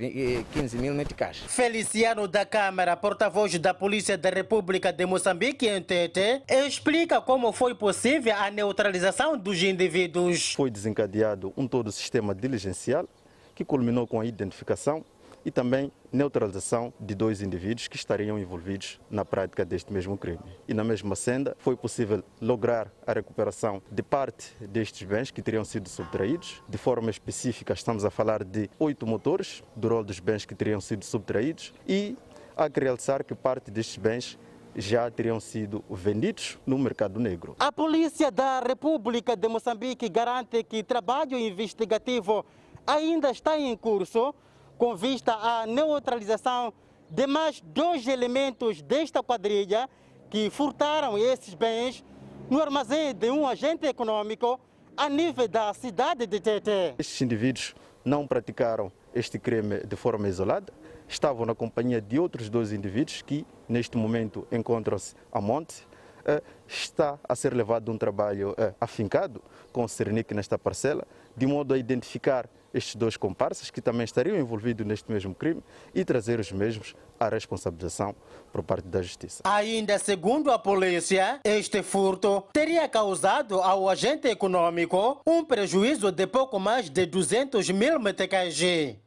15 0.53 0.77
mil 0.77 0.93
meticais. 0.93 1.39
Feliciano 1.39 2.29
da 2.29 2.45
Câmara, 2.45 2.95
porta-voz 2.95 3.59
da 3.59 3.73
Polícia 3.73 4.19
da 4.19 4.29
República 4.29 4.93
de 4.93 5.07
Moçambique, 5.07 5.67
em 5.67 5.81
Tete, 5.81 6.43
explica 6.47 7.23
como 7.23 7.51
foi 7.53 7.75
possível 7.75 8.35
a 8.37 8.51
neutralização 8.51 9.39
dos 9.39 9.63
indivíduos. 9.63 10.53
Foi 10.53 10.71
desencadeado 10.71 11.55
um 11.57 11.67
todo 11.67 11.91
sistema 11.91 12.35
diligencial 12.35 13.09
que 13.55 13.65
culminou 13.65 14.07
com 14.07 14.21
a 14.21 14.27
identificação 14.27 15.03
e 15.45 15.51
também 15.51 15.91
neutralização 16.13 16.93
de 16.99 17.15
dois 17.15 17.41
indivíduos 17.41 17.89
que 17.89 17.97
estariam 17.97 18.39
envolvidos 18.39 19.01
na 19.11 19.25
prática 19.25 19.65
deste 19.65 19.93
mesmo 19.93 20.17
crime. 20.17 20.41
E 20.67 20.75
na 20.75 20.85
mesma 20.85 21.15
senda 21.17 21.57
foi 21.59 21.77
possível 21.77 22.23
lograr 22.41 22.93
a 23.07 23.13
recuperação 23.13 23.83
de 23.91 24.03
parte 24.03 24.55
destes 24.61 25.07
bens 25.07 25.31
que 25.31 25.43
teriam 25.43 25.65
sido 25.65 25.89
subtraídos. 25.89 26.63
De 26.69 26.79
forma 26.79 27.11
específica, 27.11 27.73
estamos 27.73 28.05
a 28.05 28.11
falar 28.11 28.45
de 28.45 28.69
oito 28.79 29.07
motores, 29.07 29.63
do 29.77 29.89
rol 29.89 30.05
dos 30.05 30.21
bens 30.21 30.45
que 30.45 30.55
teriam 30.55 30.81
sido 30.81 31.05
subtraídos 31.05 31.73
e 31.89 32.17
há 32.57 32.69
que 32.69 32.81
realçar 32.81 33.25
que 33.25 33.35
parte 33.35 33.71
destes 33.71 33.97
bens 33.97 34.39
já 34.75 35.11
teriam 35.11 35.41
sido 35.41 35.85
vendidos 35.91 36.59
no 36.65 36.79
mercado 36.79 37.19
negro. 37.19 37.57
A 37.59 37.73
Polícia 37.73 38.31
da 38.31 38.61
República 38.61 39.37
de 39.37 39.49
Moçambique 39.49 40.09
garante 40.09 40.63
que 40.63 40.83
trabalho 40.83 41.39
investigativo 41.39 42.45
ainda 42.87 43.31
está 43.31 43.59
em 43.59 43.77
curso 43.77 44.35
com 44.81 44.97
vista 44.97 45.35
à 45.35 45.67
neutralização 45.67 46.73
de 47.11 47.27
mais 47.27 47.61
dois 47.61 48.09
elementos 48.09 48.81
desta 48.81 49.23
quadrilha 49.23 49.87
que 50.31 50.49
furtaram 50.49 51.19
esses 51.19 51.53
bens 51.53 52.03
no 52.49 52.63
armazém 52.63 53.15
de 53.15 53.29
um 53.29 53.47
agente 53.47 53.85
econômico 53.87 54.59
a 54.97 55.07
nível 55.07 55.47
da 55.47 55.75
cidade 55.75 56.27
de 56.27 56.41
Tete. 56.41 56.95
Estes 56.99 57.21
indivíduos 57.21 57.75
não 58.03 58.27
praticaram 58.27 58.91
este 59.15 59.39
crime 59.39 59.81
de 59.87 59.97
forma 59.97 60.27
isolada, 60.27 60.73
estavam 61.07 61.45
na 61.45 61.55
companhia 61.55 62.01
de 62.01 62.19
outros 62.19 62.49
dois 62.49 62.73
indivíduos 62.73 63.21
que, 63.21 63.45
neste 63.69 63.99
momento, 63.99 64.49
encontram-se 64.51 65.15
a 65.31 65.43
monte. 65.43 65.87
Eh, 66.25 66.43
está 66.67 67.19
a 67.29 67.37
ser 67.37 67.53
levado 67.53 67.93
um 67.93 67.99
trabalho 67.99 68.55
eh, 68.57 68.73
afincado 68.81 69.43
com 69.73 69.85
o 69.85 69.89
Cernic 69.89 70.33
nesta 70.33 70.59
parcela, 70.59 71.07
de 71.37 71.47
modo 71.47 71.75
a 71.75 71.79
identificar 71.79 72.49
estes 72.73 72.95
dois 72.95 73.17
comparsas 73.17 73.71
que 73.71 73.81
também 73.81 74.05
estariam 74.05 74.37
envolvidos 74.37 74.87
neste 74.87 75.11
mesmo 75.11 75.35
crime 75.35 75.63
e 75.95 76.05
trazer 76.05 76.41
os 76.41 76.53
mesmos 76.53 76.95
à 77.19 77.29
responsabilização 77.29 78.15
por 78.53 78.63
parte 78.63 78.87
da 78.89 79.03
Justiça. 79.03 79.43
Ainda 79.45 79.99
segundo 79.99 80.51
a 80.51 80.59
polícia, 80.59 81.41
este 81.45 81.83
furto 81.83 82.45
teria 82.53 82.89
causado 82.89 83.61
ao 83.61 83.89
agente 83.89 84.29
econômico 84.29 85.21
um 85.27 85.45
prejuízo 85.45 86.11
de 86.11 86.27
pouco 86.27 86.59
mais 86.59 86.89
de 86.89 87.07
200 87.07 87.69
mil 87.71 87.99
MTKG. 87.99 88.99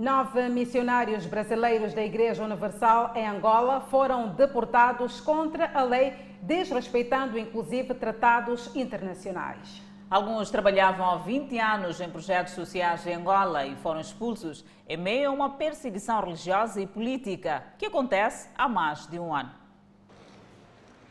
Nove 0.00 0.48
missionários 0.48 1.26
brasileiros 1.26 1.92
da 1.92 2.02
Igreja 2.02 2.42
Universal 2.42 3.12
em 3.14 3.28
Angola 3.28 3.82
foram 3.90 4.34
deportados 4.34 5.20
contra 5.20 5.70
a 5.74 5.82
lei, 5.82 6.14
desrespeitando 6.40 7.38
inclusive 7.38 7.92
tratados 7.92 8.74
internacionais. 8.74 9.89
Alguns 10.10 10.50
trabalhavam 10.50 11.08
há 11.08 11.18
20 11.18 11.56
anos 11.60 12.00
em 12.00 12.10
projetos 12.10 12.54
sociais 12.54 13.06
em 13.06 13.14
Angola 13.14 13.64
e 13.64 13.76
foram 13.76 14.00
expulsos 14.00 14.64
em 14.88 14.96
meio 14.96 15.30
a 15.30 15.32
uma 15.32 15.50
perseguição 15.50 16.20
religiosa 16.20 16.80
e 16.80 16.86
política 16.86 17.62
que 17.78 17.86
acontece 17.86 18.48
há 18.58 18.68
mais 18.68 19.06
de 19.06 19.20
um 19.20 19.32
ano. 19.32 19.54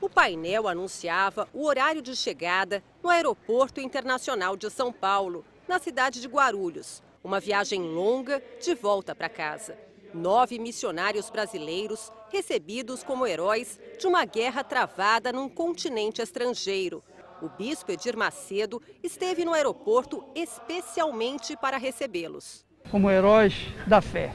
O 0.01 0.09
painel 0.09 0.67
anunciava 0.67 1.47
o 1.53 1.65
horário 1.65 2.01
de 2.01 2.13
chegada 2.13 2.83
no 3.01 3.09
Aeroporto 3.09 3.79
Internacional 3.79 4.57
de 4.57 4.69
São 4.69 4.91
Paulo, 4.91 5.45
na 5.65 5.79
cidade 5.79 6.19
de 6.19 6.27
Guarulhos. 6.27 7.01
Uma 7.23 7.39
viagem 7.39 7.81
longa 7.81 8.43
de 8.61 8.75
volta 8.75 9.15
para 9.15 9.29
casa. 9.29 9.77
Nove 10.13 10.59
missionários 10.59 11.29
brasileiros 11.29 12.11
recebidos 12.29 13.01
como 13.01 13.25
heróis 13.25 13.79
de 13.97 14.07
uma 14.07 14.25
guerra 14.25 14.61
travada 14.61 15.31
num 15.31 15.47
continente 15.47 16.21
estrangeiro. 16.21 17.01
O 17.41 17.47
bispo 17.47 17.91
Edir 17.91 18.17
Macedo 18.17 18.81
esteve 19.01 19.45
no 19.45 19.53
aeroporto 19.53 20.23
especialmente 20.35 21.55
para 21.55 21.77
recebê-los. 21.77 22.65
Como 22.91 23.09
heróis 23.09 23.53
da 23.87 24.01
fé, 24.01 24.33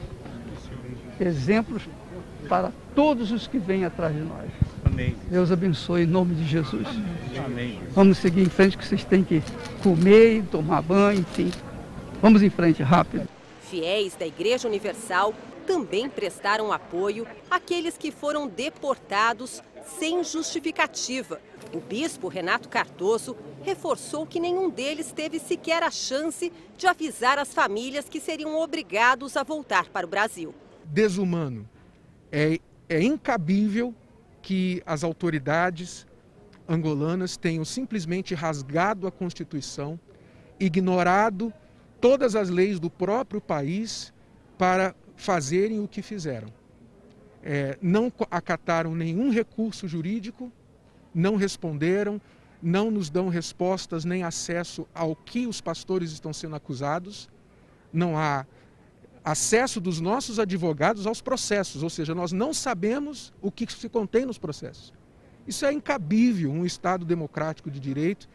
exemplos 1.19 1.83
para 2.49 2.71
todos 2.95 3.31
os 3.31 3.45
que 3.45 3.59
vêm 3.59 3.85
atrás 3.85 4.15
de 4.15 4.21
nós. 4.21 4.49
Amém. 4.83 5.15
Deus 5.29 5.51
abençoe 5.51 6.03
em 6.03 6.07
nome 6.07 6.33
de 6.35 6.47
Jesus. 6.47 6.87
Amém. 7.43 7.79
Vamos 7.91 8.17
seguir 8.17 8.41
em 8.41 8.49
frente 8.49 8.77
que 8.77 8.85
vocês 8.85 9.03
têm 9.03 9.23
que 9.23 9.43
comer, 9.83 10.43
tomar 10.49 10.81
banho, 10.81 11.19
enfim. 11.19 11.51
Vamos 12.21 12.41
em 12.41 12.49
frente, 12.49 12.81
rápido. 12.81 13.27
Fiéis 13.61 14.15
da 14.15 14.25
Igreja 14.25 14.67
Universal 14.67 15.33
também 15.67 16.09
prestaram 16.09 16.71
apoio 16.71 17.27
àqueles 17.49 17.97
que 17.97 18.11
foram 18.11 18.47
deportados 18.47 19.61
sem 19.99 20.23
justificativa. 20.23 21.39
O 21.75 21.81
bispo 21.81 22.29
Renato 22.29 22.69
Cardoso 22.69 23.35
reforçou 23.61 24.25
que 24.25 24.39
nenhum 24.39 24.69
deles 24.69 25.11
teve 25.11 25.39
sequer 25.39 25.83
a 25.83 25.91
chance 25.91 26.49
de 26.77 26.87
avisar 26.87 27.37
as 27.37 27.53
famílias 27.53 28.07
que 28.07 28.21
seriam 28.21 28.55
obrigados 28.57 29.35
a 29.35 29.43
voltar 29.43 29.89
para 29.89 30.07
o 30.07 30.09
Brasil. 30.09 30.55
Desumano. 30.85 31.69
É, 32.31 32.61
é 32.87 33.03
incabível 33.03 33.93
que 34.41 34.81
as 34.85 35.03
autoridades 35.03 36.07
angolanas 36.65 37.35
tenham 37.35 37.65
simplesmente 37.65 38.33
rasgado 38.33 39.05
a 39.05 39.11
Constituição, 39.11 39.99
ignorado 40.57 41.53
todas 41.99 42.37
as 42.37 42.49
leis 42.49 42.79
do 42.79 42.89
próprio 42.89 43.41
país 43.41 44.13
para 44.57 44.95
fazerem 45.17 45.81
o 45.81 45.89
que 45.89 46.01
fizeram. 46.01 46.47
É, 47.43 47.77
não 47.81 48.09
acataram 48.31 48.95
nenhum 48.95 49.29
recurso 49.29 49.89
jurídico, 49.89 50.49
não 51.15 51.37
responderam, 51.37 52.21
não 52.61 52.91
nos 52.91 53.09
dão 53.09 53.29
respostas 53.29 54.03
nem 54.03 54.23
acesso 54.23 54.85
ao 54.93 55.15
que 55.15 55.47
os 55.47 55.61
pastores 55.61 56.11
estão 56.11 56.33
sendo 56.33 56.55
acusados, 56.55 57.29
não 57.91 58.17
há 58.17 58.45
acesso 59.23 59.79
dos 59.79 60.01
nossos 60.01 60.37
advogados 60.37 61.07
aos 61.07 61.21
processos, 61.21 61.81
ou 61.81 61.89
seja, 61.89 62.13
nós 62.13 62.31
não 62.31 62.53
sabemos 62.53 63.33
o 63.41 63.49
que 63.49 63.65
se 63.71 63.87
contém 63.87 64.25
nos 64.25 64.37
processos. 64.37 64.93
Isso 65.47 65.65
é 65.65 65.71
incabível 65.71 66.51
um 66.51 66.65
Estado 66.65 67.05
democrático 67.05 67.71
de 67.71 67.79
direito 67.79 68.27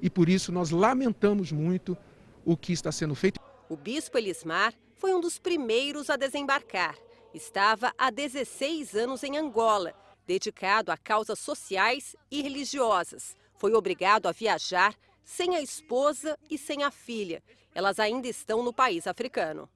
e 0.00 0.08
por 0.08 0.28
isso 0.28 0.52
nós 0.52 0.70
lamentamos 0.70 1.50
muito 1.50 1.96
o 2.44 2.56
que 2.56 2.72
está 2.72 2.92
sendo 2.92 3.14
feito. 3.14 3.40
O 3.68 3.76
bispo 3.76 4.16
Elismar 4.16 4.72
foi 4.94 5.14
um 5.14 5.20
dos 5.20 5.38
primeiros 5.38 6.10
a 6.10 6.16
desembarcar. 6.16 6.96
Estava 7.32 7.92
há 7.96 8.10
16 8.10 8.94
anos 8.94 9.22
em 9.22 9.36
Angola, 9.36 9.94
dedicado 10.30 10.92
a 10.92 10.96
causas 10.96 11.40
sociais 11.40 12.14
e 12.30 12.40
religiosas. 12.40 13.34
Foi 13.58 13.72
obrigado 13.74 14.28
a 14.28 14.32
viajar 14.32 14.94
sem 15.24 15.56
a 15.56 15.60
esposa 15.60 16.38
e 16.48 16.56
sem 16.56 16.84
a 16.84 16.90
filha. 16.92 17.42
Elas 17.74 17.98
ainda 17.98 18.28
estão 18.28 18.62
no 18.62 18.72
país 18.72 19.08
africano. 19.08 19.68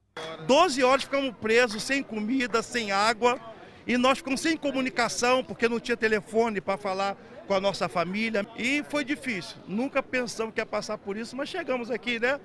12 0.47 0.81
horas 0.81 1.03
ficamos 1.03 1.35
presos, 1.41 1.83
sem 1.83 2.01
comida, 2.01 2.63
sem 2.63 2.89
água, 2.89 3.37
e 3.85 3.97
nós 3.97 4.19
ficamos 4.19 4.39
sem 4.39 4.55
comunicação, 4.55 5.43
porque 5.43 5.67
não 5.67 5.77
tinha 5.77 5.97
telefone 5.97 6.61
para 6.61 6.77
falar 6.77 7.17
com 7.45 7.53
a 7.53 7.59
nossa 7.59 7.89
família. 7.89 8.47
E 8.55 8.81
foi 8.89 9.03
difícil. 9.03 9.57
Nunca 9.67 10.01
pensamos 10.01 10.53
que 10.53 10.61
ia 10.61 10.65
passar 10.65 10.97
por 10.97 11.17
isso, 11.17 11.35
mas 11.35 11.49
chegamos 11.49 11.91
aqui, 11.91 12.17
né? 12.17 12.39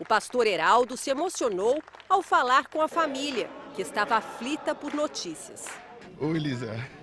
O 0.00 0.04
pastor 0.04 0.46
Heraldo 0.46 0.96
se 0.96 1.10
emocionou 1.10 1.82
ao 2.08 2.22
falar 2.22 2.68
com 2.68 2.80
a 2.80 2.86
família, 2.86 3.50
que 3.74 3.82
estava 3.82 4.14
aflita 4.14 4.76
por 4.76 4.94
notícias. 4.94 5.66
Oi, 6.20 6.36
Elisa. 6.36 6.97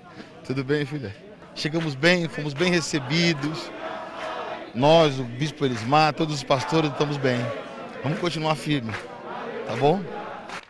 Tudo 0.45 0.63
bem, 0.63 0.85
filha? 0.85 1.15
Chegamos 1.53 1.95
bem, 1.95 2.27
fomos 2.27 2.53
bem 2.53 2.71
recebidos. 2.71 3.71
Nós, 4.73 5.19
o 5.19 5.23
Bispo 5.23 5.65
Elismar, 5.65 6.13
todos 6.13 6.35
os 6.35 6.43
pastores 6.43 6.91
estamos 6.91 7.17
bem. 7.17 7.37
Vamos 8.03 8.19
continuar 8.19 8.55
firme, 8.55 8.91
tá 9.65 9.75
bom? 9.75 10.03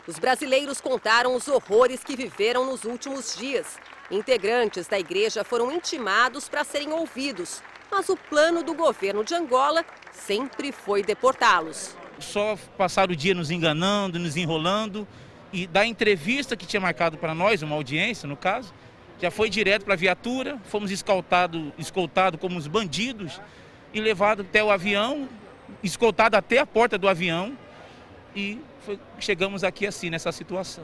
Os 0.08 0.20
brasileiros 0.20 0.80
contaram 0.80 1.36
os 1.36 1.48
horrores 1.48 2.04
que 2.04 2.16
viveram 2.16 2.66
nos 2.66 2.84
últimos 2.84 3.36
dias. 3.36 3.78
Integrantes 4.12 4.88
da 4.88 5.00
igreja 5.00 5.43
foram 5.43 5.72
intimados 5.72 6.48
para 6.48 6.64
serem 6.64 6.93
ouvidos, 6.93 7.62
mas 7.91 8.08
o 8.10 8.16
plano 8.16 8.64
do 8.64 8.74
governo 8.74 9.24
de 9.24 9.34
Angola 9.34 9.84
sempre 10.12 10.72
foi 10.72 11.02
deportá-los 11.02 11.96
só 12.20 12.58
passaram 12.78 13.14
o 13.14 13.16
dia 13.16 13.34
nos 13.34 13.52
enganando, 13.52 14.20
nos 14.20 14.38
enrolando. 14.38 15.08
E 15.54 15.68
da 15.68 15.86
entrevista 15.86 16.58
que 16.58 16.66
tinha 16.66 16.82
marcado 16.82 17.18
para 17.18 17.34
nós, 17.34 17.62
uma 17.62 17.76
audiência 17.76 18.28
no 18.28 18.36
caso, 18.36 18.74
já 19.22 19.32
foi 19.32 19.49
direto 19.49 19.86
para 19.86 19.93
a 19.93 19.97
viatura, 19.97 20.59
fomos 20.66 20.91
escoltados 20.91 21.72
escoltado 21.78 22.38
como 22.38 22.57
os 22.57 22.68
bandidos 22.68 23.39
e 23.93 24.01
levado 24.01 24.41
até 24.41 24.63
o 24.63 24.70
avião, 24.70 25.28
escoltado 25.82 26.36
até 26.36 26.59
a 26.59 26.66
porta 26.66 26.97
do 26.97 27.07
avião 27.07 27.57
e 28.36 28.59
foi, 28.82 28.99
chegamos 29.20 29.63
aqui 29.63 29.88
assim, 29.88 30.09
nessa 30.09 30.32
situação. 30.32 30.84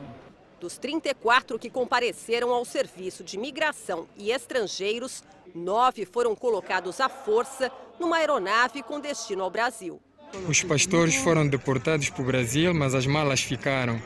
Dos 0.59 0.77
34 0.77 1.59
que 1.59 1.69
compareceram 1.69 2.51
ao 2.51 2.63
serviço 2.63 3.23
de 3.23 3.37
migração 3.37 4.07
e 4.15 4.31
estrangeiros, 4.31 5.23
nove 5.53 6.05
foram 6.05 6.35
colocados 6.35 7.01
à 7.01 7.09
força 7.09 7.71
numa 7.99 8.17
aeronave 8.17 8.81
com 8.83 8.99
destino 8.99 9.43
ao 9.43 9.49
Brasil. 9.49 9.99
Os 10.47 10.63
pastores 10.63 11.15
foram 11.15 11.47
deportados 11.47 12.09
para 12.09 12.21
o 12.21 12.25
Brasil, 12.25 12.73
mas 12.73 12.95
as 12.95 13.05
malas 13.05 13.41
ficaram. 13.41 14.01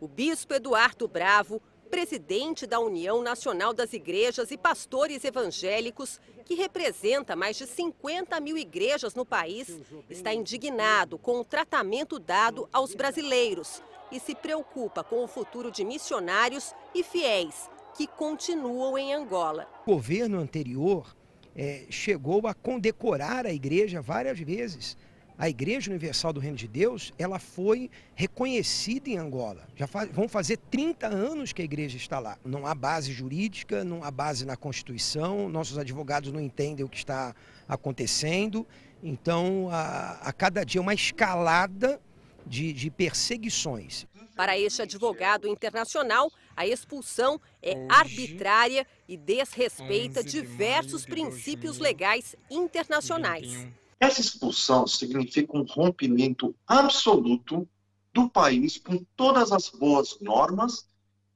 O 0.00 0.08
bispo 0.08 0.54
Eduardo 0.54 1.06
Bravo, 1.06 1.60
presidente 1.86 2.66
da 2.66 2.78
União 2.78 3.22
Nacional 3.22 3.72
das 3.72 3.92
Igrejas 3.92 4.50
e 4.50 4.58
Pastores 4.58 5.24
Evangélicos, 5.24 6.20
que 6.44 6.54
representa 6.54 7.34
mais 7.34 7.56
de 7.56 7.66
50 7.66 8.38
mil 8.40 8.58
igrejas 8.58 9.14
no 9.14 9.24
país, 9.24 9.80
está 10.10 10.34
indignado 10.34 11.16
com 11.16 11.40
o 11.40 11.44
tratamento 11.44 12.18
dado 12.18 12.68
aos 12.72 12.94
brasileiros 12.94 13.82
e 14.12 14.20
se 14.20 14.34
preocupa 14.34 15.02
com 15.02 15.24
o 15.24 15.28
futuro 15.28 15.70
de 15.70 15.84
missionários 15.84 16.74
e 16.94 17.02
fiéis 17.02 17.70
que 17.96 18.06
continuam 18.06 18.98
em 18.98 19.14
Angola. 19.14 19.66
O 19.86 19.92
governo 19.92 20.38
anterior 20.38 21.16
é, 21.54 21.86
chegou 21.88 22.46
a 22.46 22.52
condecorar 22.52 23.46
a 23.46 23.52
igreja 23.52 24.02
várias 24.02 24.38
vezes 24.38 24.96
a 25.38 25.48
Igreja 25.48 25.90
Universal 25.90 26.32
do 26.32 26.40
Reino 26.40 26.56
de 26.56 26.66
Deus, 26.66 27.12
ela 27.18 27.38
foi 27.38 27.90
reconhecida 28.14 29.10
em 29.10 29.18
Angola. 29.18 29.68
Já 29.76 29.86
faz, 29.86 30.10
vão 30.10 30.28
fazer 30.28 30.56
30 30.56 31.06
anos 31.06 31.52
que 31.52 31.60
a 31.60 31.64
igreja 31.64 31.96
está 31.96 32.18
lá. 32.18 32.38
Não 32.44 32.66
há 32.66 32.74
base 32.74 33.12
jurídica, 33.12 33.84
não 33.84 34.02
há 34.02 34.10
base 34.10 34.46
na 34.46 34.56
Constituição, 34.56 35.48
nossos 35.48 35.76
advogados 35.76 36.32
não 36.32 36.40
entendem 36.40 36.84
o 36.84 36.88
que 36.88 36.96
está 36.96 37.34
acontecendo. 37.68 38.66
Então, 39.02 39.68
a, 39.70 40.12
a 40.22 40.32
cada 40.32 40.64
dia 40.64 40.80
uma 40.80 40.94
escalada 40.94 42.00
de, 42.46 42.72
de 42.72 42.90
perseguições. 42.90 44.06
Para 44.34 44.58
este 44.58 44.82
advogado 44.82 45.48
internacional, 45.48 46.30
a 46.54 46.66
expulsão 46.66 47.40
é 47.62 47.74
arbitrária 47.88 48.86
e 49.08 49.16
desrespeita 49.16 50.22
diversos 50.22 51.04
princípios 51.04 51.78
legais 51.78 52.36
internacionais. 52.50 53.66
Essa 53.98 54.20
expulsão 54.20 54.86
significa 54.86 55.56
um 55.56 55.62
rompimento 55.62 56.54
absoluto 56.66 57.68
do 58.12 58.28
país 58.28 58.78
com 58.78 59.04
todas 59.16 59.52
as 59.52 59.68
boas 59.68 60.18
normas 60.20 60.86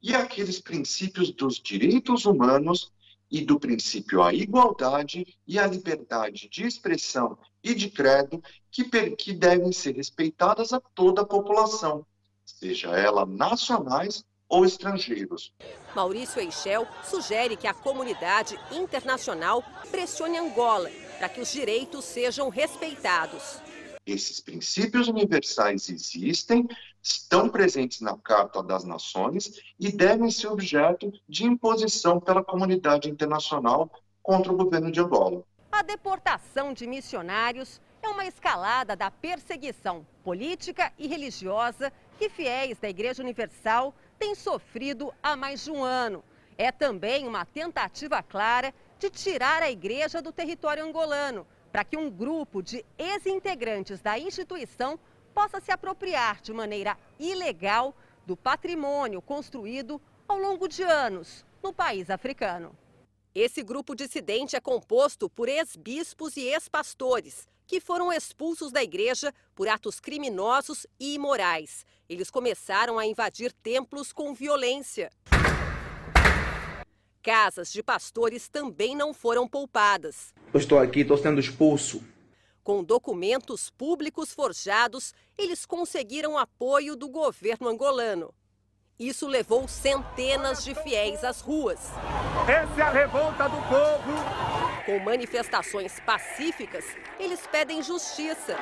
e 0.02 0.14
aqueles 0.14 0.60
princípios 0.60 1.30
dos 1.30 1.60
direitos 1.60 2.24
humanos 2.24 2.92
e 3.30 3.42
do 3.42 3.60
princípio 3.60 4.22
à 4.22 4.34
igualdade 4.34 5.38
e 5.46 5.58
à 5.58 5.66
liberdade 5.66 6.48
de 6.48 6.66
expressão 6.66 7.38
e 7.62 7.74
de 7.74 7.88
credo 7.88 8.42
que, 8.70 8.84
que 9.16 9.32
devem 9.32 9.72
ser 9.72 9.94
respeitadas 9.96 10.72
a 10.72 10.80
toda 10.80 11.22
a 11.22 11.26
população, 11.26 12.04
seja 12.44 12.88
ela 12.90 13.24
nacionais 13.24 14.24
ou 14.48 14.64
estrangeiros. 14.64 15.52
Maurício 15.94 16.40
Eichel 16.40 16.86
sugere 17.04 17.56
que 17.56 17.68
a 17.68 17.74
comunidade 17.74 18.58
internacional 18.72 19.62
pressione 19.90 20.38
Angola 20.38 20.90
para 21.20 21.28
que 21.28 21.38
os 21.38 21.52
direitos 21.52 22.06
sejam 22.06 22.48
respeitados. 22.48 23.60
Esses 24.06 24.40
princípios 24.40 25.06
universais 25.06 25.90
existem, 25.90 26.66
estão 27.02 27.46
presentes 27.50 28.00
na 28.00 28.16
Carta 28.16 28.62
das 28.62 28.84
Nações 28.84 29.60
e 29.78 29.92
devem 29.92 30.30
ser 30.30 30.48
objeto 30.48 31.12
de 31.28 31.44
imposição 31.44 32.18
pela 32.18 32.42
comunidade 32.42 33.10
internacional 33.10 33.90
contra 34.22 34.50
o 34.50 34.56
governo 34.56 34.90
de 34.90 34.98
Angola. 34.98 35.44
A 35.70 35.82
deportação 35.82 36.72
de 36.72 36.86
missionários 36.86 37.82
é 38.02 38.08
uma 38.08 38.24
escalada 38.24 38.96
da 38.96 39.10
perseguição 39.10 40.06
política 40.24 40.90
e 40.98 41.06
religiosa 41.06 41.92
que 42.18 42.30
fiéis 42.30 42.78
da 42.78 42.88
Igreja 42.88 43.22
Universal 43.22 43.94
têm 44.18 44.34
sofrido 44.34 45.12
há 45.22 45.36
mais 45.36 45.64
de 45.64 45.70
um 45.70 45.84
ano. 45.84 46.24
É 46.56 46.72
também 46.72 47.28
uma 47.28 47.44
tentativa 47.44 48.22
clara 48.22 48.72
de 49.00 49.08
tirar 49.08 49.62
a 49.62 49.70
igreja 49.70 50.20
do 50.20 50.30
território 50.30 50.84
angolano, 50.84 51.46
para 51.72 51.84
que 51.84 51.96
um 51.96 52.10
grupo 52.10 52.62
de 52.62 52.84
ex-integrantes 52.98 54.00
da 54.02 54.18
instituição 54.18 55.00
possa 55.34 55.58
se 55.58 55.72
apropriar 55.72 56.42
de 56.42 56.52
maneira 56.52 56.98
ilegal 57.18 57.96
do 58.26 58.36
patrimônio 58.36 59.22
construído 59.22 60.00
ao 60.28 60.38
longo 60.38 60.68
de 60.68 60.82
anos 60.82 61.46
no 61.62 61.72
país 61.72 62.10
africano. 62.10 62.76
Esse 63.34 63.62
grupo 63.62 63.94
dissidente 63.94 64.54
é 64.54 64.60
composto 64.60 65.30
por 65.30 65.48
ex-bispos 65.48 66.36
e 66.36 66.42
ex-pastores 66.42 67.48
que 67.66 67.80
foram 67.80 68.12
expulsos 68.12 68.70
da 68.70 68.82
igreja 68.82 69.32
por 69.54 69.68
atos 69.68 69.98
criminosos 69.98 70.86
e 70.98 71.14
imorais. 71.14 71.86
Eles 72.08 72.28
começaram 72.28 72.98
a 72.98 73.06
invadir 73.06 73.52
templos 73.52 74.12
com 74.12 74.34
violência. 74.34 75.10
Casas 77.22 77.70
de 77.70 77.82
pastores 77.82 78.48
também 78.48 78.96
não 78.96 79.12
foram 79.12 79.46
poupadas. 79.46 80.32
Eu 80.54 80.58
estou 80.58 80.78
aqui, 80.78 81.00
estou 81.00 81.18
sendo 81.18 81.38
expulso. 81.38 82.02
Com 82.64 82.82
documentos 82.82 83.68
públicos 83.68 84.32
forjados, 84.32 85.12
eles 85.36 85.66
conseguiram 85.66 86.38
apoio 86.38 86.96
do 86.96 87.10
governo 87.10 87.68
angolano. 87.68 88.32
Isso 88.98 89.26
levou 89.26 89.68
centenas 89.68 90.64
de 90.64 90.74
fiéis 90.74 91.22
às 91.22 91.42
ruas. 91.42 91.90
Essa 92.48 92.80
é 92.80 92.82
a 92.82 92.90
revolta 92.90 93.48
do 93.48 93.56
povo. 93.68 94.84
Com 94.86 94.98
manifestações 95.00 96.00
pacíficas, 96.00 96.84
eles 97.18 97.46
pedem 97.46 97.82
justiça. 97.82 98.56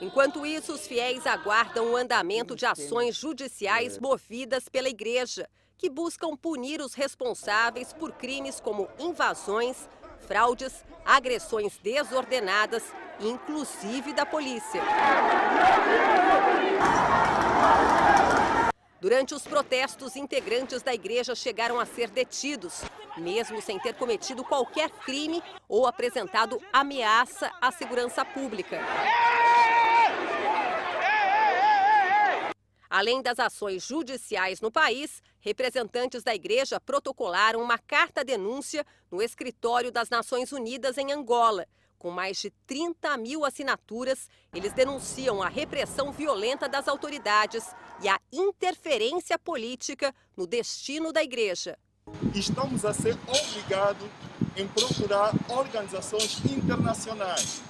Enquanto 0.00 0.46
isso, 0.46 0.74
os 0.74 0.86
fiéis 0.86 1.26
aguardam 1.26 1.92
o 1.92 1.96
andamento 1.96 2.54
de 2.54 2.66
ações 2.66 3.16
judiciais 3.16 3.98
movidas 3.98 4.68
pela 4.68 4.88
igreja 4.88 5.48
que 5.80 5.88
buscam 5.88 6.36
punir 6.36 6.78
os 6.82 6.92
responsáveis 6.92 7.90
por 7.90 8.12
crimes 8.12 8.60
como 8.60 8.86
invasões, 8.98 9.88
fraudes, 10.26 10.84
agressões 11.06 11.78
desordenadas, 11.78 12.82
inclusive 13.18 14.12
da 14.12 14.26
polícia. 14.26 14.82
Durante 19.00 19.34
os 19.34 19.44
protestos, 19.44 20.16
integrantes 20.16 20.82
da 20.82 20.92
igreja 20.92 21.34
chegaram 21.34 21.80
a 21.80 21.86
ser 21.86 22.10
detidos, 22.10 22.82
mesmo 23.16 23.62
sem 23.62 23.78
ter 23.78 23.94
cometido 23.94 24.44
qualquer 24.44 24.90
crime 24.90 25.42
ou 25.66 25.86
apresentado 25.86 26.60
ameaça 26.70 27.50
à 27.58 27.72
segurança 27.72 28.22
pública. 28.22 28.78
Além 32.90 33.22
das 33.22 33.38
ações 33.38 33.84
judiciais 33.84 34.60
no 34.60 34.68
país, 34.68 35.22
representantes 35.38 36.24
da 36.24 36.34
igreja 36.34 36.80
protocolaram 36.80 37.62
uma 37.62 37.78
carta-denúncia 37.78 38.84
no 39.08 39.22
escritório 39.22 39.92
das 39.92 40.10
Nações 40.10 40.50
Unidas 40.50 40.98
em 40.98 41.12
Angola. 41.12 41.68
Com 42.00 42.10
mais 42.10 42.38
de 42.38 42.50
30 42.66 43.16
mil 43.18 43.44
assinaturas, 43.44 44.28
eles 44.52 44.72
denunciam 44.72 45.40
a 45.40 45.48
repressão 45.48 46.10
violenta 46.10 46.68
das 46.68 46.88
autoridades 46.88 47.64
e 48.02 48.08
a 48.08 48.18
interferência 48.32 49.38
política 49.38 50.12
no 50.36 50.44
destino 50.44 51.12
da 51.12 51.22
igreja. 51.22 51.78
Estamos 52.34 52.84
a 52.84 52.92
ser 52.92 53.16
obrigados 53.28 54.08
em 54.56 54.66
procurar 54.66 55.32
organizações 55.48 56.44
internacionais 56.44 57.62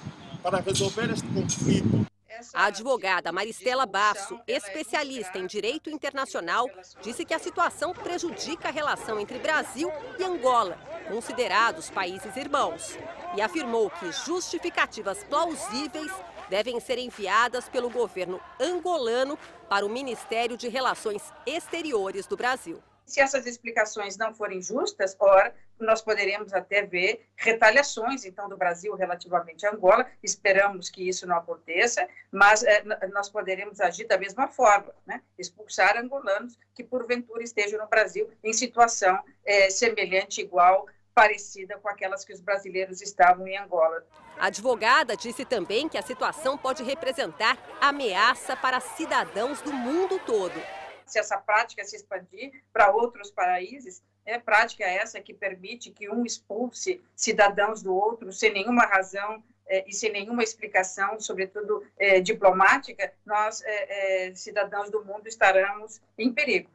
para 0.43 0.61
resolver 0.61 1.11
este 1.11 1.27
conflito 1.29 2.10
a 2.55 2.67
advogada 2.67 3.33
Maristela 3.33 3.87
Basso, 3.87 4.41
especialista 4.47 5.39
em 5.39 5.47
direito 5.47 5.91
internacional, 5.91 6.69
disse 7.03 7.25
que 7.25 7.35
a 7.35 7.39
situação 7.39 7.93
prejudica 7.93 8.69
a 8.69 8.73
relação 8.73 9.19
entre 9.19 9.39
Brasil 9.39 9.91
e 10.19 10.25
Angola, 10.25 10.79
considerados 11.09 11.91
países 11.91 12.37
irmãos, 12.37 12.97
e 13.37 13.41
afirmou 13.41 13.91
que 13.91 14.13
justificativas 14.13 15.25
plausíveis 15.25 16.13
devem 16.49 16.81
ser 16.81 16.99
enviadas 16.99 17.69
pelo 17.69 17.89
governo 17.89 18.41
angolano 18.59 19.39
para 19.69 19.87
o 19.87 19.89
Ministério 19.89 20.57
de 20.57 20.69
Relações 20.69 21.33
Exteriores 21.47 22.27
do 22.27 22.37
Brasil. 22.37 22.83
Se 23.11 23.21
essas 23.21 23.45
explicações 23.45 24.17
não 24.17 24.33
forem 24.33 24.63
justas, 24.63 25.17
ora, 25.19 25.53
nós 25.81 26.01
poderemos 26.01 26.53
até 26.53 26.87
ver 26.87 27.27
retaliações, 27.35 28.25
então, 28.25 28.49
do 28.49 28.57
Brasil 28.57 28.95
relativamente 28.95 29.67
a 29.67 29.73
Angola. 29.73 30.07
Esperamos 30.23 30.89
que 30.89 31.09
isso 31.09 31.27
não 31.27 31.37
aconteça, 31.37 32.07
mas 32.31 32.63
é, 32.63 32.85
nós 33.13 33.29
poderemos 33.29 33.81
agir 33.81 34.07
da 34.07 34.17
mesma 34.17 34.47
forma, 34.47 34.95
né? 35.05 35.21
expulsar 35.37 35.99
angolanos 35.99 36.57
que, 36.73 36.85
porventura, 36.85 37.43
estejam 37.43 37.81
no 37.81 37.89
Brasil 37.89 38.31
em 38.45 38.53
situação 38.53 39.19
é, 39.45 39.69
semelhante, 39.71 40.41
igual, 40.41 40.87
parecida 41.13 41.79
com 41.79 41.89
aquelas 41.89 42.25
que 42.25 42.33
os 42.33 42.41
brasileiros 42.41 43.03
estavam 43.03 43.45
em 43.49 43.59
Angola. 43.59 44.07
A 44.39 44.47
advogada 44.47 45.17
disse 45.17 45.45
também 45.45 45.89
que 45.89 45.99
a 45.99 46.03
situação 46.03 46.57
pode 46.57 46.85
representar 46.85 47.59
ameaça 47.81 48.57
para 48.57 48.79
cidadãos 48.79 49.61
do 49.61 49.73
mundo 49.73 50.21
todo 50.25 50.80
se 51.11 51.19
essa 51.19 51.37
prática 51.37 51.85
se 51.85 51.97
expandir 51.97 52.63
para 52.73 52.91
outros 52.91 53.31
países, 53.31 54.03
é 54.25 54.39
prática 54.39 54.85
essa 54.85 55.21
que 55.21 55.35
permite 55.35 55.91
que 55.91 56.09
um 56.09 56.25
expulse 56.25 57.03
cidadãos 57.17 57.83
do 57.83 57.95
outro 57.95 58.33
sem 58.33 58.53
nenhuma 58.53 58.85
razão 58.85 59.43
é, 59.67 59.85
e 59.89 59.93
sem 59.93 60.11
nenhuma 60.13 60.43
explicação, 60.43 61.19
sobretudo 61.21 61.85
é, 61.99 62.21
diplomática, 62.21 63.13
nós, 63.25 63.63
é, 63.65 64.33
cidadãos 64.35 64.91
do 64.91 65.05
mundo, 65.05 65.27
estaremos 65.27 66.01
em 66.19 66.33
perigo. 66.33 66.71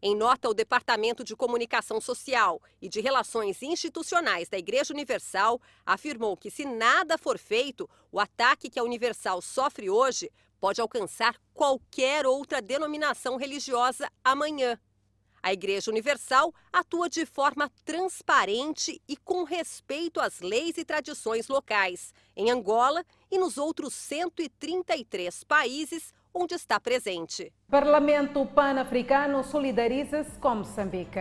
Em 0.00 0.14
nota, 0.14 0.48
o 0.48 0.54
Departamento 0.54 1.24
de 1.24 1.34
Comunicação 1.34 2.00
Social 2.00 2.62
e 2.80 2.88
de 2.88 3.00
Relações 3.00 3.60
Institucionais 3.62 4.48
da 4.48 4.56
Igreja 4.56 4.94
Universal 4.94 5.60
afirmou 5.84 6.36
que, 6.36 6.52
se 6.52 6.64
nada 6.64 7.18
for 7.18 7.36
feito, 7.36 7.90
o 8.12 8.20
ataque 8.20 8.70
que 8.70 8.78
a 8.78 8.84
Universal 8.84 9.42
sofre 9.42 9.90
hoje 9.90 10.30
pode 10.60 10.80
alcançar 10.80 11.36
qualquer 11.54 12.26
outra 12.26 12.60
denominação 12.60 13.36
religiosa 13.36 14.10
amanhã. 14.24 14.78
A 15.42 15.52
Igreja 15.52 15.90
Universal 15.90 16.52
atua 16.72 17.08
de 17.08 17.24
forma 17.24 17.70
transparente 17.84 19.00
e 19.08 19.16
com 19.16 19.44
respeito 19.44 20.20
às 20.20 20.40
leis 20.40 20.76
e 20.76 20.84
tradições 20.84 21.48
locais, 21.48 22.12
em 22.36 22.50
Angola 22.50 23.04
e 23.30 23.38
nos 23.38 23.56
outros 23.56 23.94
133 23.94 25.44
países 25.44 26.12
onde 26.34 26.54
está 26.54 26.78
presente. 26.78 27.52
Parlamento 27.70 28.44
Pan-Africano 28.46 29.42
solidariza-se 29.44 30.38
com 30.38 30.56
Moçambique. 30.56 31.18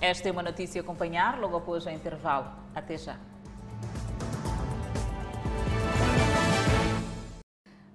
Esta 0.00 0.28
é 0.28 0.32
uma 0.32 0.42
notícia 0.42 0.80
a 0.80 0.84
acompanhar 0.84 1.40
logo 1.40 1.56
após 1.56 1.84
o 1.84 1.90
intervalo. 1.90 2.50
Até 2.74 2.96
já. 2.96 3.18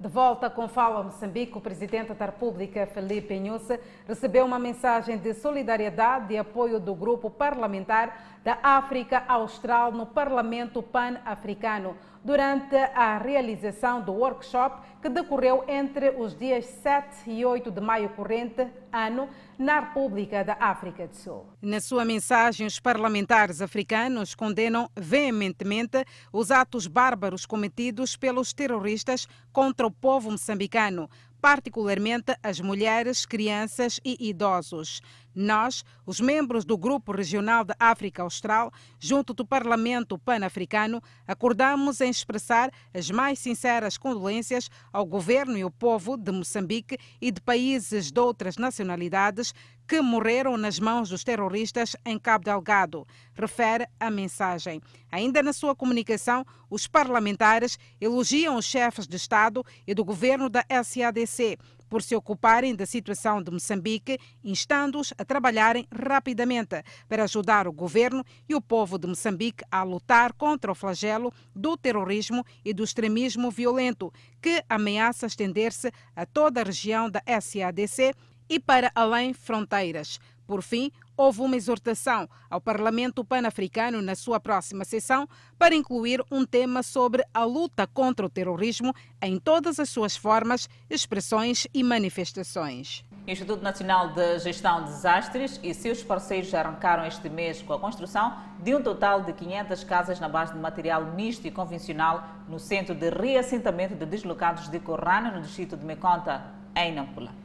De 0.04 0.10
volta 0.10 0.50
com 0.50 0.68
Fala 0.68 1.02
Moçambique, 1.02 1.58
o 1.58 1.62
presidente 1.62 2.14
da 2.14 2.26
República, 2.26 2.86
Felipe 2.86 3.34
Inhusse, 3.34 3.80
recebeu 4.06 4.44
uma 4.44 4.60
mensagem 4.60 5.18
de 5.18 5.34
solidariedade 5.34 6.34
e 6.34 6.38
apoio 6.38 6.78
do 6.78 6.94
grupo 6.94 7.30
parlamentar 7.30 8.42
da 8.44 8.60
África 8.62 9.24
Austral 9.26 9.94
no 9.94 10.06
Parlamento 10.06 10.84
Pan-Africano 10.84 11.96
durante 12.24 12.76
a 12.76 13.18
realização 13.18 14.02
do 14.02 14.14
workshop 14.14 14.82
que 15.02 15.10
decorreu 15.10 15.66
entre 15.68 16.12
os 16.12 16.38
dias 16.38 16.66
7 16.66 17.30
e 17.30 17.44
8 17.44 17.70
de 17.70 17.82
maio 17.82 18.10
corrente 18.10 18.66
ano 18.92 19.28
na 19.60 19.82
República 19.82 20.44
da 20.44 20.56
África 20.60 21.08
do 21.08 21.16
Sul. 21.16 21.46
Na 21.62 21.82
sua 21.82 22.06
mensagem, 22.06 22.66
os 22.66 22.80
parlamentares 22.80 23.62
africanos 23.62 24.34
condenam 24.34 24.90
veementemente 24.96 26.06
os 26.32 26.52
atos 26.52 26.88
bárbaros 26.88 27.46
cometidos 27.46 28.16
pelos 28.16 28.54
terroristas 28.54 29.28
contra 29.52 29.86
o 29.86 29.92
povo 29.92 30.32
moçambicano, 30.32 31.10
particularmente 31.42 32.34
as 32.42 32.62
mulheres, 32.62 33.26
crianças 33.26 34.00
e 34.06 34.30
idosos. 34.30 35.02
Nós, 35.36 35.84
os 36.06 36.20
membros 36.20 36.64
do 36.64 36.78
Grupo 36.78 37.12
Regional 37.12 37.64
da 37.64 37.76
África 37.80 38.22
Austral, 38.22 38.72
junto 39.00 39.34
do 39.34 39.46
Parlamento 39.46 40.18
Pan-Africano, 40.18 41.02
acordamos 41.28 42.02
em 42.02 42.10
expressar 42.10 42.70
as 42.94 43.10
mais 43.10 43.40
sinceras 43.40 43.98
condolências 43.98 44.70
ao 44.92 45.06
governo 45.06 45.58
e 45.58 45.62
ao 45.62 45.72
povo 45.72 46.16
de 46.18 46.32
Moçambique 46.32 46.98
e 47.20 47.32
de 47.32 47.42
países 47.42 48.12
de 48.12 48.20
outras 48.20 48.58
nacionalidades 48.58 49.54
que 49.88 50.02
morreram 50.02 50.58
nas 50.58 50.80
mãos 50.80 51.10
dos 51.10 51.24
terroristas 51.24 51.96
em 52.06 52.18
Cabo 52.18 52.46
Delgado, 52.46 53.06
refere 53.34 53.88
a 54.00 54.10
mensagem. 54.10 54.82
Ainda 55.12 55.44
na 55.44 55.52
sua 55.52 55.76
comunicação, 55.76 56.46
os 56.70 56.88
parlamentares 56.88 57.78
elogiam 58.00 58.56
os 58.56 58.66
chefes 58.66 59.06
de 59.08 59.18
Estado 59.18 59.64
e 59.86 59.94
do 59.94 60.06
governo 60.06 60.50
da 60.50 60.66
SADC 60.84 61.58
por 61.94 62.02
se 62.02 62.16
ocuparem 62.16 62.74
da 62.74 62.88
situação 62.88 63.40
de 63.40 63.52
Moçambique, 63.52 64.18
instando-os 64.44 65.14
a 65.16 65.24
trabalharem 65.24 65.88
rapidamente 65.94 66.84
para 67.08 67.26
ajudar 67.26 67.68
o 67.68 67.72
governo 67.72 68.26
e 68.50 68.56
o 68.56 68.62
povo 68.62 68.98
de 68.98 69.06
Moçambique 69.06 69.64
a 69.70 69.84
lutar 69.84 70.34
contra 70.34 70.72
o 70.72 70.76
flagelo 70.76 71.32
do 71.56 71.78
terrorismo 71.78 72.44
e 72.66 72.74
do 72.74 72.84
extremismo 72.84 73.52
violento, 73.52 74.12
que 74.42 74.64
ameaça 74.68 75.28
estender-se 75.28 75.92
a 76.16 76.26
toda 76.26 76.62
a 76.62 76.64
região 76.64 77.12
da 77.12 77.22
SADC 77.28 78.16
e 78.50 78.60
para 78.60 78.92
além 78.96 79.32
fronteiras. 79.32 80.20
Por 80.48 80.64
fim, 80.64 80.92
houve 81.16 81.42
uma 81.42 81.56
exortação 81.56 82.28
ao 82.50 82.62
Parlamento 82.62 83.24
Pan-Africano 83.24 84.02
na 84.02 84.16
sua 84.16 84.40
próxima 84.40 84.86
sessão 84.86 85.28
para 85.58 85.76
incluir 85.76 86.24
um 86.32 86.46
tema 86.46 86.84
sobre 86.84 87.24
a 87.34 87.44
luta 87.44 87.88
contra 87.88 88.26
o 88.26 88.30
terrorismo 88.30 88.94
em 89.22 89.40
todas 89.40 89.80
as 89.80 89.90
suas 89.90 90.16
formas, 90.16 90.70
expressões 90.90 91.68
e 91.74 91.84
manifestações. 91.84 93.04
O 93.26 93.32
Instituto 93.32 93.64
Nacional 93.64 94.10
de 94.10 94.40
Gestão 94.40 94.84
de 94.84 94.92
Desastres 94.92 95.60
e 95.64 95.74
seus 95.74 96.04
parceiros 96.04 96.54
arrancaram 96.54 97.06
este 97.06 97.30
mês 97.30 97.62
com 97.62 97.74
a 97.74 97.80
construção 97.80 98.36
de 98.62 98.76
um 98.76 98.84
total 98.84 99.22
de 99.22 99.32
500 99.32 99.84
casas 99.86 100.20
na 100.20 100.28
base 100.28 100.54
de 100.54 100.60
material 100.60 101.06
misto 101.14 101.48
e 101.48 101.52
convencional 101.52 102.24
no 102.50 102.60
centro 102.60 102.94
de 102.94 103.10
reassentamento 103.10 103.96
de 103.96 104.06
deslocados 104.06 104.68
de 104.68 104.80
Corrana, 104.80 105.32
no 105.32 105.42
distrito 105.42 105.78
de 105.78 105.86
Meconta, 105.86 106.44
em 106.76 106.94
Nampula. 106.94 107.43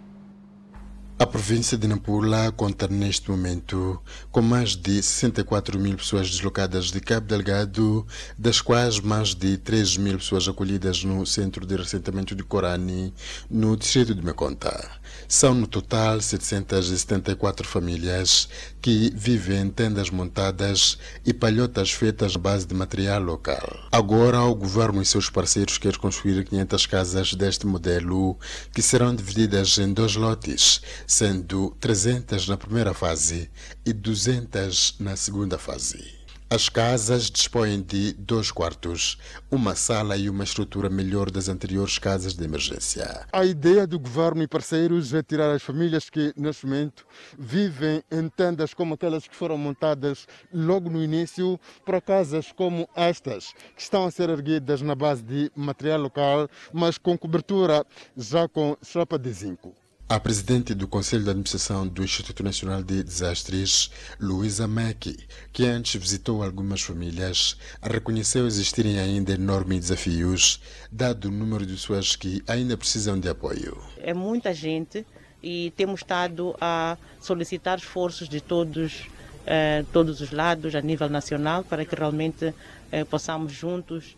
A 1.20 1.26
província 1.26 1.76
de 1.76 1.88
Nampula 1.88 2.52
conta 2.52 2.86
neste 2.86 3.28
momento 3.28 4.00
com 4.30 4.40
mais 4.40 4.76
de 4.76 5.02
64 5.02 5.76
mil 5.76 5.96
pessoas 5.96 6.30
deslocadas 6.30 6.92
de 6.92 7.00
Cabo 7.00 7.26
Delgado, 7.26 8.06
das 8.38 8.60
quais 8.60 9.00
mais 9.00 9.34
de 9.34 9.58
3 9.58 9.96
mil 9.96 10.18
pessoas 10.18 10.46
acolhidas 10.46 11.02
no 11.02 11.26
centro 11.26 11.66
de 11.66 11.74
ressentamento 11.74 12.36
de 12.36 12.44
Corani, 12.44 13.12
no 13.50 13.76
distrito 13.76 14.14
de 14.14 14.24
Meconta. 14.24 14.97
São 15.26 15.54
no 15.54 15.66
total 15.66 16.20
774 16.20 17.66
famílias 17.66 18.48
que 18.80 19.12
vivem 19.14 19.62
em 19.62 19.70
tendas 19.70 20.10
montadas 20.10 20.98
e 21.24 21.32
palhotas 21.34 21.92
feitas 21.92 22.34
à 22.36 22.38
base 22.38 22.66
de 22.66 22.74
material 22.74 23.22
local. 23.22 23.88
Agora, 23.92 24.42
o 24.42 24.54
governo 24.54 25.02
e 25.02 25.06
seus 25.06 25.28
parceiros 25.28 25.78
querem 25.78 25.98
construir 25.98 26.44
500 26.44 26.86
casas 26.86 27.34
deste 27.34 27.66
modelo 27.66 28.38
que 28.72 28.82
serão 28.82 29.14
divididas 29.14 29.78
em 29.78 29.92
dois 29.92 30.14
lotes 30.14 30.80
sendo 31.06 31.74
300 31.80 32.48
na 32.48 32.56
primeira 32.56 32.94
fase 32.94 33.50
e 33.84 33.92
200 33.92 34.96
na 34.98 35.16
segunda 35.16 35.58
fase. 35.58 36.17
As 36.50 36.70
casas 36.70 37.30
dispõem 37.30 37.82
de 37.82 38.14
dois 38.14 38.50
quartos, 38.50 39.18
uma 39.50 39.74
sala 39.74 40.16
e 40.16 40.30
uma 40.30 40.44
estrutura 40.44 40.88
melhor 40.88 41.30
das 41.30 41.46
anteriores 41.46 41.98
casas 41.98 42.32
de 42.32 42.42
emergência. 42.42 43.26
A 43.30 43.44
ideia 43.44 43.86
do 43.86 43.98
governo 43.98 44.42
e 44.42 44.48
parceiros 44.48 45.12
é 45.12 45.22
tirar 45.22 45.54
as 45.54 45.62
famílias 45.62 46.08
que, 46.08 46.32
neste 46.34 46.64
momento, 46.64 47.06
vivem 47.38 48.02
em 48.10 48.30
tendas 48.30 48.72
como 48.72 48.94
aquelas 48.94 49.28
que 49.28 49.36
foram 49.36 49.58
montadas 49.58 50.26
logo 50.50 50.88
no 50.88 51.04
início 51.04 51.60
para 51.84 52.00
casas 52.00 52.50
como 52.50 52.88
estas, 52.96 53.52
que 53.76 53.82
estão 53.82 54.06
a 54.06 54.10
ser 54.10 54.30
erguidas 54.30 54.80
na 54.80 54.94
base 54.94 55.22
de 55.22 55.52
material 55.54 56.00
local, 56.00 56.48
mas 56.72 56.96
com 56.96 57.18
cobertura 57.18 57.84
já 58.16 58.48
com 58.48 58.74
chapa 58.82 59.18
de 59.18 59.30
zinco. 59.30 59.74
A 60.10 60.18
presidente 60.18 60.72
do 60.72 60.88
Conselho 60.88 61.22
de 61.24 61.28
Administração 61.28 61.86
do 61.86 62.02
Instituto 62.02 62.42
Nacional 62.42 62.82
de 62.82 63.02
Desastres, 63.02 63.90
Luísa 64.18 64.66
Mackey, 64.66 65.18
que 65.52 65.66
antes 65.66 66.00
visitou 66.00 66.42
algumas 66.42 66.80
famílias, 66.80 67.58
reconheceu 67.82 68.46
existirem 68.46 68.98
ainda 68.98 69.34
enormes 69.34 69.80
desafios, 69.80 70.62
dado 70.90 71.28
o 71.28 71.30
número 71.30 71.66
de 71.66 71.74
pessoas 71.74 72.16
que 72.16 72.42
ainda 72.48 72.74
precisam 72.74 73.20
de 73.20 73.28
apoio. 73.28 73.76
É 73.98 74.14
muita 74.14 74.54
gente 74.54 75.04
e 75.42 75.74
temos 75.76 76.00
estado 76.00 76.56
a 76.58 76.96
solicitar 77.20 77.76
esforços 77.76 78.30
de 78.30 78.40
todos, 78.40 79.08
eh, 79.44 79.84
todos 79.92 80.22
os 80.22 80.30
lados, 80.30 80.74
a 80.74 80.80
nível 80.80 81.10
nacional, 81.10 81.64
para 81.64 81.84
que 81.84 81.94
realmente 81.94 82.54
eh, 82.90 83.04
possamos 83.04 83.52
juntos 83.52 84.16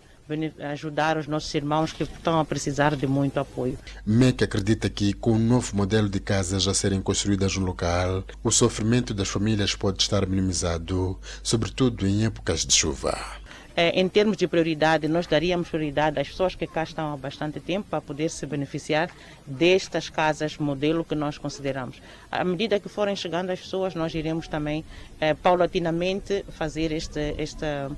ajudar 0.72 1.16
os 1.16 1.26
nossos 1.26 1.52
irmãos 1.54 1.92
que 1.92 2.02
estão 2.02 2.38
a 2.38 2.44
precisar 2.44 2.96
de 2.96 3.06
muito 3.06 3.38
apoio. 3.38 3.78
MEC 4.04 4.44
acredita 4.44 4.88
que, 4.88 5.12
com 5.12 5.32
o 5.32 5.38
novo 5.38 5.76
modelo 5.76 6.08
de 6.08 6.20
casas 6.20 6.66
a 6.66 6.74
serem 6.74 7.00
construídas 7.00 7.56
no 7.56 7.64
local, 7.64 8.24
o 8.42 8.50
sofrimento 8.50 9.12
das 9.12 9.28
famílias 9.28 9.74
pode 9.74 10.02
estar 10.02 10.26
minimizado, 10.26 11.18
sobretudo 11.42 12.06
em 12.06 12.24
épocas 12.24 12.64
de 12.64 12.74
chuva. 12.74 13.40
É, 13.76 13.98
em 13.98 14.08
termos 14.08 14.36
de 14.36 14.48
prioridade, 14.48 15.06
nós 15.08 15.26
daríamos 15.26 15.68
prioridade 15.68 16.18
às 16.18 16.28
pessoas 16.28 16.54
que 16.54 16.66
cá 16.66 16.82
estão 16.82 17.14
há 17.14 17.16
bastante 17.16 17.60
tempo 17.60 17.88
para 17.88 18.00
poder 18.00 18.28
se 18.28 18.44
beneficiar 18.44 19.08
destas 19.46 20.08
casas 20.08 20.58
modelo 20.58 21.04
que 21.04 21.14
nós 21.14 21.38
consideramos. 21.38 21.96
À 22.30 22.44
medida 22.44 22.80
que 22.80 22.88
forem 22.88 23.14
chegando 23.14 23.50
as 23.50 23.60
pessoas, 23.60 23.94
nós 23.94 24.12
iremos 24.14 24.48
também 24.48 24.84
é, 25.20 25.34
paulatinamente 25.34 26.44
fazer 26.50 26.92
este, 26.92 27.34
esta, 27.38 27.90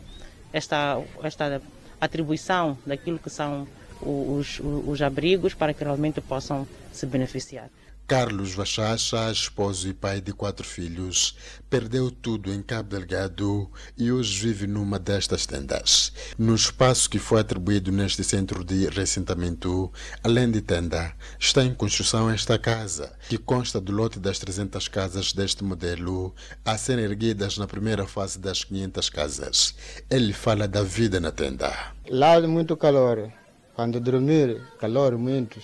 esta, 0.52 1.02
esta 1.22 1.62
atribuição 2.02 2.76
daquilo 2.84 3.18
que 3.18 3.30
são 3.30 3.66
os, 4.00 4.58
os, 4.58 4.88
os 4.88 5.02
abrigos 5.02 5.54
para 5.54 5.72
que 5.72 5.84
realmente 5.84 6.20
possam 6.20 6.66
se 6.92 7.06
beneficiar. 7.06 7.70
Carlos 8.12 8.52
Vachacha, 8.52 9.32
esposo 9.32 9.88
e 9.88 9.94
pai 9.94 10.20
de 10.20 10.34
quatro 10.34 10.66
filhos, 10.66 11.34
perdeu 11.70 12.10
tudo 12.10 12.52
em 12.52 12.60
Cabo 12.60 12.90
Delgado 12.90 13.70
e 13.96 14.12
hoje 14.12 14.38
vive 14.38 14.66
numa 14.66 14.98
destas 14.98 15.46
tendas. 15.46 16.12
No 16.36 16.54
espaço 16.54 17.08
que 17.08 17.18
foi 17.18 17.40
atribuído 17.40 17.90
neste 17.90 18.22
centro 18.22 18.62
de 18.62 18.86
ressentamento, 18.90 19.90
além 20.22 20.50
de 20.50 20.60
tenda, 20.60 21.14
está 21.40 21.64
em 21.64 21.72
construção 21.72 22.28
esta 22.28 22.58
casa, 22.58 23.16
que 23.30 23.38
consta 23.38 23.80
do 23.80 23.92
lote 23.92 24.18
das 24.18 24.38
300 24.38 24.88
casas 24.88 25.32
deste 25.32 25.64
modelo, 25.64 26.34
a 26.66 26.76
serem 26.76 27.06
erguidas 27.06 27.56
na 27.56 27.66
primeira 27.66 28.06
fase 28.06 28.38
das 28.38 28.62
500 28.62 29.08
casas. 29.08 29.74
Ele 30.10 30.34
fala 30.34 30.68
da 30.68 30.82
vida 30.82 31.18
na 31.18 31.30
tenda. 31.30 31.94
Lá 32.10 32.34
é 32.34 32.46
muito 32.46 32.76
calor. 32.76 33.32
Quando 33.74 33.98
dormir, 33.98 34.60
calor 34.78 35.16
muito 35.16 35.58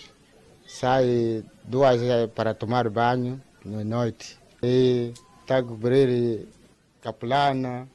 sai 0.68 1.42
duas 1.68 2.00
para 2.34 2.54
tomar 2.54 2.88
banho 2.88 3.40
na 3.64 3.84
noite. 3.84 4.38
E 4.62 5.12
está 5.40 5.58
a 5.58 5.62
cobrir 5.62 6.48
capulana, 7.00 7.88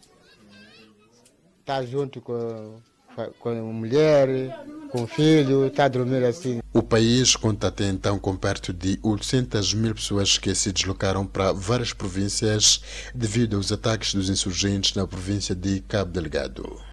está 1.60 1.84
junto 1.84 2.22
com, 2.22 2.76
com 3.40 3.50
a 3.50 3.54
mulher, 3.54 4.28
com 4.92 5.04
o 5.04 5.08
filho, 5.08 5.66
está 5.66 5.86
a 5.86 5.88
dormir 5.88 6.24
assim. 6.24 6.62
O 6.74 6.82
país 6.82 7.36
conta 7.36 7.68
até 7.68 7.88
então 7.88 8.18
com 8.18 8.36
perto 8.36 8.72
de 8.72 9.00
800 9.02 9.74
mil 9.74 9.96
pessoas 9.96 10.38
que 10.38 10.54
se 10.56 10.72
deslocaram 10.72 11.26
para 11.26 11.52
várias 11.52 11.94
províncias 11.94 12.82
devido 13.14 13.58
aos 13.58 13.72
ataques 13.72 14.14
dos 14.14 14.30
insurgentes 14.30 14.96
na 14.96 15.06
província 15.08 15.56
de 15.56 15.82
Cabo 15.82 16.12
Delgado. 16.12 16.93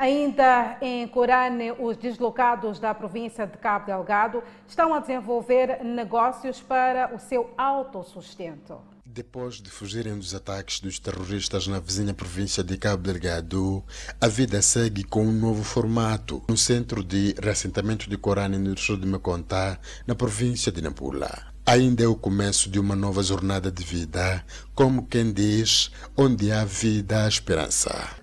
Ainda 0.00 0.78
em 0.80 1.06
Corane, 1.06 1.72
os 1.72 1.94
deslocados 1.94 2.80
da 2.80 2.94
província 2.94 3.46
de 3.46 3.58
Cabo 3.58 3.84
Delgado 3.84 4.42
estão 4.66 4.94
a 4.94 4.98
desenvolver 4.98 5.84
negócios 5.84 6.58
para 6.58 7.14
o 7.14 7.18
seu 7.18 7.52
autossustento. 7.58 8.78
Depois 9.04 9.56
de 9.56 9.68
fugirem 9.68 10.16
dos 10.16 10.34
ataques 10.34 10.80
dos 10.80 10.98
terroristas 10.98 11.66
na 11.66 11.78
vizinha 11.78 12.14
província 12.14 12.64
de 12.64 12.78
Cabo 12.78 13.02
Delgado, 13.02 13.84
a 14.18 14.26
vida 14.26 14.62
segue 14.62 15.04
com 15.04 15.22
um 15.22 15.38
novo 15.38 15.62
formato 15.62 16.42
no 16.48 16.56
centro 16.56 17.04
de 17.04 17.34
reassentamento 17.38 18.08
de 18.08 18.16
Corane 18.16 18.56
no 18.56 18.74
distrito 18.74 19.02
de 19.02 19.06
Meconta, 19.06 19.78
na 20.06 20.14
província 20.14 20.72
de 20.72 20.80
Nampula. 20.80 21.52
Ainda 21.66 22.02
é 22.02 22.06
o 22.06 22.16
começo 22.16 22.70
de 22.70 22.80
uma 22.80 22.96
nova 22.96 23.22
jornada 23.22 23.70
de 23.70 23.84
vida, 23.84 24.42
como 24.74 25.06
quem 25.06 25.30
diz, 25.30 25.90
onde 26.16 26.50
há 26.50 26.64
vida, 26.64 27.24
há 27.24 27.28
esperança. 27.28 28.19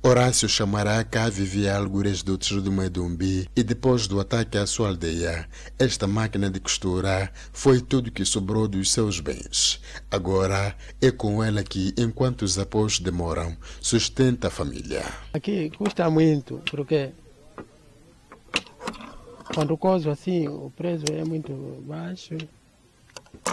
Horácio 0.00 0.48
Chamará 0.48 1.02
cá 1.02 1.28
vivia 1.28 1.76
algures 1.76 2.22
do 2.22 2.38
distrito 2.38 2.62
do 2.62 2.72
Medumbi 2.72 3.48
e 3.54 3.64
depois 3.64 4.06
do 4.06 4.20
ataque 4.20 4.56
à 4.56 4.64
sua 4.64 4.88
aldeia, 4.88 5.48
esta 5.76 6.06
máquina 6.06 6.48
de 6.48 6.60
costura 6.60 7.32
foi 7.52 7.80
tudo 7.80 8.12
que 8.12 8.24
sobrou 8.24 8.68
dos 8.68 8.92
seus 8.92 9.18
bens. 9.18 9.80
Agora 10.08 10.76
é 11.02 11.10
com 11.10 11.42
ela 11.42 11.64
que, 11.64 11.92
enquanto 11.98 12.42
os 12.42 12.56
apoios 12.58 13.00
demoram, 13.00 13.56
sustenta 13.80 14.46
a 14.46 14.50
família. 14.50 15.04
Aqui 15.32 15.70
custa 15.70 16.08
muito, 16.08 16.62
porque 16.70 17.10
quando 19.52 19.76
cozo 19.76 20.10
assim, 20.10 20.46
o 20.46 20.72
preço 20.76 21.06
é 21.10 21.24
muito 21.24 21.52
baixo, 21.84 22.38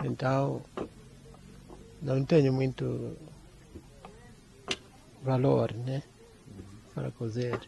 então 0.04 0.62
não 2.04 2.24
tenho 2.24 2.54
muito 2.54 3.18
valor, 5.24 5.74
né? 5.74 6.04
Para 6.96 7.12
cozer. 7.12 7.60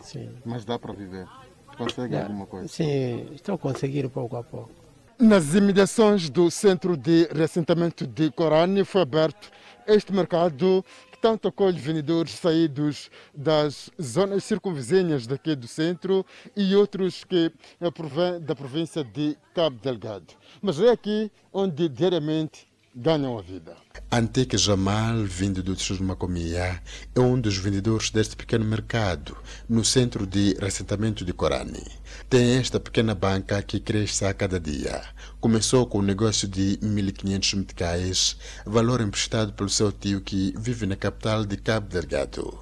Sim. 0.00 0.30
Mas 0.44 0.64
dá 0.64 0.78
para 0.78 0.92
viver? 0.92 1.28
Consegue 1.76 2.14
Dá. 2.14 2.22
alguma 2.22 2.46
coisa? 2.46 2.68
Sim, 2.68 3.28
estou 3.34 3.58
conseguindo 3.58 4.08
pouco 4.08 4.36
a 4.36 4.42
pouco. 4.42 4.70
Nas 5.18 5.54
imediações 5.54 6.28
do 6.28 6.50
centro 6.50 6.96
de 6.96 7.28
reassentamento 7.32 8.06
de 8.06 8.30
Corane 8.32 8.84
foi 8.84 9.02
aberto 9.02 9.50
este 9.86 10.12
mercado 10.12 10.84
que 11.12 11.18
tanto 11.18 11.46
acolhe 11.46 11.78
vendedores 11.78 12.32
saídos 12.32 13.10
das 13.34 13.90
zonas 14.00 14.42
circunvizinhas 14.44 15.26
daqui 15.26 15.54
do 15.54 15.68
centro 15.68 16.24
e 16.56 16.74
outros 16.74 17.22
que 17.24 17.52
eh, 17.80 17.90
provêm 17.90 18.40
da 18.40 18.56
província 18.56 19.04
de 19.04 19.36
Cabo 19.54 19.78
Delgado. 19.80 20.34
Mas 20.60 20.80
é 20.80 20.90
aqui 20.90 21.30
onde 21.52 21.88
diariamente 21.88 22.66
ganham 22.94 23.36
a 23.36 23.42
vida. 23.42 23.76
Antique 24.10 24.56
Jamal, 24.56 25.24
vindo 25.24 25.62
do 25.62 25.74
distrito 25.74 26.00
de 26.00 26.04
Macomia, 26.04 26.80
é 27.14 27.20
um 27.20 27.40
dos 27.40 27.56
vendedores 27.56 28.10
deste 28.10 28.36
pequeno 28.36 28.64
mercado 28.64 29.36
no 29.68 29.84
centro 29.84 30.26
de 30.26 30.54
reassentamento 30.60 31.24
de 31.24 31.32
Corane. 31.32 31.82
Tem 32.30 32.56
esta 32.56 32.78
pequena 32.78 33.14
banca 33.14 33.60
que 33.62 33.80
cresce 33.80 34.24
a 34.24 34.32
cada 34.32 34.60
dia. 34.60 35.02
Começou 35.40 35.86
com 35.86 35.98
um 35.98 36.02
negócio 36.02 36.46
de 36.46 36.78
1.500 36.78 37.56
meticais, 37.56 38.36
valor 38.64 39.00
emprestado 39.00 39.52
pelo 39.52 39.68
seu 39.68 39.90
tio 39.90 40.20
que 40.20 40.54
vive 40.56 40.86
na 40.86 40.96
capital 40.96 41.44
de 41.44 41.56
Cabo 41.56 41.88
Delgado. 41.88 42.58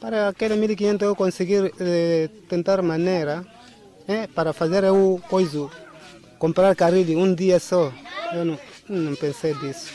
Para 0.00 0.28
aquele 0.28 0.56
1500 0.56 1.08
eu 1.08 1.16
conseguir 1.16 1.72
eh, 1.80 2.28
tentar 2.48 2.80
maneira 2.82 3.44
eh, 4.06 4.28
para 4.28 4.52
fazer 4.52 4.84
um 4.92 5.18
coisa, 5.18 5.68
comprar 6.38 6.76
carrilho 6.76 7.18
um 7.18 7.34
dia 7.34 7.58
só. 7.58 7.92
Eu 8.32 8.44
não, 8.44 8.58
não 8.88 9.14
pensei 9.14 9.54
disso. 9.54 9.92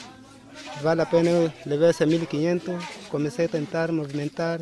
Vale 0.81 1.01
a 1.01 1.05
pena 1.05 1.29
eu 1.29 1.53
levar 1.65 1.89
esse 1.89 2.05
1500, 2.05 2.83
comecei 3.09 3.45
a 3.45 3.49
tentar 3.49 3.91
movimentar, 3.91 4.59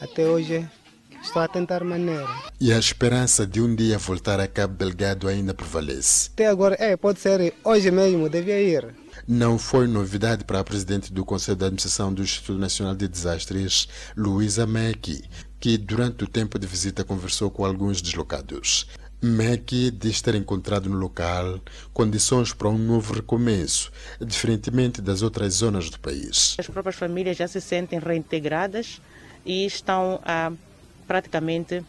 até 0.00 0.26
hoje 0.26 0.68
estou 1.22 1.42
a 1.42 1.48
tentar 1.48 1.84
maneira. 1.84 2.26
E 2.60 2.72
a 2.72 2.78
esperança 2.78 3.46
de 3.46 3.60
um 3.60 3.74
dia 3.74 3.98
voltar 3.98 4.40
a 4.40 4.46
Cabo 4.46 4.74
Delgado 4.74 5.28
ainda 5.28 5.54
prevalece. 5.54 6.30
Até 6.32 6.46
agora, 6.46 6.76
é, 6.78 6.96
pode 6.96 7.20
ser 7.20 7.54
hoje 7.64 7.90
mesmo, 7.90 8.28
devia 8.28 8.60
ir. 8.60 8.94
Não 9.26 9.58
foi 9.58 9.86
novidade 9.86 10.44
para 10.44 10.60
a 10.60 10.64
presidente 10.64 11.12
do 11.12 11.24
Conselho 11.24 11.56
de 11.56 11.64
Administração 11.64 12.12
do 12.12 12.22
Instituto 12.22 12.58
Nacional 12.58 12.94
de 12.94 13.08
Desastres, 13.08 13.88
Luísa 14.16 14.66
Mecki, 14.66 15.22
que 15.60 15.76
durante 15.76 16.24
o 16.24 16.28
tempo 16.28 16.58
de 16.58 16.66
visita 16.66 17.04
conversou 17.04 17.50
com 17.50 17.64
alguns 17.64 18.00
deslocados. 18.00 18.86
Mecki 19.20 19.90
diz 19.90 20.22
ter 20.22 20.36
encontrado 20.36 20.88
no 20.88 20.96
local 20.96 21.60
condições 21.92 22.52
para 22.52 22.68
um 22.68 22.78
novo 22.78 23.14
recomeço, 23.14 23.90
diferentemente 24.20 25.02
das 25.02 25.22
outras 25.22 25.54
zonas 25.54 25.90
do 25.90 25.98
país. 25.98 26.54
As 26.58 26.68
próprias 26.68 26.96
famílias 26.96 27.36
já 27.36 27.48
se 27.48 27.60
sentem 27.60 27.98
reintegradas 27.98 29.00
e 29.44 29.66
estão 29.66 30.20
a, 30.24 30.52
praticamente 31.06 31.84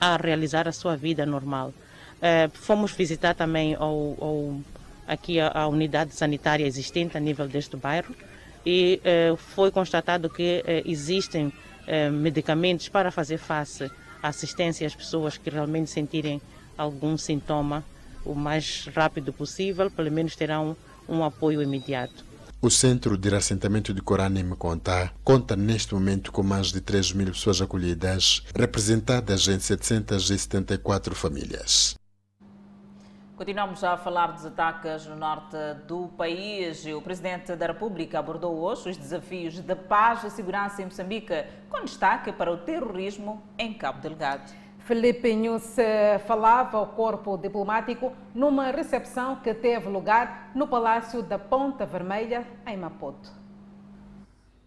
a 0.00 0.16
realizar 0.16 0.68
a 0.68 0.72
sua 0.72 0.96
vida 0.96 1.26
normal. 1.26 1.74
Eh, 2.22 2.48
fomos 2.54 2.92
visitar 2.92 3.34
também 3.34 3.74
ao, 3.74 4.16
ao, 4.20 4.60
aqui 5.06 5.40
a, 5.40 5.48
a 5.48 5.66
unidade 5.66 6.14
sanitária 6.14 6.64
existente 6.64 7.16
a 7.16 7.20
nível 7.20 7.48
deste 7.48 7.76
bairro 7.76 8.14
e 8.64 9.00
eh, 9.04 9.34
foi 9.36 9.70
constatado 9.70 10.30
que 10.30 10.62
eh, 10.66 10.82
existem 10.86 11.52
medicamentos 12.10 12.88
para 12.88 13.12
fazer 13.12 13.38
face 13.38 13.88
assistência 14.28 14.86
às 14.86 14.94
pessoas 14.94 15.36
que 15.36 15.50
realmente 15.50 15.90
sentirem 15.90 16.40
algum 16.76 17.16
sintoma 17.16 17.84
o 18.24 18.34
mais 18.34 18.88
rápido 18.94 19.32
possível, 19.32 19.90
pelo 19.90 20.10
menos 20.10 20.34
terão 20.34 20.76
um 21.08 21.22
apoio 21.24 21.62
imediato. 21.62 22.24
O 22.60 22.70
Centro 22.70 23.16
de 23.16 23.28
Reassentamento 23.28 23.94
de 23.94 24.00
Corane 24.00 24.42
me 24.42 24.56
conta 24.56 25.12
conta 25.22 25.54
neste 25.54 25.94
momento 25.94 26.32
com 26.32 26.42
mais 26.42 26.68
de 26.72 26.80
3 26.80 27.12
mil 27.12 27.26
pessoas 27.28 27.60
acolhidas, 27.60 28.42
representadas 28.54 29.46
em 29.46 29.60
774 29.60 31.14
famílias. 31.14 31.94
Continuamos 33.36 33.84
a 33.84 33.98
falar 33.98 34.28
dos 34.28 34.46
ataques 34.46 35.06
no 35.06 35.14
norte 35.14 35.58
do 35.86 36.08
país. 36.16 36.86
O 36.86 37.02
Presidente 37.02 37.54
da 37.54 37.66
República 37.66 38.18
abordou 38.18 38.56
hoje 38.56 38.88
os 38.88 38.96
desafios 38.96 39.60
da 39.60 39.76
paz 39.76 40.24
e 40.24 40.30
segurança 40.30 40.80
em 40.80 40.86
Moçambique, 40.86 41.44
com 41.68 41.84
destaque 41.84 42.32
para 42.32 42.50
o 42.50 42.56
terrorismo 42.56 43.42
em 43.58 43.74
Cabo 43.74 44.00
Delgado. 44.00 44.50
Felipe 44.78 45.30
Inhus 45.30 45.76
falava 46.26 46.78
ao 46.78 46.86
corpo 46.86 47.36
diplomático 47.36 48.10
numa 48.34 48.70
recepção 48.70 49.36
que 49.36 49.52
teve 49.52 49.86
lugar 49.86 50.50
no 50.54 50.66
Palácio 50.66 51.22
da 51.22 51.38
Ponta 51.38 51.84
Vermelha, 51.84 52.46
em 52.66 52.78
Maputo. 52.78 53.30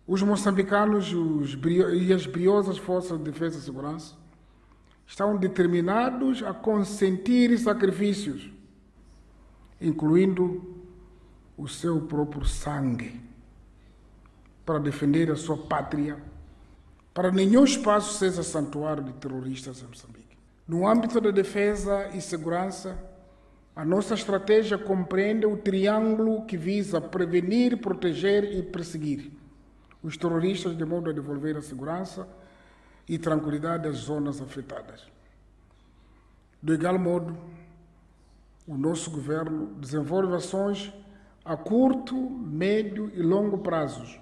Os 0.06 0.22
moçambicanos 0.22 1.12
os 1.12 1.56
brio, 1.56 1.92
e 1.96 2.14
as 2.14 2.28
briosas 2.28 2.78
forças 2.78 3.18
de 3.18 3.24
defesa 3.24 3.58
e 3.58 3.62
segurança 3.62 4.16
estão 5.08 5.36
determinados 5.36 6.44
a 6.44 6.54
consentir 6.54 7.58
sacrifícios, 7.58 8.59
incluindo 9.82 10.76
o 11.58 11.68
seu 11.68 12.02
próprio 12.02 12.46
sangue, 12.46 13.20
para 14.66 14.80
defender 14.80 15.32
a 15.32 15.36
sua 15.36 15.58
pátria 15.58 16.18
para 17.20 17.32
nenhum 17.32 17.66
espaço 17.66 18.18
seja 18.18 18.44
santuário 18.44 19.04
de 19.04 19.12
terroristas 19.12 19.82
em 19.82 19.88
Moçambique. 19.88 20.38
No 20.66 20.88
âmbito 20.88 21.20
da 21.20 21.32
defesa 21.32 22.08
e 22.14 22.22
segurança, 22.22 22.98
a 23.76 23.84
nossa 23.84 24.14
estratégia 24.14 24.78
compreende 24.78 25.46
o 25.46 25.58
triângulo 25.58 26.46
que 26.46 26.56
visa 26.56 27.02
prevenir, 27.02 27.78
proteger 27.78 28.46
e 28.46 28.64
perseguir 28.64 29.32
os 30.02 30.16
terroristas 30.16 30.78
de 30.78 30.86
modo 30.86 31.10
a 31.10 31.14
devolver 31.14 31.58
a 31.58 31.62
segurança 31.62 32.26
e 33.06 33.18
tranquilidade 33.18 33.88
às 33.88 33.98
zonas 33.98 34.42
afetadas. 34.42 35.06
Do 36.62 36.74
igual 36.74 36.98
modo, 36.98 37.38
o 38.70 38.78
nosso 38.78 39.10
governo 39.10 39.74
desenvolve 39.80 40.36
ações 40.36 40.94
a 41.44 41.58
curto, 41.58 42.16
médio 42.16 43.12
e 43.16 43.22
longo 43.24 43.58
prazos, 43.58 44.20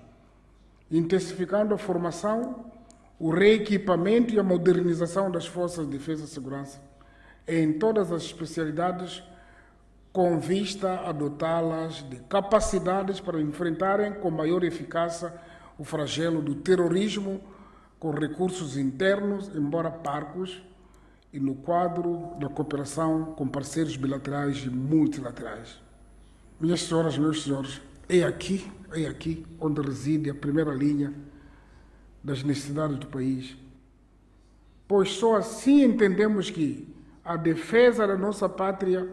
intensificando 0.89 1.73
a 1.73 1.77
formação 1.77 2.71
o 3.19 3.29
reequipamento 3.29 4.33
e 4.33 4.39
a 4.39 4.43
modernização 4.43 5.29
das 5.29 5.45
forças 5.45 5.85
de 5.85 5.97
defesa 5.97 6.23
e 6.23 6.27
segurança 6.27 6.79
em 7.45 7.73
todas 7.73 8.11
as 8.11 8.23
especialidades, 8.23 9.21
com 10.13 10.39
vista 10.39 11.01
a 11.01 11.11
dotá-las 11.11 12.07
de 12.09 12.17
capacidades 12.21 13.19
para 13.19 13.41
enfrentarem 13.41 14.13
com 14.13 14.31
maior 14.31 14.63
eficácia 14.63 15.33
o 15.77 15.83
flagelo 15.83 16.41
do 16.41 16.55
terrorismo 16.55 17.41
com 17.99 18.11
recursos 18.11 18.77
internos, 18.77 19.53
embora 19.55 19.91
parcos, 19.91 20.63
e 21.37 21.39
no 21.39 21.53
quadro 21.53 22.31
da 22.39 22.49
cooperação 22.49 23.35
com 23.37 23.47
parceiros 23.47 23.95
bilaterais 23.95 24.57
e 24.65 24.71
multilaterais. 24.71 25.79
Minhas 26.59 26.81
senhoras, 26.81 27.15
meus 27.15 27.43
senhores, 27.43 27.79
é 28.09 28.23
aqui, 28.23 28.65
é 28.91 29.05
aqui 29.05 29.45
onde 29.59 29.79
reside 29.81 30.31
a 30.31 30.33
primeira 30.33 30.73
linha 30.73 31.13
das 32.23 32.41
necessidades 32.41 32.97
do 32.97 33.05
país. 33.05 33.55
Pois 34.87 35.11
só 35.11 35.35
assim 35.35 35.83
entendemos 35.83 36.49
que 36.49 36.91
a 37.23 37.37
defesa 37.37 38.07
da 38.07 38.17
nossa 38.17 38.49
pátria 38.49 39.07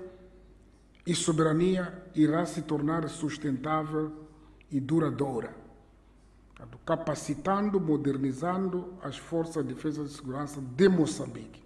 e 1.06 1.14
soberania 1.14 1.92
irá 2.14 2.46
se 2.46 2.62
tornar 2.62 3.06
sustentável 3.10 4.12
e 4.70 4.80
duradoura, 4.80 5.54
capacitando, 6.86 7.78
modernizando 7.78 8.94
as 9.02 9.18
forças 9.18 9.62
de 9.66 9.74
defesa 9.74 10.04
e 10.04 10.08
segurança 10.08 10.58
de 10.62 10.88
Moçambique. 10.88 11.63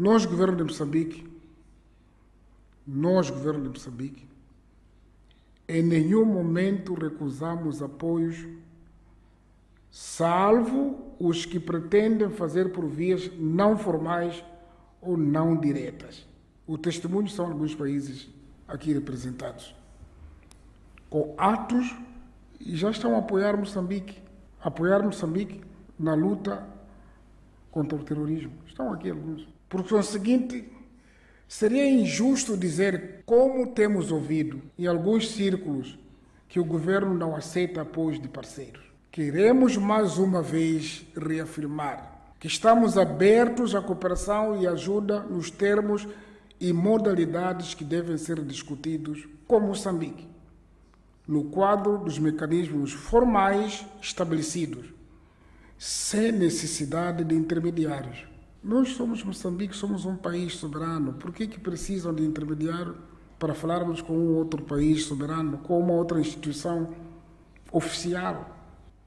Nós, 0.00 0.24
governo 0.24 0.56
de 0.56 0.62
Moçambique, 0.64 1.30
nós, 2.86 3.28
governo 3.28 3.64
de 3.64 3.68
Moçambique, 3.68 4.26
em 5.68 5.82
nenhum 5.82 6.24
momento 6.24 6.94
recusamos 6.94 7.82
apoios 7.82 8.48
salvo 9.90 11.14
os 11.20 11.44
que 11.44 11.60
pretendem 11.60 12.30
fazer 12.30 12.72
por 12.72 12.86
vias 12.86 13.30
não 13.36 13.76
formais 13.76 14.42
ou 15.02 15.18
não 15.18 15.54
diretas. 15.54 16.26
O 16.66 16.78
testemunho 16.78 17.28
são 17.28 17.48
alguns 17.48 17.74
países 17.74 18.26
aqui 18.66 18.94
representados, 18.94 19.74
com 21.10 21.34
atos 21.36 21.94
e 22.58 22.74
já 22.74 22.90
estão 22.90 23.16
a 23.16 23.18
apoiar 23.18 23.54
Moçambique, 23.54 24.18
apoiar 24.62 25.02
Moçambique 25.02 25.60
na 25.98 26.14
luta 26.14 26.66
contra 27.70 27.98
o 27.98 28.02
terrorismo. 28.02 28.54
Estão 28.66 28.94
aqui 28.94 29.10
alguns. 29.10 29.59
Porque 29.70 29.94
é 29.94 29.96
o 29.96 30.02
seguinte, 30.02 30.68
seria 31.46 31.88
injusto 31.88 32.56
dizer 32.56 33.22
como 33.24 33.68
temos 33.68 34.10
ouvido 34.10 34.60
em 34.76 34.88
alguns 34.88 35.30
círculos 35.30 35.96
que 36.48 36.58
o 36.58 36.64
governo 36.64 37.14
não 37.14 37.36
aceita 37.36 37.82
apoios 37.82 38.20
de 38.20 38.28
parceiros. 38.28 38.82
Queremos 39.12 39.76
mais 39.76 40.18
uma 40.18 40.42
vez 40.42 41.06
reafirmar 41.16 42.34
que 42.40 42.48
estamos 42.48 42.98
abertos 42.98 43.74
à 43.76 43.80
cooperação 43.80 44.60
e 44.60 44.66
ajuda 44.66 45.20
nos 45.20 45.52
termos 45.52 46.08
e 46.58 46.72
modalidades 46.72 47.72
que 47.72 47.84
devem 47.84 48.18
ser 48.18 48.42
discutidos 48.42 49.28
com 49.46 49.60
Moçambique, 49.60 50.26
no 51.28 51.44
quadro 51.44 51.98
dos 51.98 52.18
mecanismos 52.18 52.92
formais 52.92 53.86
estabelecidos, 54.02 54.86
sem 55.78 56.32
necessidade 56.32 57.22
de 57.22 57.36
intermediários. 57.36 58.29
Nós 58.62 58.90
somos 58.90 59.24
Moçambique, 59.24 59.74
somos 59.74 60.04
um 60.04 60.16
país 60.16 60.56
soberano. 60.56 61.14
Por 61.14 61.32
que, 61.32 61.46
que 61.46 61.58
precisam 61.58 62.12
de 62.12 62.22
intermediário 62.22 62.94
para 63.38 63.54
falarmos 63.54 64.02
com 64.02 64.12
um 64.12 64.36
outro 64.36 64.62
país 64.62 65.04
soberano, 65.04 65.58
com 65.58 65.80
uma 65.80 65.94
outra 65.94 66.20
instituição 66.20 66.90
oficial? 67.72 68.54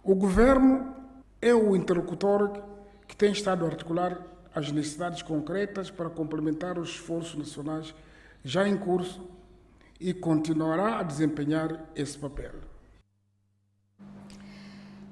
O 0.03 0.15
governo 0.15 0.95
é 1.39 1.53
o 1.53 1.75
interlocutor 1.75 2.63
que 3.07 3.15
tem 3.15 3.31
estado 3.31 3.63
a 3.63 3.67
articular 3.67 4.19
as 4.55 4.71
necessidades 4.71 5.21
concretas 5.21 5.91
para 5.91 6.09
complementar 6.09 6.79
os 6.79 6.89
esforços 6.89 7.35
nacionais 7.37 7.93
já 8.43 8.67
em 8.67 8.75
curso 8.75 9.21
e 9.99 10.13
continuará 10.13 10.99
a 10.99 11.03
desempenhar 11.03 11.91
esse 11.95 12.17
papel. 12.17 12.72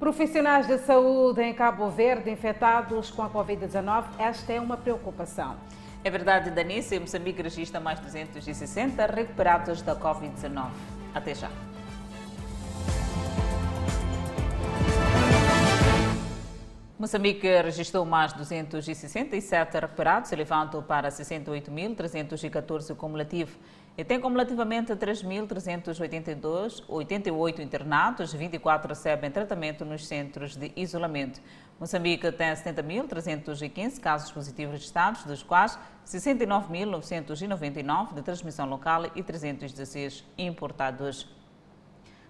Profissionais 0.02 0.66
de 0.66 0.80
saúde 0.80 1.44
em 1.44 1.54
Cabo 1.54 1.88
Verde 1.92 2.32
infectados 2.32 3.12
com 3.12 3.22
a 3.22 3.30
Covid-19, 3.30 4.06
esta 4.18 4.52
é 4.52 4.60
uma 4.60 4.76
preocupação. 4.76 5.56
É 6.04 6.10
verdade, 6.10 6.50
Danice, 6.50 7.00
Moçambique 7.00 7.40
registra 7.40 7.80
mais 7.80 8.00
260 8.00 9.06
recuperados 9.06 9.84
da 9.84 9.96
Covid-19. 9.96 10.72
Até 11.14 11.36
já. 11.36 11.52
Moçambique 16.98 17.48
registrou 17.62 18.04
mais 18.04 18.34
267 18.34 19.80
recuperados, 19.80 20.32
elevando 20.32 20.82
para 20.82 21.10
68.314 21.10 22.96
cumulativo. 22.96 23.56
E 23.98 24.06
tem 24.06 24.22
cumulativamente 24.22 24.94
3.388 24.94 27.60
internados, 27.60 28.32
24 28.32 28.88
recebem 28.90 29.30
tratamento 29.30 29.84
nos 29.84 30.08
centros 30.08 30.56
de 30.56 30.72
isolamento. 30.78 31.42
Moçambique 31.78 32.32
tem 32.32 32.54
70.315 32.54 34.00
casos 34.00 34.32
positivos 34.32 34.72
registrados, 34.74 35.26
dos 35.26 35.44
quais 35.44 35.78
69.999 36.06 38.14
de 38.14 38.22
transmissão 38.22 38.66
local 38.66 39.08
e 39.14 39.22
316 39.22 40.24
importados. 40.38 41.28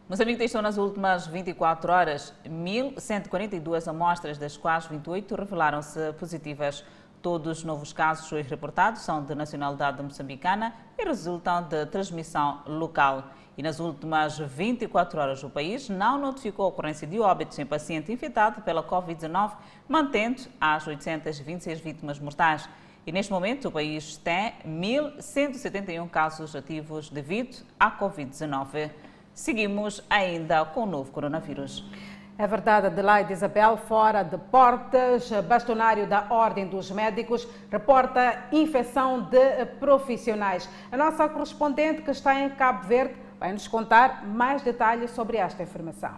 Moçambique 0.09 0.39
testou 0.39 0.63
nas 0.63 0.77
últimas 0.77 1.27
24 1.27 1.91
horas 1.91 2.33
1.142 2.43 3.87
amostras, 3.87 4.37
das 4.37 4.57
quais 4.57 4.87
28 4.87 5.35
revelaram-se 5.35 6.11
positivas. 6.13 6.83
Todos 7.21 7.59
os 7.59 7.63
novos 7.63 7.93
casos 7.93 8.31
reportados 8.47 9.01
são 9.01 9.23
de 9.23 9.35
nacionalidade 9.35 10.01
moçambicana 10.01 10.73
e 10.97 11.05
resultam 11.05 11.61
de 11.61 11.85
transmissão 11.85 12.63
local. 12.65 13.25
E 13.55 13.61
nas 13.61 13.79
últimas 13.79 14.39
24 14.39 15.19
horas, 15.19 15.43
o 15.43 15.49
país 15.49 15.87
não 15.87 16.17
notificou 16.17 16.65
a 16.65 16.69
ocorrência 16.69 17.05
de 17.05 17.19
óbitos 17.19 17.59
em 17.59 17.65
paciente 17.65 18.11
infectado 18.11 18.63
pela 18.63 18.81
Covid-19, 18.81 19.51
mantendo 19.87 20.41
as 20.59 20.87
826 20.87 21.79
vítimas 21.79 22.19
mortais. 22.19 22.67
E 23.05 23.11
neste 23.11 23.31
momento, 23.31 23.67
o 23.67 23.71
país 23.71 24.17
tem 24.17 24.53
1.171 24.65 26.09
casos 26.09 26.55
ativos 26.55 27.11
devido 27.11 27.63
à 27.79 27.91
Covid-19. 27.91 28.89
Seguimos 29.33 30.03
ainda 30.09 30.65
com 30.65 30.83
o 30.83 30.85
novo 30.87 31.11
coronavírus. 31.11 31.83
É 32.41 32.47
verdade, 32.47 32.87
Adelaide 32.87 33.31
Isabel, 33.31 33.77
fora 33.77 34.23
de 34.23 34.35
portas, 34.35 35.29
bastonário 35.47 36.07
da 36.07 36.25
Ordem 36.31 36.67
dos 36.67 36.89
Médicos 36.89 37.47
reporta 37.69 38.45
infecção 38.51 39.29
de 39.29 39.63
profissionais. 39.79 40.67
A 40.91 40.97
nossa 40.97 41.29
correspondente 41.29 42.01
que 42.01 42.09
está 42.09 42.33
em 42.33 42.49
Cabo 42.49 42.87
Verde 42.87 43.13
vai 43.39 43.53
nos 43.53 43.67
contar 43.67 44.25
mais 44.25 44.63
detalhes 44.63 45.11
sobre 45.11 45.37
esta 45.37 45.61
informação. 45.61 46.15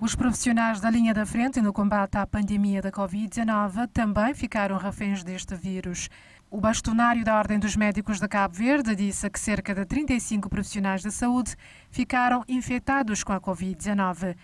Os 0.00 0.14
profissionais 0.14 0.80
da 0.80 0.90
linha 0.90 1.12
da 1.12 1.26
frente 1.26 1.60
no 1.60 1.72
combate 1.72 2.16
à 2.18 2.24
pandemia 2.24 2.80
da 2.80 2.92
Covid-19 2.92 3.88
também 3.92 4.32
ficaram 4.32 4.76
reféns 4.76 5.24
deste 5.24 5.56
vírus. 5.56 6.08
O 6.48 6.60
bastonário 6.60 7.24
da 7.24 7.36
Ordem 7.36 7.58
dos 7.58 7.74
Médicos 7.74 8.20
de 8.20 8.28
Cabo 8.28 8.54
Verde 8.54 8.94
disse 8.94 9.28
que 9.28 9.40
cerca 9.40 9.74
de 9.74 9.84
35 9.84 10.48
profissionais 10.48 11.02
da 11.02 11.10
saúde 11.10 11.56
ficaram 11.90 12.44
infectados 12.46 13.24
com 13.24 13.32
a 13.32 13.40
Covid-19. 13.40 14.36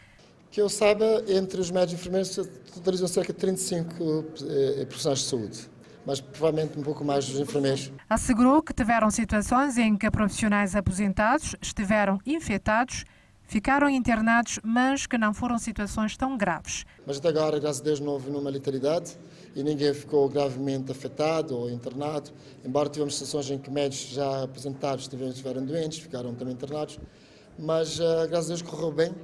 Que 0.53 0.61
eu 0.61 0.69
saiba, 0.69 1.25
entre 1.29 1.63
os 1.63 1.71
médicos 1.71 1.95
e 1.95 1.97
enfermeiros 1.97 2.39
totalizam 2.75 3.09
cerca 3.09 3.33
de 3.33 3.39
35 3.39 3.95
eh, 4.45 4.85
profissionais 4.85 5.21
de 5.21 5.25
saúde, 5.25 5.71
mas 6.05 6.21
provavelmente 6.21 6.79
um 6.79 6.83
pouco 6.83 7.03
mais 7.03 7.27
dos 7.27 7.41
enfermeiros. 7.41 7.91
Assegurou 8.07 8.63
que 8.63 8.75
tiveram 8.75 9.11
situações 9.11 9.79
em 9.79 9.97
que 9.97 10.11
profissionais 10.11 10.77
aposentados 10.77 11.57
estiveram 11.63 12.21
infectados, 12.27 13.07
ficaram 13.45 13.89
internados, 13.89 14.61
mas 14.63 15.07
que 15.07 15.17
não 15.17 15.33
foram 15.33 15.59
situações 15.59 16.19
tão 16.19 16.37
graves. 16.37 16.85
Mas 17.07 17.17
até 17.17 17.31
agora, 17.31 17.59
graças 17.59 17.81
a 17.81 17.85
Deus, 17.85 18.01
não 18.01 18.13
houve 18.13 18.31
nenhuma 18.31 18.51
letalidade 18.51 19.17
e 19.57 19.63
ninguém 19.63 19.95
ficou 19.95 20.29
gravemente 20.29 20.93
afetado 20.93 21.57
ou 21.57 21.71
internado, 21.71 22.31
embora 22.63 22.91
tivemos 22.91 23.15
situações 23.15 23.51
em 23.51 23.59
que 23.59 23.71
médicos 23.71 24.15
já 24.15 24.43
apresentados 24.43 25.09
estiveram 25.11 25.65
doentes, 25.65 26.01
ficaram 26.01 26.35
também 26.35 26.53
internados, 26.53 27.01
mas 27.59 27.99
uh, 27.99 28.29
graças 28.29 28.51
a 28.51 28.55
Deus 28.55 28.61
correu 28.61 28.93
bem 28.93 29.15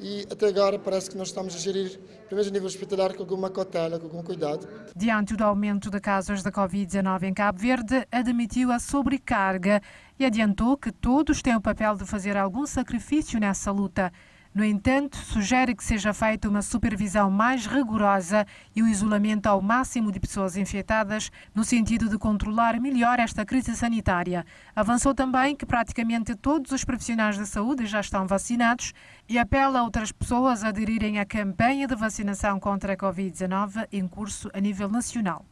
e 0.00 0.26
até 0.30 0.48
agora 0.48 0.78
parece 0.78 1.10
que 1.10 1.16
nós 1.16 1.28
estamos 1.28 1.54
a 1.54 1.58
gerir, 1.58 1.98
primeiro 2.26 2.50
a 2.50 2.52
nível 2.52 2.66
hospitalar, 2.66 3.14
com 3.14 3.22
alguma 3.22 3.50
cautela, 3.50 3.98
com 3.98 4.06
algum 4.06 4.22
cuidado. 4.22 4.68
Diante 4.96 5.36
do 5.36 5.44
aumento 5.44 5.90
de 5.90 6.00
casos 6.00 6.42
da 6.42 6.50
Covid-19 6.50 7.22
em 7.24 7.34
Cabo 7.34 7.58
Verde, 7.58 8.06
admitiu 8.10 8.72
a 8.72 8.78
sobrecarga 8.78 9.80
e 10.18 10.24
adiantou 10.24 10.76
que 10.76 10.90
todos 10.90 11.42
têm 11.42 11.56
o 11.56 11.60
papel 11.60 11.96
de 11.96 12.04
fazer 12.04 12.36
algum 12.36 12.66
sacrifício 12.66 13.38
nessa 13.38 13.70
luta. 13.70 14.12
No 14.54 14.62
entanto, 14.62 15.16
sugere 15.16 15.74
que 15.74 15.82
seja 15.82 16.12
feita 16.12 16.46
uma 16.46 16.60
supervisão 16.60 17.30
mais 17.30 17.64
rigorosa 17.64 18.46
e 18.76 18.82
o 18.82 18.86
isolamento 18.86 19.46
ao 19.46 19.62
máximo 19.62 20.12
de 20.12 20.20
pessoas 20.20 20.58
infectadas, 20.58 21.30
no 21.54 21.64
sentido 21.64 22.06
de 22.06 22.18
controlar 22.18 22.78
melhor 22.78 23.18
esta 23.18 23.46
crise 23.46 23.74
sanitária. 23.74 24.44
Avançou 24.76 25.14
também 25.14 25.56
que 25.56 25.64
praticamente 25.64 26.34
todos 26.34 26.70
os 26.70 26.84
profissionais 26.84 27.38
da 27.38 27.46
saúde 27.46 27.86
já 27.86 28.00
estão 28.00 28.26
vacinados 28.26 28.92
e 29.26 29.38
apela 29.38 29.78
a 29.78 29.84
outras 29.84 30.12
pessoas 30.12 30.62
a 30.62 30.68
aderirem 30.68 31.18
à 31.18 31.24
campanha 31.24 31.86
de 31.86 31.94
vacinação 31.94 32.60
contra 32.60 32.92
a 32.92 32.96
Covid-19 32.96 33.88
em 33.90 34.06
curso 34.06 34.50
a 34.52 34.60
nível 34.60 34.90
nacional. 34.90 35.46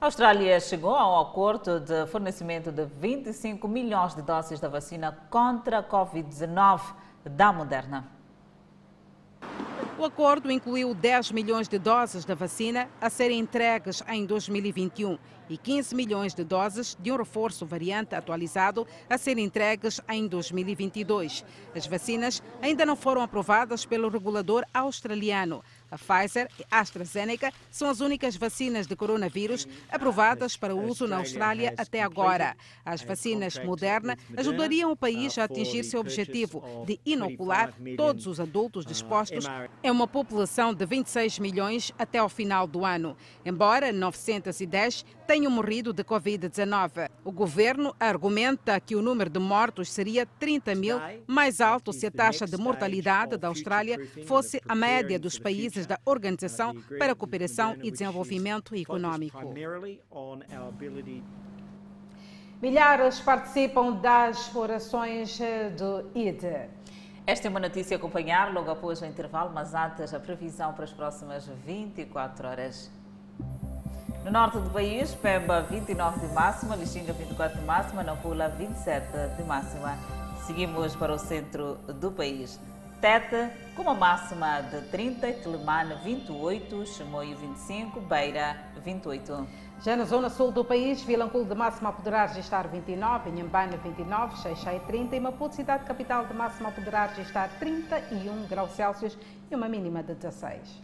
A 0.00 0.06
Austrália 0.06 0.58
chegou 0.58 0.94
ao 0.94 1.20
acordo 1.22 1.78
de 1.78 2.04
fornecimento 2.06 2.72
de 2.72 2.84
25 2.84 3.68
milhões 3.68 4.14
de 4.16 4.22
doses 4.22 4.58
da 4.58 4.68
vacina 4.68 5.16
contra 5.30 5.78
a 5.78 5.82
Covid-19 5.84 6.80
da 7.28 7.52
Moderna. 7.52 8.18
O 9.98 10.04
acordo 10.04 10.48
incluiu 10.50 10.94
10 10.94 11.32
milhões 11.32 11.66
de 11.66 11.76
doses 11.76 12.24
da 12.24 12.34
vacina 12.34 12.88
a 13.00 13.10
serem 13.10 13.40
entregues 13.40 14.00
em 14.06 14.24
2021 14.24 15.18
e 15.50 15.56
15 15.56 15.94
milhões 15.94 16.34
de 16.34 16.44
doses 16.44 16.96
de 17.00 17.10
um 17.10 17.16
reforço 17.16 17.66
variante 17.66 18.14
atualizado 18.14 18.86
a 19.10 19.18
serem 19.18 19.44
entregues 19.44 20.00
em 20.08 20.28
2022. 20.28 21.44
As 21.74 21.86
vacinas 21.86 22.40
ainda 22.62 22.86
não 22.86 22.94
foram 22.94 23.22
aprovadas 23.22 23.84
pelo 23.84 24.08
regulador 24.08 24.64
australiano. 24.72 25.64
A 25.90 25.96
Pfizer 25.96 26.48
e 26.58 26.64
AstraZeneca 26.70 27.52
são 27.70 27.88
as 27.88 28.00
únicas 28.00 28.36
vacinas 28.36 28.86
de 28.86 28.94
coronavírus 28.94 29.66
aprovadas 29.90 30.56
para 30.56 30.74
uso 30.74 31.06
na 31.06 31.18
Austrália 31.18 31.74
até 31.76 32.02
agora. 32.02 32.56
As 32.84 33.02
vacinas 33.02 33.58
Moderna 33.64 34.16
ajudariam 34.36 34.92
o 34.92 34.96
país 34.96 35.38
a 35.38 35.44
atingir 35.44 35.84
seu 35.84 36.00
objetivo 36.00 36.62
de 36.86 37.00
inocular 37.04 37.72
todos 37.96 38.26
os 38.26 38.38
adultos 38.38 38.84
dispostos 38.84 39.44
em 39.82 39.90
uma 39.90 40.06
população 40.06 40.74
de 40.74 40.84
26 40.84 41.38
milhões 41.38 41.92
até 41.98 42.18
ao 42.18 42.28
final 42.28 42.66
do 42.66 42.84
ano. 42.84 43.16
Embora 43.44 43.92
910 43.92 45.04
tenham 45.26 45.50
morrido 45.50 45.92
de 45.92 46.02
Covid-19, 46.02 47.10
o 47.24 47.30
governo 47.30 47.94
argumenta 48.00 48.80
que 48.80 48.96
o 48.96 49.02
número 49.02 49.28
de 49.28 49.38
mortos 49.38 49.90
seria 49.90 50.24
30 50.24 50.74
mil, 50.74 50.96
mais 51.26 51.60
alto 51.60 51.92
se 51.92 52.06
a 52.06 52.10
taxa 52.10 52.46
de 52.46 52.56
mortalidade 52.56 53.36
da 53.36 53.48
Austrália 53.48 53.98
fosse 54.26 54.60
a 54.66 54.74
média 54.74 55.18
dos 55.18 55.38
países 55.38 55.77
da 55.86 55.98
Organização 56.04 56.74
para 56.98 57.12
a 57.12 57.14
Cooperação 57.14 57.76
e 57.82 57.90
Desenvolvimento 57.90 58.74
Econômico. 58.74 59.38
Milhares 62.60 63.20
participam 63.20 63.92
das 63.92 64.54
orações 64.54 65.38
do 65.76 66.10
Eid. 66.14 66.68
Esta 67.24 67.46
é 67.46 67.50
uma 67.50 67.60
notícia 67.60 67.96
a 67.96 67.98
acompanhar 67.98 68.52
logo 68.52 68.70
após 68.70 69.02
o 69.02 69.04
intervalo, 69.04 69.50
mas 69.54 69.74
antes 69.74 70.14
a 70.14 70.18
previsão 70.18 70.72
para 70.72 70.84
as 70.84 70.92
próximas 70.92 71.46
24 71.64 72.48
horas. 72.48 72.90
No 74.24 74.30
norte 74.32 74.58
do 74.58 74.70
país, 74.70 75.14
Pemba 75.14 75.62
29 75.62 76.26
de 76.26 76.32
máxima, 76.32 76.74
Lixinga 76.74 77.12
24 77.12 77.60
de 77.60 77.64
máxima, 77.64 78.02
Nampula 78.02 78.48
27 78.48 79.06
de 79.36 79.44
máxima. 79.44 79.96
Seguimos 80.46 80.96
para 80.96 81.14
o 81.14 81.18
centro 81.18 81.76
do 82.00 82.10
país. 82.10 82.58
Tete 83.00 83.48
com 83.76 83.82
uma 83.82 83.94
máxima 83.94 84.60
de 84.60 84.80
30, 84.88 85.32
Telemane 85.34 85.94
28, 86.02 86.84
Chimoio 86.84 87.36
25, 87.36 88.00
Beira 88.00 88.56
28. 88.84 89.46
Já 89.82 89.94
na 89.94 90.04
zona 90.04 90.28
sul 90.28 90.50
do 90.50 90.64
país, 90.64 91.00
Vilanculo 91.02 91.44
de 91.44 91.54
máxima 91.54 91.92
poderá 91.92 92.26
registrar 92.26 92.66
29, 92.66 93.30
Inhambane 93.30 93.76
29, 93.76 94.36
Xeixai 94.38 94.80
30 94.80 95.14
e 95.14 95.20
Maputo, 95.20 95.54
cidade 95.54 95.84
capital 95.84 96.26
de 96.26 96.34
máxima 96.34 96.72
poderá 96.72 97.06
registrar 97.06 97.48
31 97.60 98.48
graus 98.48 98.72
Celsius 98.72 99.16
e 99.48 99.54
uma 99.54 99.68
mínima 99.68 100.02
de 100.02 100.14
16. 100.14 100.82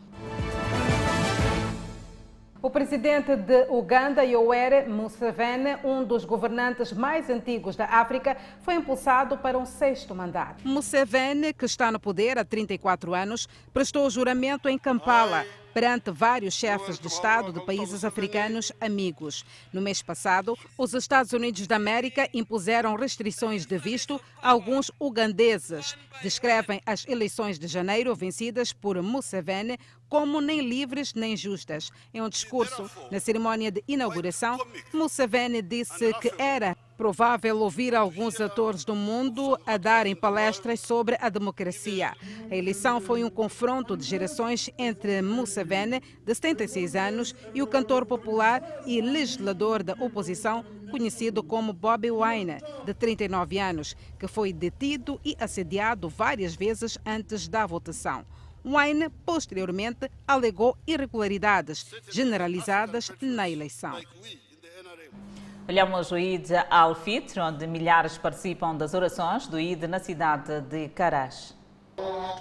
O 2.64 2.70
presidente 2.70 3.36
de 3.36 3.66
Uganda, 3.68 4.24
Yoweri 4.24 4.88
Museveni, 4.88 5.76
um 5.84 6.02
dos 6.02 6.24
governantes 6.24 6.94
mais 6.94 7.28
antigos 7.28 7.76
da 7.76 7.84
África, 7.84 8.38
foi 8.62 8.76
impulsado 8.76 9.36
para 9.36 9.58
um 9.58 9.66
sexto 9.66 10.14
mandato. 10.14 10.66
Museveni, 10.66 11.52
que 11.52 11.66
está 11.66 11.92
no 11.92 12.00
poder 12.00 12.38
há 12.38 12.44
34 12.44 13.12
anos, 13.12 13.46
prestou 13.70 14.08
juramento 14.08 14.66
em 14.66 14.78
Kampala 14.78 15.44
perante 15.74 16.12
vários 16.12 16.54
chefes 16.54 17.00
de 17.00 17.08
Estado 17.08 17.52
de 17.52 17.60
países 17.66 18.04
africanos 18.04 18.72
amigos. 18.80 19.44
No 19.72 19.80
mês 19.80 20.00
passado, 20.00 20.56
os 20.78 20.94
Estados 20.94 21.32
Unidos 21.32 21.66
da 21.66 21.74
América 21.76 22.28
impuseram 22.32 22.94
restrições 22.94 23.66
de 23.66 23.76
visto 23.76 24.20
a 24.40 24.50
alguns 24.50 24.92
ugandeses. 25.00 25.96
Descrevem 26.22 26.80
as 26.86 27.04
eleições 27.08 27.58
de 27.58 27.66
janeiro 27.66 28.14
vencidas 28.14 28.72
por 28.72 29.02
Museveni 29.02 29.76
como 30.09 30.40
nem 30.40 30.61
livres 30.61 31.14
nem 31.14 31.36
justas. 31.36 31.90
Em 32.12 32.20
um 32.20 32.28
discurso 32.28 32.90
na 33.11 33.20
cerimônia 33.20 33.70
de 33.70 33.82
inauguração, 33.86 34.59
Museveni 34.92 35.62
disse 35.62 36.12
que 36.14 36.32
era 36.38 36.76
provável 36.96 37.59
ouvir 37.59 37.94
alguns 37.94 38.40
atores 38.40 38.84
do 38.84 38.94
mundo 38.94 39.59
a 39.66 39.76
darem 39.76 40.14
palestras 40.14 40.80
sobre 40.80 41.16
a 41.20 41.28
democracia. 41.28 42.14
A 42.50 42.57
eleição 42.57 43.00
foi 43.00 43.24
um 43.24 43.30
confronto 43.30 43.96
de 43.96 44.05
gerações 44.05 44.70
entre 44.78 45.20
Museveni, 45.20 46.00
de 46.24 46.34
76 46.34 46.94
anos, 46.94 47.34
e 47.52 47.62
o 47.62 47.66
cantor 47.66 48.07
popular 48.07 48.62
e 48.86 49.00
legislador 49.00 49.82
da 49.82 49.94
oposição, 49.94 50.64
conhecido 50.90 51.42
como 51.42 51.72
Bobi 51.72 52.11
Wine, 52.11 52.59
de 52.84 52.94
39 52.94 53.59
anos, 53.59 53.96
que 54.18 54.28
foi 54.28 54.52
detido 54.52 55.20
e 55.24 55.36
assediado 55.40 56.09
várias 56.09 56.55
vezes 56.55 56.96
antes 57.05 57.48
da 57.48 57.66
votação. 57.66 58.24
Wine, 58.64 59.10
posteriormente, 59.26 60.10
alegou 60.26 60.76
irregularidades 60.86 61.86
generalizadas 62.10 63.12
na 63.20 63.48
eleição. 63.48 64.00
Olhamos 65.68 66.10
o 66.10 66.16
Eid 66.16 66.50
al-Fitr, 66.70 67.40
onde 67.40 67.66
milhares 67.66 68.16
participam 68.16 68.74
das 68.74 68.94
orações 68.94 69.46
do 69.46 69.58
Eid 69.58 69.86
na 69.86 69.98
cidade 69.98 70.60
de 70.62 70.88
Caras. 70.88 71.54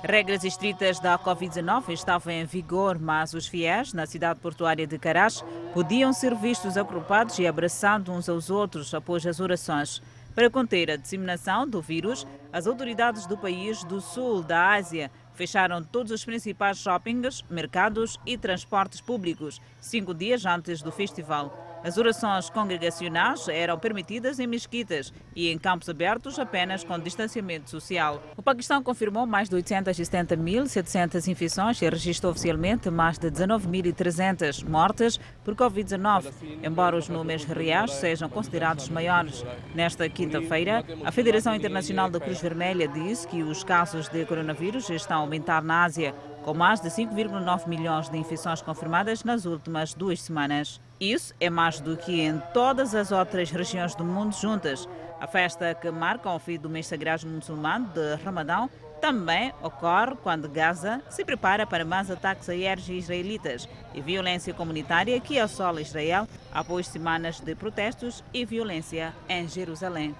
Regras 0.03 0.43
estritas 0.43 0.99
da 0.99 1.17
Covid-19 1.17 1.89
estavam 1.89 2.34
em 2.34 2.45
vigor, 2.45 2.99
mas 2.99 3.34
os 3.34 3.47
fiéis 3.47 3.93
na 3.93 4.05
cidade 4.05 4.39
portuária 4.39 4.88
de 4.88 4.97
Caras 4.97 5.43
podiam 5.74 6.11
ser 6.11 6.36
vistos 6.36 6.76
agrupados 6.76 7.38
e 7.38 7.45
abraçando 7.45 8.11
uns 8.11 8.28
aos 8.28 8.49
outros 8.49 8.93
após 8.93 9.26
as 9.26 9.39
orações. 9.39 10.01
Para 10.36 10.49
conter 10.49 10.89
a 10.89 10.95
disseminação 10.95 11.67
do 11.67 11.80
vírus, 11.82 12.26
as 12.51 12.65
autoridades 12.65 13.28
do 13.28 13.38
país 13.38 13.84
do 13.84 14.01
sul 14.01 14.41
da 14.41 14.74
Ásia 14.74 15.11
fecharam 15.34 15.84
todos 15.84 16.11
os 16.11 16.23
principais 16.23 16.77
shoppings, 16.77 17.43
mercados 17.49 18.19
e 18.25 18.38
transportes 18.38 19.01
públicos, 19.01 19.61
cinco 19.79 20.13
dias 20.13 20.45
antes 20.45 20.81
do 20.81 20.91
festival. 20.91 21.72
As 21.84 21.97
orações 21.97 22.49
congregacionais 22.49 23.45
eram 23.49 23.77
permitidas 23.77 24.39
em 24.39 24.47
mesquitas 24.47 25.11
e 25.36 25.49
em 25.49 25.57
campos 25.57 25.89
abertos 25.89 26.39
apenas 26.39 26.81
com 26.81 26.97
distanciamento 26.97 27.69
social. 27.69 28.23
O 28.38 28.41
Paquistão 28.41 28.81
confirmou 28.81 29.25
mais 29.27 29.49
de 29.49 29.57
870.700 29.57 31.27
infecções 31.27 31.81
e 31.81 31.89
registrou 31.89 32.31
oficialmente 32.31 32.89
mais 32.89 33.17
de 33.17 33.29
19.300 33.29 34.65
mortes 34.65 35.19
por 35.43 35.55
Covid-19, 35.55 36.31
embora 36.63 36.95
os 36.95 37.09
números 37.09 37.43
reais 37.43 37.91
sejam 37.91 38.29
considerados 38.29 38.88
maiores. 38.88 39.43
Nesta 39.75 40.07
quinta-feira, 40.07 40.86
a 41.03 41.11
Federação 41.11 41.53
Internacional 41.53 42.09
da 42.09 42.19
Cruz 42.19 42.39
Vermelha 42.39 42.88
disse 42.88 43.27
que 43.27 43.43
os 43.43 43.61
casos 43.61 44.07
de 44.07 44.25
coronavírus 44.25 44.89
estão 44.89 45.17
a 45.17 45.19
aumentar 45.19 45.61
na 45.61 45.84
Ásia, 45.84 46.15
com 46.43 46.53
mais 46.53 46.79
de 46.79 46.89
5,9 46.89 47.67
milhões 47.67 48.09
de 48.09 48.17
infecções 48.17 48.61
confirmadas 48.61 49.25
nas 49.25 49.45
últimas 49.45 49.93
duas 49.93 50.21
semanas. 50.21 50.79
Isso 51.04 51.36
é 51.38 51.49
mais 51.49 51.82
do 51.82 51.97
que 51.97 52.22
em 52.22 52.39
todas 52.54 52.95
as 52.95 53.12
outras 53.12 53.51
regiões 53.51 53.93
do 53.93 54.06
mundo 54.06 54.34
juntas. 54.34 54.88
A 55.20 55.28
festa 55.28 55.76
que 55.76 55.91
marca 55.91 56.32
o 56.32 56.39
fim 56.39 56.58
do 56.58 56.70
mês 56.70 56.88
sagrado 56.88 57.28
muçulmano 57.28 57.89
de 57.89 58.16
Ramadão 58.24 58.70
também 59.01 59.51
ocorre 59.62 60.16
quando 60.24 60.47
Gaza 60.47 61.01
se 61.10 61.26
prepara 61.26 61.68
para 61.68 61.84
mais 61.84 62.10
ataques 62.10 62.47
aéreos 62.47 62.88
israelitas 62.88 63.68
e 63.93 63.99
violência 63.99 64.54
comunitária 64.54 65.20
que 65.20 65.38
assola 65.38 65.82
Israel 65.82 66.26
após 66.54 66.88
semanas 66.88 67.41
de 67.41 67.54
protestos 67.54 68.24
e 68.34 68.45
violência 68.45 69.14
em 69.28 69.45
Jerusalém. 69.45 70.16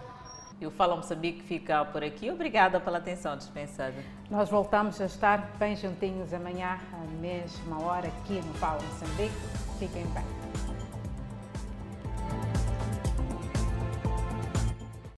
E 0.60 0.68
o 0.68 0.72
Fala 0.72 0.98
Moçambique 0.98 1.44
fica 1.44 1.86
por 1.86 2.04
aqui. 2.04 2.30
Obrigada 2.30 2.82
pela 2.82 2.98
atenção 2.98 3.38
dispensada. 3.38 4.04
Nós 4.30 4.50
voltamos 4.50 5.00
a 5.00 5.06
estar 5.06 5.50
bem 5.58 5.78
juntinhos 5.78 6.34
amanhã, 6.34 6.78
à 6.92 7.22
mesma 7.22 7.82
hora, 7.82 8.10
aqui 8.10 8.34
no 8.34 8.54
Fala 8.56 8.82
Moçambique. 8.82 9.34
Fiquem 9.80 10.06
bem. 10.08 10.63